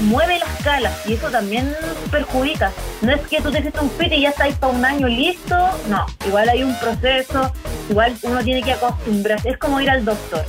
mueve 0.03 0.39
las 0.39 0.59
escalas 0.59 1.07
y 1.07 1.15
eso 1.15 1.31
también 1.31 1.75
perjudica. 2.11 2.73
No 3.01 3.13
es 3.13 3.21
que 3.23 3.41
tú 3.41 3.51
te 3.51 3.61
hiciste 3.61 3.81
un 3.81 3.91
fit 3.91 4.13
y 4.13 4.23
ya 4.23 4.31
estáis 4.31 4.55
para 4.57 4.73
un 4.73 4.85
año 4.85 5.09
listo, 5.09 5.57
no, 5.89 6.07
igual 6.27 6.49
hay 6.49 6.63
un 6.63 6.79
proceso, 6.79 7.51
igual 7.89 8.15
uno 8.23 8.43
tiene 8.43 8.63
que 8.63 8.73
acostumbrarse, 8.73 9.51
es 9.51 9.59
como 9.59 9.81
ir 9.81 9.91
al 9.91 10.05
doctor. 10.05 10.45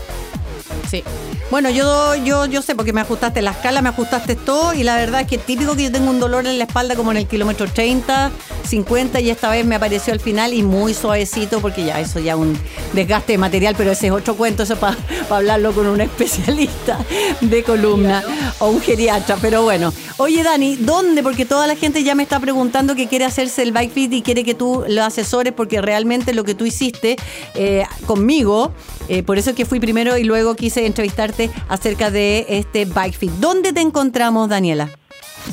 Sí. 0.90 1.04
Bueno, 1.52 1.70
yo, 1.70 2.16
yo, 2.16 2.46
yo 2.46 2.62
sé 2.62 2.76
porque 2.76 2.94
me 2.94 3.02
ajustaste 3.02 3.42
la 3.42 3.52
escala, 3.52 3.82
me 3.82 3.90
ajustaste 3.90 4.38
todo 4.38 4.74
y 4.74 4.84
la 4.84 4.96
verdad 4.96 5.20
es 5.20 5.28
que 5.28 5.38
típico 5.38 5.76
que 5.76 5.84
yo 5.84 5.92
tengo 5.92 6.10
un 6.10 6.18
dolor 6.18 6.48
en 6.48 6.58
la 6.58 6.64
espalda 6.64 6.96
como 6.96 7.12
en 7.12 7.18
el 7.18 7.28
kilómetro 7.28 7.68
30, 7.68 8.32
50 8.64 9.20
y 9.20 9.30
esta 9.30 9.50
vez 9.50 9.66
me 9.66 9.76
apareció 9.76 10.14
al 10.14 10.22
final 10.22 10.54
y 10.54 10.64
muy 10.64 10.94
suavecito 10.94 11.60
porque 11.60 11.84
ya 11.84 12.00
eso 12.00 12.20
ya 12.20 12.38
un 12.38 12.58
desgaste 12.94 13.34
de 13.34 13.38
material, 13.38 13.76
pero 13.78 13.92
ese 13.92 14.08
es 14.08 14.14
otro 14.14 14.36
cuento, 14.36 14.64
eso 14.64 14.78
para 14.78 14.96
hablarlo 15.30 15.74
con 15.74 15.88
un 15.88 16.00
especialista 16.00 16.98
de 17.42 17.64
columna 17.64 18.24
o 18.60 18.70
un 18.70 18.80
geriatra, 18.80 19.38
pero 19.42 19.64
bueno. 19.64 19.92
Oye 20.20 20.44
Dani, 20.44 20.78
¿dónde? 20.78 21.22
Porque 21.22 21.46
toda 21.46 21.68
la 21.68 21.76
gente 21.76 22.02
ya 22.06 22.16
me 22.16 22.24
está 22.24 22.40
preguntando 22.40 22.96
que 22.96 23.10
quiere 23.10 23.26
hacerse 23.26 23.62
el 23.64 23.74
bike 23.74 23.92
fit 23.92 24.14
y 24.14 24.22
quiere 24.22 24.46
que 24.46 24.54
tú 24.54 24.86
lo 24.88 25.04
asesores 25.04 25.52
porque 25.52 25.82
realmente 25.82 26.34
lo 26.34 26.46
que 26.46 26.56
tú 26.56 26.66
hiciste 26.66 27.18
eh, 27.56 27.84
conmigo, 28.06 28.72
eh, 29.10 29.22
por 29.22 29.38
eso 29.38 29.50
es 29.50 29.56
que 29.58 29.66
fui 29.66 29.82
primero 29.82 30.18
y 30.18 30.24
luego 30.24 30.56
quise 30.56 30.71
entrevistarte 30.78 31.50
acerca 31.70 32.12
de 32.12 32.46
este 32.50 32.86
Bike 32.86 33.18
Fit. 33.18 33.32
¿Dónde 33.34 33.74
te 33.74 33.82
encontramos, 33.82 34.50
Daniela? 34.50 34.90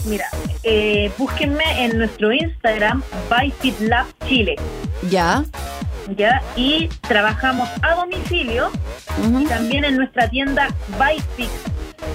Mira, 0.05 0.27
eh, 0.63 1.11
búsquenme 1.17 1.65
en 1.85 1.99
nuestro 1.99 2.33
Instagram, 2.33 3.03
Bike 3.31 3.55
Fit 3.61 3.81
Lab 3.81 4.07
Chile. 4.27 4.57
Ya. 5.11 5.45
Ya, 6.17 6.43
y 6.57 6.89
trabajamos 7.07 7.69
a 7.83 7.95
domicilio 7.95 8.71
y 9.41 9.45
también 9.45 9.85
en 9.85 9.97
nuestra 9.97 10.29
tienda 10.29 10.69
Bike 10.99 11.25
Fit, 11.37 11.51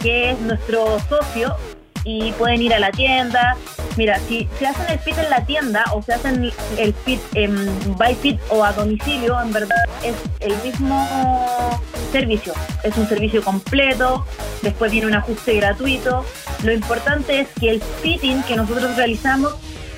que 0.01 0.31
es 0.31 0.39
nuestro 0.39 0.99
socio 1.07 1.55
y 2.03 2.31
pueden 2.33 2.61
ir 2.61 2.73
a 2.73 2.79
la 2.79 2.91
tienda. 2.91 3.55
Mira, 3.95 4.17
si 4.19 4.47
se 4.57 4.67
hacen 4.67 4.85
el 4.89 4.99
fit 4.99 5.17
en 5.17 5.29
la 5.29 5.45
tienda 5.45 5.83
o 5.93 6.01
se 6.01 6.13
hacen 6.13 6.51
el 6.77 6.93
fit 6.93 7.19
en 7.35 7.97
by 7.97 8.15
fit 8.15 8.39
o 8.49 8.63
a 8.63 8.71
domicilio, 8.73 9.39
en 9.41 9.53
verdad 9.53 9.83
es 10.03 10.15
el 10.39 10.55
mismo 10.63 11.79
servicio. 12.11 12.53
Es 12.83 12.97
un 12.97 13.07
servicio 13.07 13.43
completo, 13.43 14.25
después 14.61 14.91
viene 14.91 15.07
un 15.07 15.15
ajuste 15.15 15.55
gratuito. 15.55 16.25
Lo 16.63 16.71
importante 16.71 17.41
es 17.41 17.47
que 17.59 17.69
el 17.69 17.81
fitting 17.81 18.43
que 18.43 18.55
nosotros 18.55 18.95
realizamos 18.95 19.55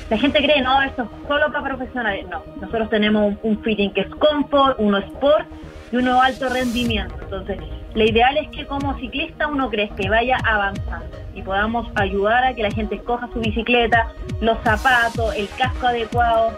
la 0.09 0.17
gente 0.17 0.37
cree, 0.37 0.61
no, 0.61 0.81
esto 0.83 1.03
es 1.03 1.27
solo 1.27 1.51
para 1.51 1.63
profesionales. 1.63 2.27
No, 2.29 2.43
nosotros 2.61 2.89
tenemos 2.89 3.33
un, 3.41 3.61
fitting 3.63 3.91
que 3.91 4.01
es 4.01 4.09
comfort, 4.15 4.75
uno 4.77 4.99
sport 4.99 5.47
y 5.91 5.97
uno 5.97 6.21
alto 6.21 6.47
rendimiento. 6.49 7.15
Entonces, 7.21 7.57
lo 7.95 8.03
ideal 8.03 8.37
es 8.37 8.49
que 8.49 8.65
como 8.65 8.97
ciclista 8.99 9.47
uno 9.47 9.69
crezca 9.69 10.03
y 10.03 10.09
vaya 10.09 10.37
avanzando 10.45 11.17
y 11.33 11.41
podamos 11.41 11.87
ayudar 11.95 12.43
a 12.43 12.53
que 12.53 12.61
la 12.61 12.71
gente 12.71 12.99
coja 12.99 13.29
su 13.33 13.39
bicicleta, 13.39 14.11
los 14.41 14.57
zapatos, 14.63 15.33
el 15.35 15.47
casco 15.57 15.87
adecuado, 15.87 16.57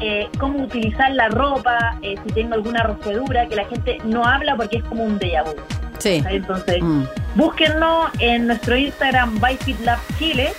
eh, 0.00 0.28
cómo 0.38 0.62
utilizar 0.62 1.10
la 1.12 1.28
ropa, 1.28 1.98
eh, 2.02 2.14
si 2.24 2.32
tengo 2.32 2.54
alguna 2.54 2.84
rosedura, 2.84 3.46
que 3.48 3.56
la 3.56 3.64
gente 3.66 3.98
no 4.04 4.24
habla 4.24 4.56
porque 4.56 4.78
es 4.78 4.84
como 4.84 5.04
un 5.04 5.18
déjà 5.18 5.44
vu. 5.44 5.54
Sí. 5.98 6.22
Entonces, 6.28 6.80
mm. 6.80 7.02
búsquennos 7.34 8.10
en 8.20 8.46
nuestro 8.46 8.76
Instagram 8.76 9.40
ByFitLab 9.40 9.98
Chile, 10.18 10.52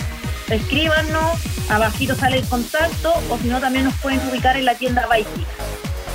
escríbanos, 0.50 1.70
abajito 1.70 2.16
sale 2.16 2.40
el 2.40 2.48
contacto, 2.48 3.14
o 3.30 3.38
si 3.38 3.48
no 3.48 3.60
también 3.60 3.86
nos 3.86 3.96
pueden 3.96 4.20
ubicar 4.30 4.58
en 4.58 4.66
la 4.66 4.76
tienda 4.76 5.08
ByFit. 5.08 5.48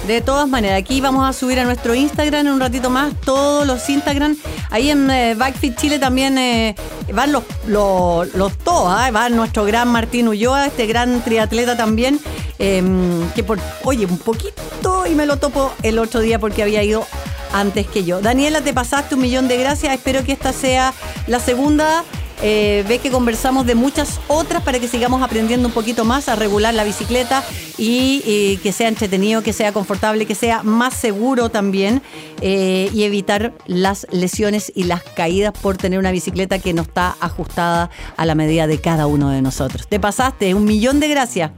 De 0.06 0.20
todas 0.20 0.48
maneras, 0.48 0.78
aquí 0.78 1.00
vamos 1.00 1.28
a 1.28 1.32
subir 1.32 1.58
a 1.58 1.64
nuestro 1.64 1.92
Instagram 1.92 2.46
en 2.46 2.52
un 2.52 2.60
ratito 2.60 2.90
más 2.90 3.12
todos 3.22 3.66
los 3.66 3.88
Instagram. 3.88 4.36
Ahí 4.70 4.90
en 4.90 5.10
eh, 5.10 5.34
Backfit 5.34 5.76
Chile 5.76 5.98
también 5.98 6.38
eh, 6.38 6.76
van 7.12 7.32
los, 7.32 7.42
los, 7.66 8.32
los 8.34 8.56
TOA, 8.58 9.10
va 9.10 9.28
nuestro 9.30 9.64
gran 9.64 9.88
Martín 9.88 10.28
Ulloa, 10.28 10.66
este 10.66 10.86
gran 10.86 11.22
triatleta 11.22 11.76
también, 11.76 12.20
em, 12.60 13.28
que 13.30 13.42
por, 13.42 13.58
oye, 13.82 14.06
un 14.06 14.18
poquito 14.18 15.08
y 15.08 15.16
me 15.16 15.26
lo 15.26 15.38
topo 15.38 15.72
el 15.82 15.98
otro 15.98 16.20
día 16.20 16.38
porque 16.38 16.62
había 16.62 16.84
ido 16.84 17.04
antes 17.52 17.88
que 17.88 18.04
yo. 18.04 18.20
Daniela, 18.20 18.60
te 18.60 18.72
pasaste 18.72 19.16
un 19.16 19.22
millón 19.22 19.48
de 19.48 19.56
gracias. 19.56 19.92
Espero 19.92 20.22
que 20.22 20.30
esta 20.30 20.52
sea 20.52 20.94
la 21.26 21.40
segunda 21.40 22.04
eh, 22.42 22.84
ves 22.88 23.00
que 23.00 23.10
conversamos 23.10 23.66
de 23.66 23.74
muchas 23.74 24.20
otras 24.28 24.62
para 24.62 24.78
que 24.78 24.88
sigamos 24.88 25.22
aprendiendo 25.22 25.68
un 25.68 25.74
poquito 25.74 26.04
más 26.04 26.28
a 26.28 26.36
regular 26.36 26.74
la 26.74 26.84
bicicleta 26.84 27.42
y, 27.78 28.58
que 28.62 28.72
sea 28.72 28.88
entretenido, 28.88 29.42
que 29.42 29.52
sea 29.52 29.72
confortable, 29.72 30.26
que 30.26 30.34
sea 30.34 30.62
más 30.62 30.94
seguro 30.94 31.48
también 31.48 32.02
eh, 32.40 32.90
y 32.92 33.04
evitar 33.04 33.52
las 33.66 34.06
lesiones 34.10 34.72
y 34.74 34.84
las 34.84 35.02
caídas 35.02 35.52
por 35.52 35.76
tener 35.76 35.98
una 35.98 36.10
bicicleta 36.10 36.58
que 36.58 36.72
no 36.72 36.82
está 36.82 37.16
ajustada 37.20 37.90
a 38.16 38.26
la 38.26 38.34
medida 38.34 38.66
de 38.66 38.80
cada 38.80 39.06
uno 39.06 39.30
de 39.30 39.42
nosotros. 39.42 39.86
Te 39.88 40.00
pasaste, 40.00 40.54
un 40.54 40.64
millón 40.64 41.00
de 41.00 41.08
gracias. 41.08 41.50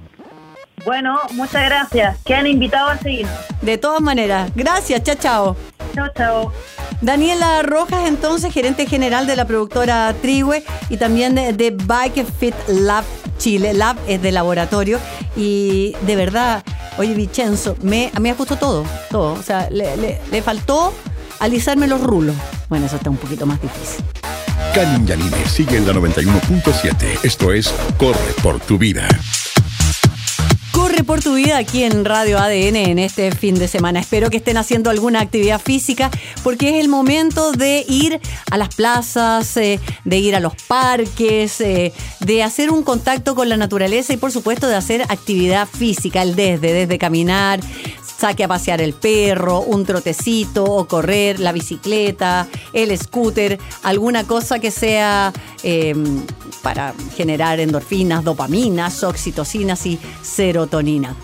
Bueno, 0.85 1.19
muchas 1.33 1.65
gracias. 1.65 2.17
Que 2.25 2.35
han 2.35 2.47
invitado 2.47 2.91
a 2.91 2.99
seguirnos. 2.99 3.35
De 3.63 3.79
todas 3.79 4.01
maneras, 4.01 4.51
gracias, 4.55 5.03
chao, 5.03 5.17
chao. 5.17 5.57
Chao, 5.95 6.09
chao. 6.17 6.53
Daniela 7.01 7.63
Rojas, 7.63 8.09
entonces, 8.09 8.53
gerente 8.53 8.87
general 8.87 9.27
de 9.27 9.37
la 9.37 9.45
productora 9.45 10.13
Trigüe 10.21 10.65
y 10.91 10.97
también 10.97 11.35
de, 11.35 11.71
Bike 11.71 12.27
Fit 12.39 12.55
Lab 12.69 13.05
Chile. 13.39 13.73
Lab 13.73 13.97
es 14.09 14.21
de 14.21 14.33
laboratorio 14.33 14.99
y 15.37 15.95
de 16.07 16.17
verdad, 16.17 16.65
oye, 16.99 17.15
Vicenzo, 17.15 17.77
me, 17.83 18.11
me 18.21 18.31
ajustó 18.31 18.57
todo, 18.57 18.85
todo. 19.11 19.35
O 19.35 19.43
sea, 19.43 19.69
le, 19.71 20.43
faltó 20.43 20.93
alisarme 21.39 21.87
los 21.87 22.01
rulos. 22.01 22.35
Bueno, 22.69 22.87
eso 22.87 22.97
está 22.97 23.11
un 23.11 23.17
poquito 23.17 23.47
más 23.47 23.61
difícil. 23.63 24.05
Karin 24.75 25.07
Yanine 25.07 25.49
sigue 25.49 25.77
en 25.77 25.87
la 25.87 25.93
91.7. 25.93 27.21
Esto 27.23 27.53
es 27.53 27.73
Corre 27.97 28.35
por 28.43 28.59
tu 28.61 28.77
vida. 28.77 29.09
Por 31.09 31.23
tu 31.23 31.37
vida 31.37 31.57
aquí 31.57 31.85
en 31.85 32.05
Radio 32.05 32.39
ADN 32.39 32.77
en 32.77 32.99
este 32.99 33.33
fin 33.33 33.55
de 33.55 33.67
semana. 33.67 33.99
Espero 33.99 34.29
que 34.29 34.37
estén 34.37 34.59
haciendo 34.59 34.91
alguna 34.91 35.23
actividad 35.23 35.59
física 35.59 36.11
porque 36.45 36.69
es 36.69 36.85
el 36.85 36.91
momento 36.91 37.53
de 37.53 37.87
ir 37.89 38.21
a 38.51 38.59
las 38.59 38.75
plazas, 38.75 39.57
eh, 39.57 39.81
de 40.05 40.19
ir 40.19 40.37
a 40.37 40.41
los 40.41 40.53
parques, 40.65 41.63
eh, 41.63 41.95
de 42.21 42.43
hacer 42.43 42.71
un 42.71 42.83
contacto 42.83 43.35
con 43.35 43.49
la 43.49 43.57
naturaleza 43.57 44.13
y 44.13 44.19
por 44.19 44.33
supuesto 44.33 44.69
de 44.69 44.75
hacer 44.75 45.01
actividad 45.09 45.67
física, 45.67 46.21
el 46.21 46.37
desde, 46.37 46.75
desde 46.75 46.99
caminar, 46.99 47.61
saque 48.19 48.45
a 48.45 48.49
pasear 48.49 48.81
el 48.81 48.95
perro, 48.95 49.61
un 49.61 49.85
trotecito 49.85 50.65
o 50.65 50.89
correr, 50.89 51.39
la 51.39 51.53
bicicleta, 51.53 52.49
el 52.73 52.97
scooter, 52.99 53.59
alguna 53.83 54.25
cosa 54.25 54.59
que 54.59 54.71
sea 54.71 55.33
em, 55.63 56.23
para 56.63 56.95
generar 57.17 57.61
endorfinas, 57.61 58.25
dopaminas, 58.25 59.05
oxitocinas 59.05 59.87
y 59.87 59.99
serotonina. 60.23 61.15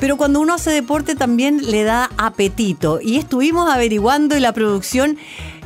Pero 0.00 0.16
cuando 0.16 0.40
uno 0.40 0.54
hace 0.54 0.70
deporte 0.70 1.14
también 1.14 1.70
le 1.70 1.84
da 1.84 2.10
apetito. 2.16 3.00
Y 3.00 3.18
estuvimos 3.18 3.70
averiguando 3.70 4.36
y 4.36 4.40
la 4.40 4.52
producción 4.52 5.18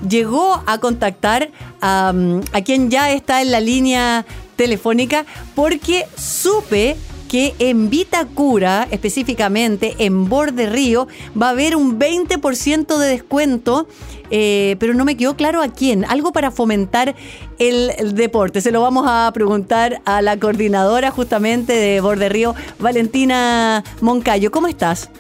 llegó 0.07 0.63
a 0.67 0.79
contactar 0.79 1.51
a, 1.81 2.13
a 2.53 2.61
quien 2.63 2.91
ya 2.91 3.11
está 3.11 3.41
en 3.41 3.53
la 3.53 3.61
línea 3.61 4.27
telefónica 4.57 5.25
porque 5.55 6.07
supe 6.17 6.97
que 7.35 7.53
en 7.59 7.91
Vitacura, 7.91 8.87
específicamente 8.93 9.97
en 9.99 10.29
Borde 10.29 10.67
Río, 10.67 11.09
va 11.37 11.49
a 11.49 11.51
haber 11.51 11.75
un 11.75 11.99
20% 11.99 12.97
de 12.97 13.09
descuento, 13.09 13.89
eh, 14.31 14.77
pero 14.79 14.95
no 14.95 15.05
me 15.05 15.17
quedó 15.17 15.35
claro 15.35 15.61
a 15.61 15.67
quién. 15.67 16.05
Algo 16.05 16.33
para 16.33 16.53
fomentar 16.53 17.17
el, 17.59 17.91
deporte. 18.15 18.61
Se 18.61 18.71
lo 18.71 18.83
vamos 18.83 19.07
a 19.09 19.29
preguntar 19.35 20.01
a 20.05 20.23
la 20.23 20.39
coordinadora 20.39 21.11
justamente 21.11 21.73
de 21.73 22.01
Borde 22.01 22.29
Río, 22.29 22.55
Valentina 22.79 23.83
Moncayo. 24.01 24.53
¿Cómo 24.53 24.69
estás? 24.69 25.11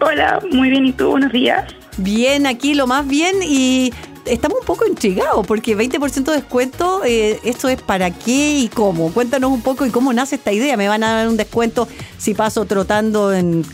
Hola, 0.00 0.40
muy 0.52 0.70
bien. 0.70 0.86
¿Y 0.86 0.92
tú? 0.92 1.10
Buenos 1.10 1.32
días. 1.32 1.64
Bien, 1.96 2.46
aquí 2.46 2.74
lo 2.74 2.86
más 2.86 3.08
bien 3.08 3.36
y 3.42 3.92
estamos 4.26 4.58
un 4.60 4.66
poco 4.66 4.86
intrigados 4.86 5.46
porque 5.46 5.76
20% 5.76 6.24
de 6.24 6.32
descuento, 6.32 7.02
eh, 7.04 7.40
¿esto 7.44 7.68
es 7.68 7.80
para 7.80 8.10
qué 8.10 8.58
y 8.58 8.68
cómo? 8.68 9.12
Cuéntanos 9.12 9.50
un 9.50 9.62
poco 9.62 9.86
y 9.86 9.90
cómo 9.90 10.12
nace 10.12 10.36
esta 10.36 10.52
idea. 10.52 10.76
¿Me 10.76 10.88
van 10.88 11.02
a 11.04 11.14
dar 11.14 11.28
un 11.28 11.36
descuento 11.36 11.88
si 12.18 12.34
paso 12.34 12.64
trotando 12.64 13.32
en, 13.32 13.64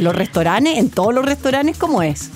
los 0.00 0.14
restaurantes, 0.14 0.78
en 0.78 0.90
todos 0.90 1.14
los 1.14 1.24
restaurantes? 1.24 1.78
¿Cómo 1.78 2.02
es? 2.02 2.30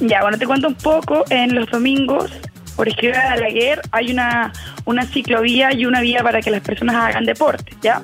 Ya, 0.00 0.22
bueno, 0.22 0.38
te 0.38 0.46
cuento 0.46 0.68
un 0.68 0.74
poco. 0.74 1.24
En 1.30 1.54
los 1.54 1.70
domingos, 1.70 2.30
por 2.76 2.88
izquierda 2.88 3.22
de 3.22 3.28
Alaguer, 3.28 3.80
hay 3.92 4.10
una, 4.10 4.52
una 4.84 5.04
ciclovía 5.06 5.72
y 5.72 5.86
una 5.86 6.00
vía 6.00 6.22
para 6.22 6.40
que 6.40 6.50
las 6.50 6.62
personas 6.62 6.96
hagan 6.96 7.24
deporte, 7.24 7.76
¿ya? 7.82 8.02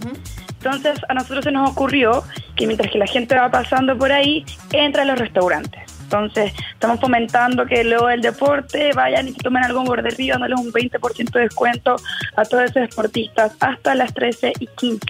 Entonces, 0.49 0.99
a 1.09 1.15
nosotros 1.15 1.45
se 1.45 1.53
nos 1.53 1.71
ocurrió 1.71 2.25
que 2.57 2.67
mientras 2.67 2.91
que 2.91 2.99
la 2.99 3.07
gente 3.07 3.37
va 3.37 3.51
pasando 3.51 3.97
por 3.97 4.11
ahí, 4.11 4.45
entra 4.73 5.03
a 5.03 5.05
los 5.05 5.19
restaurantes. 5.19 5.86
Entonces, 6.07 6.53
estamos 6.73 7.01
fomentando 7.01 7.67
que 7.67 7.83
luego 7.83 8.07
del 8.07 8.21
deporte 8.21 8.93
vayan 8.95 9.27
y 9.27 9.33
se 9.33 9.39
tomen 9.39 9.65
algo 9.65 9.81
en 9.81 9.87
Borde 9.87 10.11
Río, 10.11 10.35
dándoles 10.35 10.61
un 10.61 10.73
20% 10.73 11.31
de 11.33 11.41
descuento 11.41 11.97
a 12.37 12.45
todos 12.45 12.65
esos 12.65 12.89
deportistas 12.89 13.53
hasta 13.59 13.97
las 13.97 14.15
13 14.15 14.53
y 14.61 14.69
15. 14.69 15.01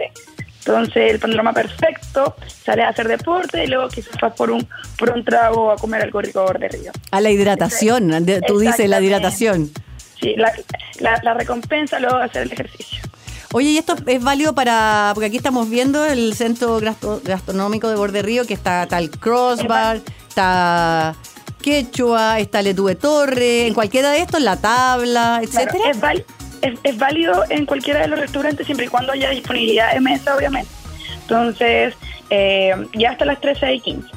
Entonces, 0.60 1.12
el 1.12 1.18
panorama 1.18 1.52
perfecto, 1.52 2.34
sale 2.64 2.82
a 2.82 2.88
hacer 2.88 3.08
deporte 3.08 3.62
y 3.62 3.66
luego 3.66 3.88
quizás 3.88 4.18
vas 4.20 4.32
por 4.32 4.50
un, 4.50 4.66
por 4.98 5.10
un 5.10 5.22
trago 5.22 5.70
a 5.70 5.76
comer 5.76 6.02
algo 6.02 6.22
rico 6.22 6.42
Borde 6.42 6.68
Río. 6.68 6.92
A 7.10 7.20
la 7.20 7.30
hidratación, 7.30 8.10
tú 8.46 8.58
dices 8.58 8.88
la 8.88 9.00
hidratación. 9.00 9.70
Sí, 10.18 10.34
la, 10.36 11.20
la 11.22 11.34
recompensa 11.34 12.00
luego 12.00 12.16
de 12.16 12.24
hacer 12.24 12.42
el 12.44 12.52
ejercicio. 12.52 13.02
Oye, 13.52 13.70
y 13.70 13.78
esto 13.78 13.96
es 14.06 14.22
válido 14.22 14.54
para, 14.54 15.12
porque 15.14 15.26
aquí 15.26 15.36
estamos 15.36 15.70
viendo 15.70 16.04
el 16.04 16.34
centro 16.34 16.80
gastronómico 17.24 17.88
de 17.88 17.96
Borde 17.96 18.22
Río, 18.22 18.44
que 18.44 18.54
está 18.54 18.86
tal 18.86 19.10
Crossbar, 19.10 20.00
está 20.36 21.14
Quechua, 21.62 22.38
está 22.38 22.60
Letube 22.60 22.94
Torre, 22.94 23.68
en 23.68 23.74
cualquiera 23.74 24.10
de 24.10 24.20
estos, 24.20 24.42
la 24.42 24.56
tabla, 24.60 25.40
etcétera. 25.42 26.12
es, 26.60 26.98
válido 26.98 27.42
en 27.48 27.64
cualquiera 27.64 28.00
de 28.00 28.08
los 28.08 28.20
restaurantes 28.20 28.66
siempre 28.66 28.84
y 28.86 28.88
cuando 28.88 29.12
haya 29.12 29.30
disponibilidad 29.30 29.94
de 29.94 30.00
mesa, 30.00 30.36
obviamente. 30.36 30.68
Entonces, 31.22 31.94
eh, 32.28 32.74
ya 32.92 33.12
hasta 33.12 33.24
las 33.24 33.40
13 33.40 33.74
y 33.74 33.80
15. 33.80 34.08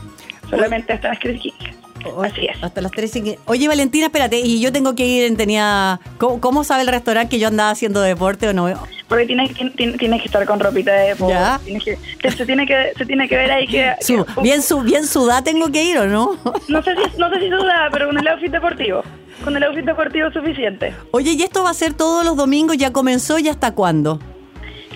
Solamente 0.49 0.91
hasta 0.91 1.07
las 1.07 1.19
13 1.19 1.39
y 1.47 1.51
15. 1.51 1.78
Así 2.23 2.45
es. 2.45 2.63
Hasta 2.63 2.81
las 2.81 2.91
13 2.91 3.19
y 3.19 3.21
15. 3.21 3.39
Oye, 3.45 3.67
Valentina, 3.67 4.07
espérate, 4.07 4.39
y 4.39 4.59
yo 4.59 4.71
tengo 4.71 4.95
que 4.95 5.05
ir, 5.05 5.37
tenía... 5.37 5.99
¿Cómo, 6.17 6.63
sabe 6.63 6.81
el 6.81 6.87
restaurante 6.87 7.29
que 7.29 7.39
yo 7.39 7.47
andaba 7.47 7.71
haciendo 7.71 8.01
deporte 8.01 8.47
o 8.49 8.53
no? 8.53 8.67
Porque 9.07 9.25
tienes, 9.25 9.51
tienes 9.75 10.21
que 10.21 10.25
estar 10.27 10.45
con 10.45 10.59
ropita 10.59 10.93
de 10.93 11.09
deporte. 11.09 11.97
se, 12.21 12.45
tiene 12.45 12.65
que, 12.65 12.93
se 12.97 13.05
tiene 13.05 13.27
que 13.27 13.35
ver 13.35 13.51
ahí 13.51 13.67
que... 13.67 13.93
bien, 14.43 14.61
su, 14.61 14.81
bien 14.81 15.05
sudada 15.05 15.43
tengo 15.43 15.71
que 15.71 15.83
ir 15.83 15.97
o 15.97 16.07
no? 16.07 16.37
No 16.67 16.83
sé 16.83 16.95
si, 16.95 17.17
no 17.17 17.29
sé 17.29 17.39
si 17.39 17.49
sudada, 17.49 17.89
pero 17.91 18.07
con 18.07 18.17
el 18.17 18.27
outfit 18.27 18.51
deportivo. 18.51 19.03
Con 19.43 19.55
el 19.55 19.63
outfit 19.63 19.85
deportivo 19.85 20.31
suficiente. 20.31 20.93
Oye, 21.11 21.31
¿y 21.31 21.41
esto 21.41 21.63
va 21.63 21.71
a 21.71 21.73
ser 21.73 21.93
todos 21.93 22.23
los 22.23 22.35
domingos? 22.35 22.77
¿Ya 22.77 22.91
comenzó 22.91 23.39
y 23.39 23.47
hasta 23.49 23.73
cuándo? 23.73 24.19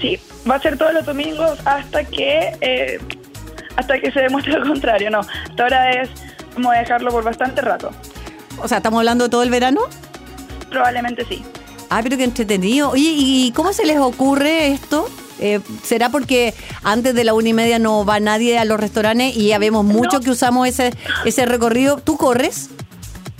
Sí, 0.01 0.19
va 0.49 0.55
a 0.55 0.59
ser 0.59 0.77
todos 0.77 0.93
los 0.93 1.05
domingos 1.05 1.59
hasta 1.65 2.03
que... 2.03 2.51
Eh, 2.61 2.99
hasta 3.75 3.99
que 3.99 4.11
se 4.11 4.21
demuestre 4.21 4.53
lo 4.53 4.67
contrario, 4.67 5.09
no. 5.09 5.19
Hasta 5.19 5.63
ahora 5.63 5.91
es... 5.91 6.09
Vamos 6.55 6.75
a 6.75 6.79
dejarlo 6.79 7.11
por 7.11 7.23
bastante 7.23 7.61
rato. 7.61 7.91
O 8.59 8.67
sea, 8.67 8.77
¿estamos 8.77 8.99
hablando 8.99 9.25
de 9.25 9.29
todo 9.29 9.43
el 9.43 9.49
verano? 9.49 9.81
Probablemente 10.69 11.25
sí. 11.25 11.43
Ah, 11.89 12.01
pero 12.03 12.17
qué 12.17 12.23
entretenido. 12.23 12.91
Oye, 12.91 13.13
¿y 13.15 13.51
cómo 13.51 13.73
se 13.73 13.85
les 13.85 13.97
ocurre 13.97 14.71
esto? 14.71 15.09
Eh, 15.39 15.59
¿Será 15.83 16.09
porque 16.09 16.53
antes 16.83 17.13
de 17.15 17.23
la 17.23 17.33
una 17.33 17.49
y 17.49 17.53
media 17.53 17.79
no 17.79 18.05
va 18.05 18.19
nadie 18.19 18.57
a 18.57 18.65
los 18.65 18.79
restaurantes 18.79 19.35
y 19.35 19.47
ya 19.47 19.57
vemos 19.57 19.83
mucho 19.83 20.19
que 20.19 20.29
usamos 20.29 20.67
ese, 20.67 20.93
ese 21.25 21.45
recorrido? 21.45 21.97
¿Tú 21.97 22.17
corres? 22.17 22.69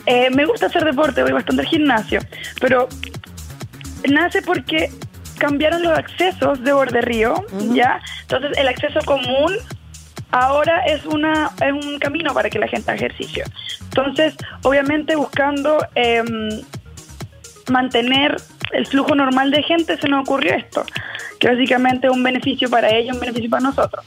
Eh, 0.05 0.29
me 0.31 0.45
gusta 0.45 0.65
hacer 0.65 0.83
deporte, 0.83 1.23
voy 1.23 1.31
bastante 1.31 1.61
al 1.61 1.67
gimnasio, 1.67 2.19
pero 2.59 2.89
nace 4.09 4.41
porque 4.41 4.91
cambiaron 5.37 5.81
los 5.81 5.97
accesos 5.97 6.61
de 6.63 6.73
Borde 6.73 7.01
Río, 7.01 7.35
¿ya? 7.73 8.01
Entonces 8.21 8.51
el 8.57 8.67
acceso 8.67 8.99
común 9.05 9.53
ahora 10.33 10.85
es, 10.85 11.05
una, 11.05 11.51
es 11.61 11.71
un 11.71 11.99
camino 11.99 12.33
para 12.33 12.49
que 12.49 12.59
la 12.59 12.67
gente 12.67 12.91
haga 12.91 13.05
ejercicio. 13.05 13.45
Entonces, 13.81 14.35
obviamente 14.63 15.15
buscando... 15.15 15.77
Eh, 15.95 16.23
mantener 17.69 18.35
el 18.71 18.85
flujo 18.85 19.15
normal 19.15 19.51
de 19.51 19.63
gente, 19.63 19.97
se 19.97 20.07
nos 20.07 20.21
ocurrió 20.21 20.53
esto, 20.53 20.85
que 21.39 21.47
básicamente 21.47 22.07
es 22.07 22.13
un 22.13 22.23
beneficio 22.23 22.69
para 22.69 22.89
ellos, 22.93 23.15
un 23.15 23.21
beneficio 23.21 23.49
para 23.49 23.63
nosotros. 23.63 24.05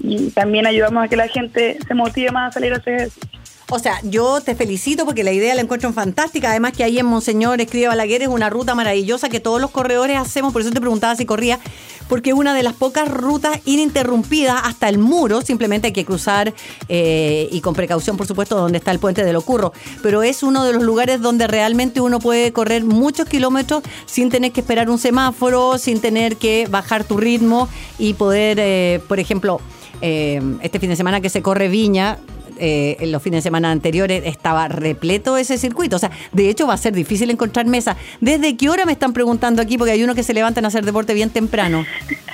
Y 0.00 0.30
también 0.30 0.66
ayudamos 0.66 1.04
a 1.04 1.08
que 1.08 1.16
la 1.16 1.28
gente 1.28 1.78
se 1.86 1.94
motive 1.94 2.30
más 2.30 2.50
a 2.50 2.52
salir 2.52 2.72
a 2.72 2.76
hacer 2.76 2.94
ejercicio. 2.94 3.39
O 3.72 3.78
sea, 3.78 4.00
yo 4.02 4.40
te 4.40 4.56
felicito 4.56 5.04
porque 5.04 5.22
la 5.22 5.30
idea 5.30 5.54
la 5.54 5.60
encuentro 5.60 5.92
fantástica. 5.92 6.50
Además 6.50 6.72
que 6.72 6.82
ahí 6.82 6.98
en 6.98 7.06
Monseñor 7.06 7.60
Escribe 7.60 7.86
Balaguer 7.86 8.22
es 8.22 8.28
una 8.28 8.50
ruta 8.50 8.74
maravillosa 8.74 9.28
que 9.28 9.38
todos 9.38 9.60
los 9.60 9.70
corredores 9.70 10.18
hacemos. 10.18 10.52
Por 10.52 10.62
eso 10.62 10.72
te 10.72 10.80
preguntaba 10.80 11.14
si 11.14 11.24
corría, 11.24 11.60
porque 12.08 12.30
es 12.30 12.36
una 12.36 12.52
de 12.52 12.64
las 12.64 12.74
pocas 12.74 13.08
rutas 13.08 13.60
ininterrumpidas 13.64 14.60
hasta 14.64 14.88
el 14.88 14.98
muro. 14.98 15.40
Simplemente 15.42 15.86
hay 15.86 15.92
que 15.92 16.04
cruzar 16.04 16.52
eh, 16.88 17.48
y 17.52 17.60
con 17.60 17.74
precaución, 17.74 18.16
por 18.16 18.26
supuesto, 18.26 18.56
donde 18.56 18.78
está 18.78 18.90
el 18.90 18.98
puente 18.98 19.22
del 19.22 19.36
Ocurro. 19.36 19.72
Pero 20.02 20.24
es 20.24 20.42
uno 20.42 20.64
de 20.64 20.72
los 20.72 20.82
lugares 20.82 21.20
donde 21.20 21.46
realmente 21.46 22.00
uno 22.00 22.18
puede 22.18 22.52
correr 22.52 22.82
muchos 22.82 23.28
kilómetros 23.28 23.84
sin 24.04 24.30
tener 24.30 24.50
que 24.50 24.62
esperar 24.62 24.90
un 24.90 24.98
semáforo, 24.98 25.78
sin 25.78 26.00
tener 26.00 26.38
que 26.38 26.66
bajar 26.68 27.04
tu 27.04 27.18
ritmo 27.18 27.68
y 28.00 28.14
poder, 28.14 28.58
eh, 28.60 29.00
por 29.06 29.20
ejemplo, 29.20 29.60
eh, 30.02 30.42
este 30.60 30.80
fin 30.80 30.90
de 30.90 30.96
semana 30.96 31.20
que 31.20 31.30
se 31.30 31.40
corre 31.40 31.68
Viña, 31.68 32.18
eh, 32.60 32.96
en 33.00 33.10
los 33.10 33.22
fines 33.22 33.38
de 33.38 33.42
semana 33.42 33.70
anteriores 33.70 34.22
estaba 34.26 34.68
repleto 34.68 35.36
ese 35.36 35.58
circuito. 35.58 35.96
O 35.96 35.98
sea, 35.98 36.10
de 36.32 36.48
hecho 36.48 36.66
va 36.66 36.74
a 36.74 36.78
ser 36.78 36.92
difícil 36.92 37.30
encontrar 37.30 37.66
mesa. 37.66 37.96
¿Desde 38.20 38.56
qué 38.56 38.68
hora 38.68 38.84
me 38.84 38.92
están 38.92 39.12
preguntando 39.12 39.62
aquí? 39.62 39.78
Porque 39.78 39.92
hay 39.92 40.02
unos 40.04 40.14
que 40.14 40.22
se 40.22 40.34
levantan 40.34 40.64
a 40.64 40.68
hacer 40.68 40.84
deporte 40.84 41.14
bien 41.14 41.30
temprano. 41.30 41.84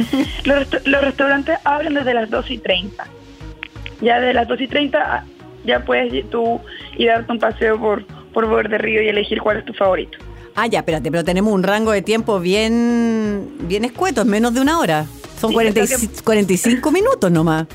los, 0.44 0.86
los, 0.86 1.00
restaurantes 1.00 1.58
abren 1.64 1.94
desde 1.94 2.12
las 2.12 2.28
2 2.28 2.50
y 2.50 2.58
30. 2.58 3.06
Ya 4.02 4.20
de 4.20 4.34
las 4.34 4.48
2 4.48 4.60
y 4.60 4.66
30 4.66 4.98
ah, 4.98 5.24
ya 5.64 5.84
puedes 5.84 6.28
tú 6.30 6.60
ir 6.96 7.10
a 7.10 7.14
darte 7.14 7.32
un 7.32 7.38
paseo 7.38 7.78
por, 7.78 8.04
por 8.32 8.46
Borde 8.46 8.78
Río 8.78 9.02
y 9.02 9.08
elegir 9.08 9.40
cuál 9.40 9.58
es 9.58 9.64
tu 9.64 9.72
favorito. 9.72 10.18
Ah, 10.54 10.66
ya, 10.66 10.78
espérate, 10.78 11.10
pero 11.10 11.22
tenemos 11.22 11.52
un 11.52 11.62
rango 11.62 11.92
de 11.92 12.00
tiempo 12.02 12.40
bien, 12.40 13.50
bien 13.60 13.84
escueto, 13.84 14.22
es 14.22 14.26
menos 14.26 14.54
de 14.54 14.60
una 14.60 14.78
hora. 14.78 15.06
Son 15.38 15.52
45 15.52 16.90
minutos 16.90 17.30
nomás. 17.30 17.66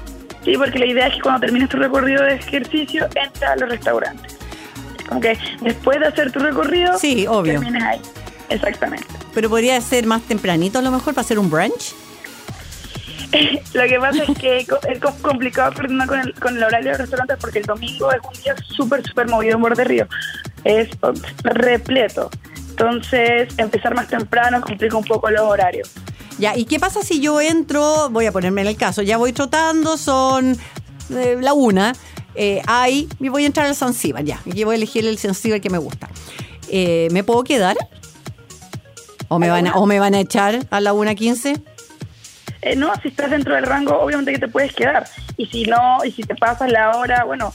Sí, 0.44 0.58
porque 0.58 0.80
la 0.80 0.86
idea 0.86 1.08
es 1.08 1.16
que 1.16 1.22
cuando 1.22 1.42
termines 1.42 1.70
tu 1.70 1.78
recorrido 1.78 2.24
de 2.24 2.36
ejercicio, 2.36 3.08
entra 3.16 3.54
a 3.54 3.56
los 3.58 3.70
restaurantes. 3.70 4.38
Como 5.08 5.22
que 5.22 5.38
después 5.62 6.00
de 6.00 6.08
hacer 6.08 6.32
tu 6.32 6.40
recorrido, 6.40 6.98
sí, 6.98 7.28
obvio. 7.28 7.54
termines 7.54 7.84
ahí. 7.84 8.02
Exactamente. 8.50 9.06
Pero 9.34 9.50
podría 9.50 9.80
ser 9.82 10.06
más 10.06 10.22
tempranito 10.24 10.80
a 10.80 10.82
lo 10.82 10.92
mejor 10.92 11.14
para 11.14 11.24
hacer 11.24 11.40
un 11.40 11.50
brunch. 11.50 11.94
lo 13.74 13.84
que 13.84 14.00
pasa 14.00 14.24
es 14.24 14.38
que 14.38 14.58
es 14.58 15.00
complicado 15.22 15.74
coordinar 15.74 16.08
con 16.08 16.20
el, 16.20 16.34
con 16.34 16.58
el 16.58 16.64
horario 16.64 16.88
de 16.88 16.92
los 16.92 17.00
restaurantes 17.00 17.38
porque 17.40 17.60
el 17.60 17.66
domingo 17.66 18.12
es 18.12 18.20
un 18.26 18.44
día 18.44 18.56
súper, 18.68 19.08
súper 19.08 19.28
movido 19.30 19.56
en 19.56 19.62
Borde 19.62 19.84
Río. 19.84 20.08
Es 20.64 20.90
repleto. 21.44 22.30
Entonces, 22.72 23.54
empezar 23.58 23.96
más 23.96 24.08
temprano 24.08 24.60
complica 24.60 24.98
un 24.98 25.04
poco 25.04 25.30
los 25.30 25.42
horarios. 25.42 25.92
Ya, 26.42 26.58
¿y 26.58 26.66
qué 26.66 26.80
pasa 26.80 27.04
si 27.04 27.20
yo 27.20 27.40
entro, 27.40 28.10
voy 28.10 28.26
a 28.26 28.32
ponerme 28.32 28.62
en 28.62 28.68
el 28.68 28.76
caso, 28.76 29.04
ya 29.04 29.18
voy 29.18 29.32
trotando, 29.32 29.96
son 29.96 30.58
eh, 31.12 31.38
la 31.40 31.54
una, 31.54 31.94
eh, 32.34 32.64
ahí 32.66 33.08
me 33.20 33.30
voy 33.30 33.44
a 33.44 33.46
entrar 33.46 33.68
al 33.68 33.76
Zanzíbar, 33.76 34.24
ya, 34.24 34.40
aquí 34.40 34.64
voy 34.64 34.74
a 34.74 34.78
elegir 34.78 35.06
el 35.06 35.20
Zanzíbar 35.20 35.62
que 35.62 35.70
me 35.70 35.78
gusta. 35.78 36.10
Eh, 36.68 37.10
¿Me 37.12 37.24
puedo 37.24 37.44
quedar? 37.44 37.78
¿O 39.28 39.38
me, 39.38 39.52
van 39.52 39.68
a, 39.68 39.76
¿O 39.76 39.86
me 39.86 40.00
van 40.00 40.16
a 40.16 40.20
echar 40.20 40.66
a 40.72 40.82
la 40.82 40.94
1.15? 40.94 41.62
Eh, 42.64 42.76
no, 42.76 42.92
si 43.04 43.10
estás 43.10 43.30
dentro 43.30 43.54
del 43.54 43.68
rango, 43.68 44.00
obviamente 44.00 44.32
que 44.32 44.40
te 44.40 44.48
puedes 44.48 44.74
quedar. 44.74 45.08
Y 45.38 45.46
si 45.46 45.66
no, 45.66 46.04
y 46.04 46.12
si 46.12 46.24
te 46.24 46.34
pasas 46.34 46.72
la 46.72 46.98
hora, 46.98 47.24
bueno, 47.24 47.54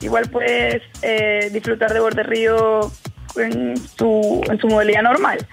igual 0.00 0.30
puedes 0.30 0.82
eh, 1.02 1.50
disfrutar 1.52 1.92
de 1.92 2.00
Borde 2.00 2.22
Río 2.22 2.90
en 3.36 3.76
su, 3.76 4.40
en 4.48 4.58
su 4.58 4.66
modalidad 4.66 5.02
normal. 5.02 5.46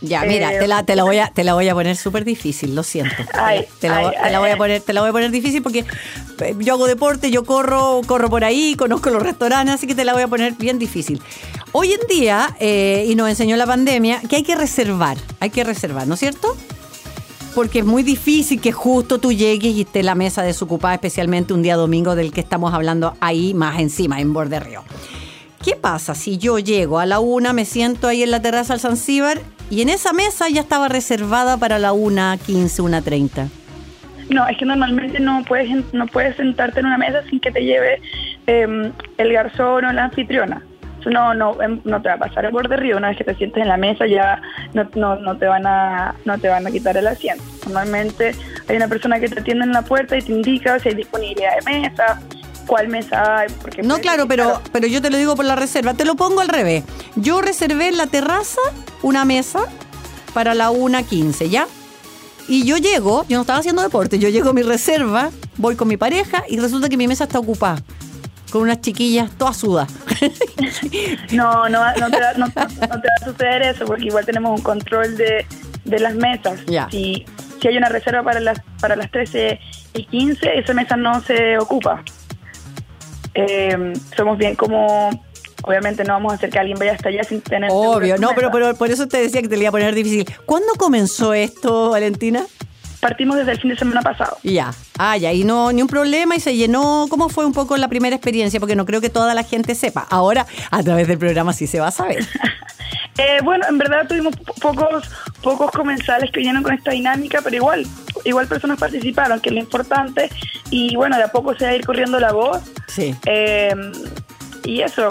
Ya, 0.00 0.22
mira, 0.24 0.50
te, 0.50 0.66
la, 0.66 0.84
te, 0.84 0.96
la 0.96 1.04
voy 1.04 1.18
a, 1.18 1.28
te 1.28 1.44
la 1.44 1.54
voy 1.54 1.68
a 1.68 1.74
poner 1.74 1.96
súper 1.96 2.24
difícil, 2.24 2.74
lo 2.74 2.82
siento. 2.82 3.14
te, 3.80 3.88
la, 3.88 4.38
voy 4.38 4.50
a 4.50 4.56
poner, 4.56 4.82
te 4.82 4.92
la 4.92 5.00
voy 5.00 5.10
a 5.10 5.12
poner 5.12 5.30
difícil 5.30 5.62
porque 5.62 5.84
eh, 6.40 6.54
yo 6.58 6.74
hago 6.74 6.86
deporte, 6.86 7.30
yo 7.30 7.44
corro, 7.44 8.00
corro 8.06 8.28
por 8.28 8.44
ahí, 8.44 8.74
conozco 8.76 9.10
los 9.10 9.22
restaurantes, 9.22 9.76
así 9.76 9.86
que 9.86 9.94
te 9.94 10.04
la 10.04 10.12
voy 10.12 10.22
a 10.22 10.28
poner 10.28 10.54
bien 10.54 10.78
difícil. 10.78 11.22
Hoy 11.72 11.92
en 11.92 12.06
día, 12.08 12.54
eh, 12.60 13.06
y 13.08 13.14
nos 13.14 13.28
enseñó 13.28 13.56
la 13.56 13.66
pandemia, 13.66 14.20
que 14.28 14.36
hay 14.36 14.42
que 14.42 14.56
reservar, 14.56 15.16
hay 15.40 15.50
que 15.50 15.64
reservar, 15.64 16.06
¿no 16.06 16.14
es 16.14 16.20
cierto? 16.20 16.54
Porque 17.54 17.78
es 17.78 17.84
muy 17.84 18.02
difícil 18.02 18.60
que 18.60 18.72
justo 18.72 19.18
tú 19.18 19.32
llegues 19.32 19.74
y 19.74 19.82
esté 19.82 20.02
la 20.02 20.14
mesa 20.14 20.42
desocupada, 20.42 20.94
especialmente 20.94 21.54
un 21.54 21.62
día 21.62 21.76
domingo 21.76 22.14
del 22.14 22.32
que 22.32 22.40
estamos 22.40 22.74
hablando 22.74 23.16
ahí 23.20 23.54
más 23.54 23.78
encima, 23.78 24.20
en 24.20 24.32
Borde 24.32 24.60
Río. 24.60 24.82
¿Qué 25.64 25.76
pasa 25.76 26.14
si 26.14 26.36
yo 26.36 26.58
llego 26.58 26.98
a 26.98 27.06
la 27.06 27.20
una, 27.20 27.54
me 27.54 27.64
siento 27.64 28.06
ahí 28.06 28.22
en 28.22 28.30
la 28.30 28.42
terraza 28.42 28.74
del 28.74 28.80
Zanzíbar 28.80 29.40
y 29.70 29.82
en 29.82 29.88
esa 29.88 30.12
mesa 30.12 30.48
ya 30.48 30.60
estaba 30.60 30.88
reservada 30.88 31.56
para 31.56 31.78
la 31.78 31.92
una 31.92 32.36
15, 32.36 32.82
una 32.82 33.02
30? 33.02 33.48
No, 34.30 34.46
es 34.48 34.56
que 34.56 34.64
normalmente 34.64 35.20
no 35.20 35.42
puedes 35.46 35.68
no 35.92 36.06
puedes 36.06 36.36
sentarte 36.36 36.80
en 36.80 36.86
una 36.86 36.98
mesa 36.98 37.22
sin 37.28 37.40
que 37.40 37.50
te 37.50 37.62
lleve 37.62 38.00
em, 38.46 38.92
el 39.18 39.32
garzón 39.32 39.84
o 39.84 39.92
la 39.92 40.04
anfitriona. 40.04 40.62
no, 41.06 41.34
no, 41.34 41.60
em, 41.60 41.80
no 41.84 42.00
te 42.00 42.08
va 42.08 42.14
a 42.14 42.18
pasar 42.18 42.46
el 42.46 42.52
borde 42.52 42.76
río. 42.76 42.96
Una 42.96 43.08
vez 43.08 43.18
que 43.18 43.24
te 43.24 43.34
sientes 43.34 43.62
en 43.62 43.68
la 43.68 43.76
mesa 43.76 44.06
ya 44.06 44.40
no, 44.72 44.88
no, 44.94 45.16
no, 45.16 45.36
te 45.36 45.46
van 45.46 45.66
a 45.66 46.14
no 46.24 46.38
te 46.38 46.48
van 46.48 46.66
a 46.66 46.70
quitar 46.70 46.96
el 46.96 47.06
asiento. 47.06 47.44
Normalmente 47.66 48.32
hay 48.68 48.76
una 48.76 48.88
persona 48.88 49.20
que 49.20 49.28
te 49.28 49.40
atiende 49.40 49.64
en 49.64 49.72
la 49.72 49.82
puerta 49.82 50.16
y 50.16 50.22
te 50.22 50.32
indica 50.32 50.78
si 50.78 50.88
hay 50.88 50.94
disponibilidad 50.94 51.56
de 51.56 51.80
mesa, 51.80 52.20
cuál 52.66 52.88
mesa 52.88 53.38
hay. 53.38 53.48
Porque 53.60 53.82
no, 53.82 53.98
claro, 53.98 54.26
pero, 54.26 54.60
pero 54.72 54.86
yo 54.86 55.00
te 55.00 55.10
lo 55.10 55.16
digo 55.16 55.36
por 55.36 55.44
la 55.44 55.56
reserva. 55.56 55.94
Te 55.94 56.04
lo 56.04 56.14
pongo 56.14 56.40
al 56.40 56.48
revés. 56.48 56.84
Yo 57.16 57.40
reservé 57.40 57.88
en 57.88 57.96
la 57.96 58.06
terraza 58.06 58.60
una 59.02 59.24
mesa 59.24 59.60
para 60.32 60.54
la 60.54 60.70
1.15, 60.70 61.48
¿ya? 61.48 61.66
Y 62.46 62.66
yo 62.66 62.76
llego, 62.76 63.24
yo 63.28 63.38
no 63.38 63.42
estaba 63.42 63.60
haciendo 63.60 63.82
deporte, 63.82 64.18
yo 64.18 64.28
llego 64.28 64.50
a 64.50 64.52
mi 64.52 64.62
reserva, 64.62 65.30
voy 65.56 65.76
con 65.76 65.88
mi 65.88 65.96
pareja 65.96 66.44
y 66.48 66.58
resulta 66.58 66.88
que 66.88 66.96
mi 66.96 67.08
mesa 67.08 67.24
está 67.24 67.38
ocupada. 67.38 67.78
Con 68.50 68.62
unas 68.62 68.80
chiquillas 68.82 69.30
todas 69.38 69.56
sudas. 69.56 69.92
no, 71.32 71.68
no, 71.68 71.80
no, 71.98 72.10
te 72.10 72.20
va, 72.20 72.34
no, 72.36 72.48
te 72.50 72.60
va 72.60 72.66
a 73.22 73.24
suceder 73.24 73.62
eso, 73.62 73.84
porque 73.86 74.04
igual 74.04 74.26
tenemos 74.26 74.58
un 74.58 74.62
control 74.62 75.16
de, 75.16 75.46
de 75.84 75.98
las 75.98 76.14
mesas. 76.14 76.60
Ya. 76.66 76.88
Si, 76.90 77.24
si 77.60 77.68
hay 77.68 77.76
una 77.78 77.88
reserva 77.88 78.22
para 78.22 78.40
las, 78.40 78.60
para 78.80 78.94
las 78.94 79.10
13 79.10 79.58
y 79.94 80.04
15, 80.04 80.58
esa 80.58 80.74
mesa 80.74 80.96
no 80.96 81.20
se 81.22 81.58
ocupa 81.58 82.04
eh, 83.34 83.92
somos 84.16 84.38
bien 84.38 84.54
como 84.54 85.10
obviamente 85.62 86.04
no 86.04 86.14
vamos 86.14 86.32
a 86.32 86.36
hacer 86.36 86.50
que 86.50 86.58
alguien 86.58 86.78
vaya 86.78 86.92
hasta 86.92 87.08
allá 87.08 87.24
sin 87.24 87.40
tener 87.40 87.70
obvio 87.72 88.16
no 88.18 88.30
pero, 88.34 88.50
pero 88.50 88.74
por 88.74 88.90
eso 88.90 89.08
te 89.08 89.18
decía 89.18 89.42
que 89.42 89.48
te 89.48 89.56
lo 89.56 89.62
iba 89.62 89.68
a 89.70 89.72
poner 89.72 89.94
difícil. 89.94 90.26
¿cuándo 90.46 90.74
comenzó 90.74 91.34
esto 91.34 91.90
Valentina? 91.90 92.44
partimos 93.04 93.36
desde 93.36 93.52
el 93.52 93.60
fin 93.60 93.68
de 93.68 93.76
semana 93.76 94.00
pasado. 94.00 94.38
Ya. 94.42 94.72
Ah 94.96 95.18
ya 95.18 95.30
y 95.30 95.44
no 95.44 95.70
ni 95.72 95.82
un 95.82 95.88
problema 95.88 96.36
y 96.36 96.40
se 96.40 96.56
llenó. 96.56 97.06
¿cómo 97.10 97.28
fue 97.28 97.44
un 97.44 97.52
poco 97.52 97.76
la 97.76 97.88
primera 97.88 98.16
experiencia? 98.16 98.58
porque 98.58 98.76
no 98.76 98.86
creo 98.86 99.02
que 99.02 99.10
toda 99.10 99.34
la 99.34 99.42
gente 99.42 99.74
sepa. 99.74 100.06
Ahora 100.08 100.46
a 100.70 100.82
través 100.82 101.06
del 101.06 101.18
programa 101.18 101.52
sí 101.52 101.66
se 101.66 101.80
va 101.80 101.88
a 101.88 101.92
saber. 101.92 102.24
Eh, 103.16 103.38
bueno, 103.44 103.64
en 103.68 103.78
verdad 103.78 104.08
tuvimos 104.08 104.34
pocos 104.60 105.08
pocos 105.40 105.70
comensales 105.70 106.32
que 106.32 106.38
vinieron 106.38 106.64
con 106.64 106.74
esta 106.74 106.90
dinámica, 106.90 107.40
pero 107.44 107.54
igual, 107.54 107.86
igual 108.24 108.46
personas 108.46 108.78
participaron, 108.78 109.40
que 109.40 109.50
es 109.50 109.54
lo 109.54 109.60
importante. 109.60 110.30
Y 110.70 110.96
bueno, 110.96 111.16
de 111.16 111.24
a 111.24 111.28
poco 111.28 111.54
se 111.54 111.64
va 111.64 111.70
a 111.70 111.76
ir 111.76 111.84
corriendo 111.84 112.18
la 112.18 112.32
voz. 112.32 112.62
Sí. 112.88 113.14
Eh, 113.26 113.74
y 114.64 114.80
eso, 114.80 115.10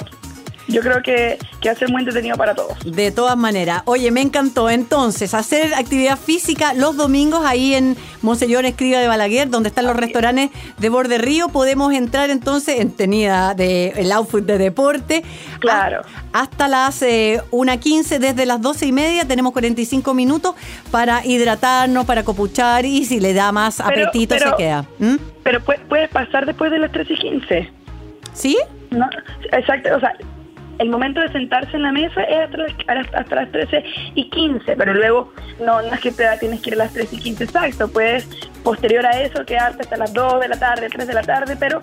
yo 0.73 0.81
creo 0.81 1.03
que, 1.03 1.37
que, 1.61 1.69
va 1.69 1.73
a 1.73 1.77
ser 1.77 1.89
muy 1.89 2.01
entretenido 2.01 2.35
para 2.35 2.55
todos. 2.55 2.77
De 2.83 3.11
todas 3.11 3.37
maneras. 3.37 3.83
Oye, 3.85 4.09
me 4.09 4.21
encantó. 4.21 4.71
Entonces, 4.71 5.35
hacer 5.35 5.73
actividad 5.75 6.17
física 6.17 6.73
los 6.73 6.97
domingos 6.97 7.45
ahí 7.45 7.75
en 7.75 7.95
Monseñor 8.23 8.65
Escriba 8.65 8.99
de 8.99 9.07
Balaguer, 9.07 9.49
donde 9.49 9.69
están 9.69 9.85
los 9.85 9.95
restaurantes 9.95 10.49
de 10.79 10.89
Borde 10.89 11.19
Río. 11.19 11.49
Podemos 11.49 11.93
entrar 11.93 12.31
entonces 12.31 12.79
en 12.79 12.91
tenida 12.91 13.53
de 13.53 13.89
el 13.89 14.11
outfit 14.11 14.43
de 14.43 14.57
deporte. 14.57 15.23
Claro. 15.59 16.01
hasta 16.33 16.67
las 16.67 17.01
eh, 17.03 17.39
1.15, 17.51 18.17
desde 18.17 18.45
las 18.45 18.59
12 18.61 18.87
y 18.87 18.91
media, 18.91 19.25
tenemos 19.25 19.53
45 19.53 20.13
minutos 20.13 20.55
para 20.91 21.25
hidratarnos, 21.25 22.05
para 22.05 22.23
copuchar 22.23 22.85
y 22.85 23.05
si 23.05 23.19
le 23.19 23.33
da 23.33 23.51
más 23.51 23.79
apetito 23.79 24.37
se 24.37 24.51
queda. 24.57 24.85
¿Mm? 24.97 25.15
Pero 25.43 25.61
puedes 25.61 26.09
pasar 26.09 26.45
después 26.45 26.71
de 26.71 26.79
las 26.79 26.91
3 26.91 27.11
y 27.11 27.15
15. 27.15 27.71
¿Sí? 28.33 28.57
No, 28.89 29.07
exacto, 29.51 29.95
o 29.95 29.99
sea, 29.99 30.13
el 30.79 30.89
momento 30.89 31.19
de 31.21 31.31
sentarse 31.31 31.75
en 31.75 31.83
la 31.83 31.91
mesa 31.91 32.23
es 32.23 32.49
hasta 33.15 33.35
las, 33.35 33.51
13 33.51 33.83
y 34.15 34.29
15, 34.29 34.75
pero 34.75 34.93
luego 34.93 35.33
no, 35.59 35.81
no 35.81 35.93
es 35.93 35.99
que 35.99 36.11
te 36.11 36.25
tienes 36.39 36.61
que 36.61 36.71
ir 36.71 36.75
a 36.75 36.85
las 36.85 36.93
13 36.93 37.15
y 37.15 37.19
15 37.19 37.43
exacto, 37.43 37.87
puedes 37.87 38.27
posterior 38.63 39.05
a 39.05 39.21
eso 39.21 39.45
quedarte 39.45 39.83
hasta 39.83 39.97
las 39.97 40.13
2 40.13 40.41
de 40.41 40.47
la 40.47 40.57
tarde, 40.57 40.89
3 40.89 41.07
de 41.07 41.13
la 41.13 41.23
tarde, 41.23 41.55
pero 41.59 41.79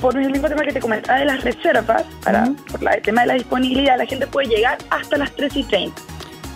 por 0.00 0.16
el 0.16 0.30
mismo 0.30 0.48
tema 0.48 0.62
que 0.62 0.72
te 0.72 0.80
comentaba 0.80 1.18
de 1.18 1.26
las 1.26 1.44
reservas, 1.44 2.04
para, 2.24 2.50
por 2.70 2.82
la, 2.82 2.92
el 2.92 3.02
tema 3.02 3.22
de 3.22 3.26
la 3.28 3.34
disponibilidad, 3.34 3.98
la 3.98 4.06
gente 4.06 4.26
puede 4.26 4.48
llegar 4.48 4.78
hasta 4.90 5.18
las 5.18 5.30
3 5.32 5.56
y 5.56 5.64
30. 5.64 6.02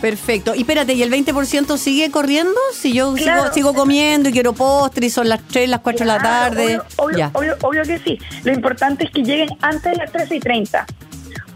Perfecto. 0.00 0.54
Y 0.54 0.60
espérate, 0.60 0.92
¿y 0.92 1.02
el 1.02 1.10
20% 1.10 1.78
sigue 1.78 2.10
corriendo? 2.10 2.58
Si 2.74 2.92
yo 2.92 3.14
sigo, 3.54 3.72
comiendo 3.72 4.28
y 4.28 4.32
quiero 4.32 4.52
postre 4.52 5.06
y 5.06 5.10
son 5.10 5.28
las 5.28 5.42
3, 5.48 5.68
las 5.68 5.80
4 5.80 6.00
de 6.00 6.04
la 6.04 6.18
tarde. 6.18 6.80
Obvio, 6.96 7.30
obvio, 7.32 7.56
obvio, 7.62 7.82
que 7.84 7.98
sí. 7.98 8.18
Lo 8.42 8.52
importante 8.52 9.04
es 9.04 9.10
que 9.10 9.22
lleguen 9.22 9.48
antes 9.62 9.92
de 9.92 9.96
las 9.96 10.12
13 10.12 10.36
y 10.36 10.40
30 10.40 10.86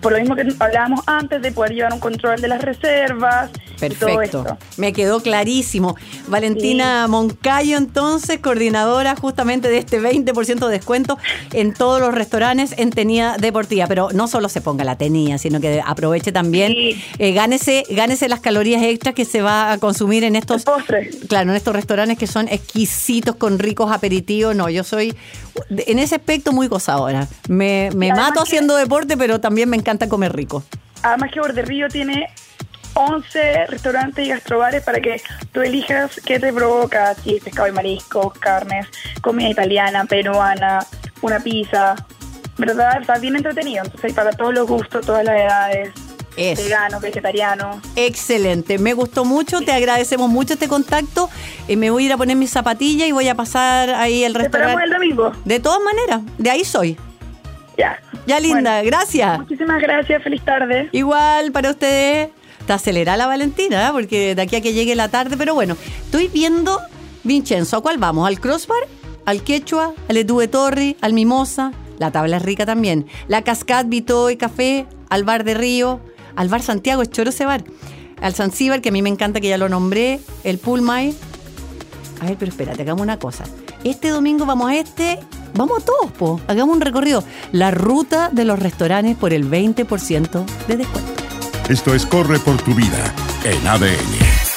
por 0.09 0.15
lo 0.15 0.21
mismo 0.21 0.37
que 0.37 0.49
hablábamos 0.59 1.01
antes 1.07 1.43
de 1.43 1.53
poder 1.53 1.75
llevar 1.75 1.93
un 1.93 2.01
control 2.01 2.41
de 2.41 2.49
las 2.49 2.63
reservas. 2.63 3.51
Perfecto. 3.79 4.45
Me 4.77 4.93
quedó 4.93 5.21
clarísimo. 5.21 5.97
Valentina 6.27 7.07
Moncayo, 7.09 7.77
entonces, 7.77 8.41
coordinadora 8.41 9.17
justamente 9.17 9.69
de 9.69 9.79
este 9.79 10.01
20% 10.01 10.67
de 10.67 10.73
descuento 10.73 11.19
en 11.53 11.73
todos 11.73 12.01
los 12.01 12.15
restaurantes 12.15 12.75
en 12.77 12.91
tenida 12.91 13.37
deportiva. 13.39 13.87
Pero 13.87 14.09
no 14.13 14.29
solo 14.29 14.49
se 14.49 14.61
ponga 14.61 14.85
la 14.85 14.97
tenía, 14.97 15.39
sino 15.39 15.61
que 15.61 15.83
aproveche 15.85 16.33
también, 16.33 16.73
eh, 17.19 17.33
gánese, 17.33 17.85
gánese 17.91 18.29
las 18.29 18.41
calorías 18.41 18.83
extras 18.83 19.15
que 19.15 19.25
se 19.25 19.43
va 19.43 19.73
a 19.73 19.79
consumir 19.79 20.25
en 20.25 20.37
estos, 20.37 20.65
claro, 21.29 21.51
en 21.51 21.57
estos 21.57 21.75
restaurantes 21.75 22.19
que 22.19 22.27
son 22.27 22.49
exquisitos 22.49 23.37
con 23.37 23.59
ricos 23.59 23.93
aperitivos. 23.93 24.55
No, 24.55 24.69
yo 24.69 24.85
soy 24.85 25.15
en 25.71 25.99
ese 25.99 26.17
aspecto 26.17 26.53
muy 26.53 26.69
gozadora. 26.69 27.29
Me, 27.49 27.91
me 27.95 28.13
mato 28.13 28.41
haciendo 28.41 28.77
deporte, 28.77 29.17
pero 29.17 29.41
también 29.41 29.69
me 29.69 29.77
encanta 29.77 30.09
comer 30.09 30.35
rico. 30.35 30.63
Además 31.03 31.31
que 31.33 31.41
Borde 31.41 31.63
Río 31.63 31.89
tiene 31.89 32.27
11 32.99 33.67
restaurantes 33.67 34.27
y 34.27 34.29
gastrobares 34.29 34.83
para 34.83 35.01
que 35.01 35.23
tú 35.53 35.61
elijas 35.63 36.21
qué 36.25 36.41
te 36.41 36.53
provoca, 36.53 37.15
si 37.15 37.37
es 37.37 37.45
pescado 37.45 37.69
y 37.69 37.73
mariscos, 37.73 38.33
carnes, 38.39 38.87
comida 39.23 39.49
italiana, 39.49 40.05
peruana, 40.05 40.81
una 41.23 41.41
pizza. 41.41 41.95
¿verdad? 42.59 43.01
Está 43.01 43.19
bien 43.19 43.37
entretenido. 43.37 43.85
Entonces 43.85 44.11
hay 44.11 44.13
para 44.13 44.33
todos 44.33 44.53
los 44.53 44.67
gustos, 44.67 45.07
todas 45.07 45.25
las 45.25 45.41
edades. 45.41 45.91
Es. 46.37 46.63
Vegano, 46.63 47.01
vegetariano. 47.01 47.81
Excelente, 47.97 48.79
me 48.79 48.93
gustó 48.93 49.25
mucho, 49.25 49.61
te 49.61 49.73
agradecemos 49.73 50.31
mucho 50.31 50.55
este 50.55 50.69
contacto. 50.69 51.29
Eh, 51.67 51.77
me 51.77 51.91
voy 51.91 52.05
a 52.05 52.07
ir 52.07 52.13
a 52.13 52.17
poner 52.17 52.37
mis 52.37 52.51
zapatillas 52.51 53.09
y 53.09 53.13
voy 53.13 53.29
a 53.29 53.35
pasar 53.35 53.91
ahí 53.91 54.23
el 54.23 54.35
restaurante. 54.35 54.85
el 54.85 54.91
domingo. 54.91 55.33
De 55.45 55.59
todas 55.59 55.81
maneras, 55.83 56.21
de 56.37 56.51
ahí 56.51 56.65
soy. 56.65 56.97
Ya. 57.77 57.99
Ya 58.27 58.39
linda, 58.39 58.75
Bueno, 58.75 58.87
gracias. 58.87 59.39
Muchísimas 59.39 59.81
gracias, 59.81 60.23
feliz 60.23 60.45
tarde. 60.45 60.89
Igual 60.93 61.51
para 61.51 61.71
ustedes. 61.71 62.31
Está 62.69 62.75
acelerada 62.75 63.17
la 63.17 63.27
Valentina, 63.27 63.89
¿eh? 63.89 63.93
porque 63.93 64.35
de 64.35 64.43
aquí 64.43 64.55
a 64.55 64.61
que 64.61 64.75
llegue 64.75 64.95
la 64.95 65.09
tarde, 65.09 65.39
pero 65.39 65.55
bueno, 65.55 65.75
estoy 66.05 66.29
viendo, 66.29 66.83
Vincenzo, 67.25 67.79
¿a 67.79 67.81
cuál 67.81 67.97
vamos? 67.97 68.29
¿Al 68.29 68.41
crossbar? 68.41 68.81
¿Al 69.25 69.43
quechua? 69.43 69.95
¿Al 70.07 70.19
Edue 70.19 70.49
Torri? 70.49 70.95
¿Al 71.01 71.15
mimosa? 71.15 71.73
La 71.99 72.11
tabla 72.11 72.37
es 72.37 72.43
rica 72.43 72.67
también. 72.67 73.07
La 73.27 73.41
Cascade 73.41 73.89
Vito 73.89 74.29
y 74.29 74.37
Café, 74.37 74.87
al 75.09 75.25
bar 75.25 75.45
de 75.45 75.55
Río, 75.55 76.01
al 76.37 76.51
bar 76.51 76.61
Santiago, 76.61 77.01
es 77.01 77.11
choro 77.11 77.31
ese 77.31 77.47
bar. 77.47 77.65
Al 78.21 78.35
Zanzíbar, 78.35 78.83
que 78.83 78.91
a 78.91 78.93
mí 78.93 79.01
me 79.01 79.09
encanta 79.09 79.41
que 79.41 79.49
ya 79.49 79.57
lo 79.57 79.71
nombré, 79.71 80.21
el 80.45 80.59
Pulmay. 80.59 81.17
A 82.21 82.27
ver, 82.27 82.37
pero 82.39 82.51
espérate, 82.51 82.83
hagamos 82.83 83.01
una 83.01 83.19
cosa. 83.19 83.45
Este 83.83 84.11
domingo 84.11 84.45
vamos 84.45 84.71
a 84.71 84.77
este, 84.77 85.19
vamos 85.55 85.83
a 85.83 85.87
todos, 85.87 86.13
po. 86.19 86.39
Hagamos 86.47 86.77
un 86.77 86.83
recorrido. 86.83 87.25
La 87.51 87.71
ruta 87.71 88.29
de 88.31 88.45
los 88.45 88.59
restaurantes 88.59 89.17
por 89.17 89.33
el 89.33 89.51
20% 89.51 90.45
de 90.67 90.77
descuento. 90.77 91.08
Esto 91.69 91.95
es 91.95 92.07
Corre 92.07 92.39
por 92.39 92.57
tu 92.63 92.75
vida 92.75 93.15
en 93.45 93.67
ADN. 93.67 94.49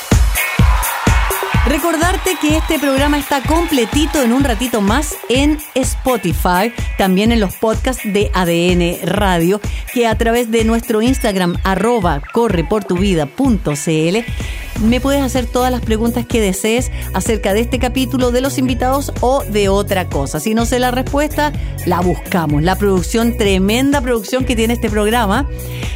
Recordarte 1.65 2.37
que 2.39 2.55
este 2.55 2.79
programa 2.79 3.17
está 3.17 3.43
completito 3.43 4.21
en 4.21 4.31
un 4.31 4.45
ratito 4.45 4.79
más 4.79 5.17
en 5.27 5.57
Spotify, 5.75 6.71
también 6.97 7.33
en 7.33 7.41
los 7.41 7.55
podcasts 7.57 8.01
de 8.05 8.31
ADN 8.33 9.05
Radio, 9.05 9.59
que 9.93 10.07
a 10.07 10.17
través 10.17 10.51
de 10.51 10.63
nuestro 10.63 11.01
Instagram 11.01 11.57
arroba 11.65 12.21
correportuvida.cl 12.31 14.17
me 14.79 14.99
puedes 15.01 15.21
hacer 15.21 15.45
todas 15.45 15.71
las 15.71 15.81
preguntas 15.81 16.25
que 16.25 16.41
desees 16.41 16.91
acerca 17.13 17.53
de 17.53 17.61
este 17.61 17.79
capítulo, 17.79 18.31
de 18.31 18.41
los 18.41 18.57
invitados 18.57 19.11
o 19.21 19.43
de 19.43 19.69
otra 19.69 20.07
cosa. 20.07 20.39
Si 20.39 20.53
no 20.53 20.65
sé 20.65 20.79
la 20.79 20.91
respuesta, 20.91 21.51
la 21.85 21.99
buscamos. 22.01 22.63
La 22.63 22.77
producción, 22.77 23.37
tremenda 23.37 24.01
producción 24.01 24.45
que 24.45 24.55
tiene 24.55 24.73
este 24.73 24.89
programa 24.89 25.47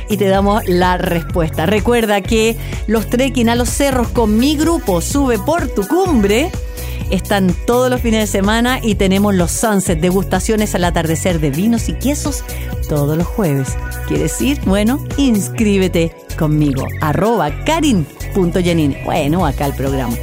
y 0.10 0.18
te 0.18 0.28
damos 0.28 0.68
la 0.68 0.98
respuesta. 0.98 1.66
Recuerda 1.66 2.22
que 2.22 2.58
los 2.88 3.10
trekking 3.10 3.50
a 3.50 3.56
los 3.56 3.70
cerros 3.70 4.10
con 4.10 4.38
mi 4.38 4.56
grupo 4.56 5.02
sube 5.02 5.40
por 5.40 5.68
tu 5.68 5.88
cumbre. 5.88 6.52
Están 7.12 7.54
todos 7.66 7.90
los 7.90 8.02
fines 8.02 8.22
de 8.22 8.28
semana 8.28 8.80
y 8.82 8.96
tenemos 8.96 9.34
los 9.36 9.52
sunsets, 9.52 10.02
degustaciones 10.02 10.76
al 10.76 10.84
atardecer 10.84 11.40
de 11.40 11.52
vinos 11.52 11.90
y 11.90 11.94
quesos 11.94 12.44
todos 12.88 13.18
los 13.18 13.28
jueves. 13.28 13.76
¿Quieres 14.08 14.42
ir? 14.42 14.60
Bueno, 14.66 15.04
inscríbete 15.18 16.16
conmigo. 16.38 16.88
Arroba 17.02 17.64
karin.yanine. 17.66 19.04
Bueno, 19.06 19.46
acá 19.46 19.66
el 19.66 19.74
programa. 19.74 20.16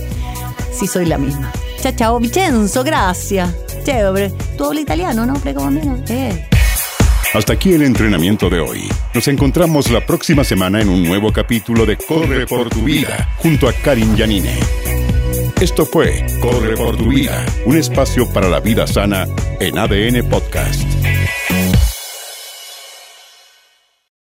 Sí 0.73 0.87
soy 0.87 1.07
la 1.07 1.19
misma. 1.19 1.53
Chao, 1.81 1.93
chao. 1.97 2.21
Vincenzo, 2.21 2.85
gracias. 2.85 3.55
Chévere. 3.85 4.33
Tú 4.57 4.67
hablas 4.67 4.83
italiano, 4.83 5.27
¿no? 5.27 5.35
Eh. 6.09 6.49
Hasta 7.35 7.55
aquí 7.55 7.73
el 7.73 7.83
entrenamiento 7.83 8.51
de 8.51 8.61
hoy. 8.61 8.89
Nos 9.15 9.27
encontramos 9.27 9.91
la 9.91 10.05
próxima 10.05 10.45
semana 10.45 10.81
en 10.81 10.89
un 10.89 11.03
nuevo 11.03 11.33
capítulo 11.33 11.87
de 11.87 11.97
Corre 11.97 12.47
por 12.47 12.69
tu 12.69 12.83
vida 12.83 13.29
junto 13.39 13.69
a 13.69 13.73
Karin 13.73 14.15
Yanine. 14.17 14.59
Esto 15.63 15.87
fue 15.87 16.27
Corre 16.41 16.75
por 16.75 16.97
tu 16.97 17.07
vida, 17.07 17.47
un 17.67 17.77
espacio 17.77 18.29
para 18.33 18.49
la 18.49 18.59
vida 18.59 18.85
sana 18.89 19.29
en 19.61 19.79
ADN 19.79 20.29
Podcast. 20.29 20.83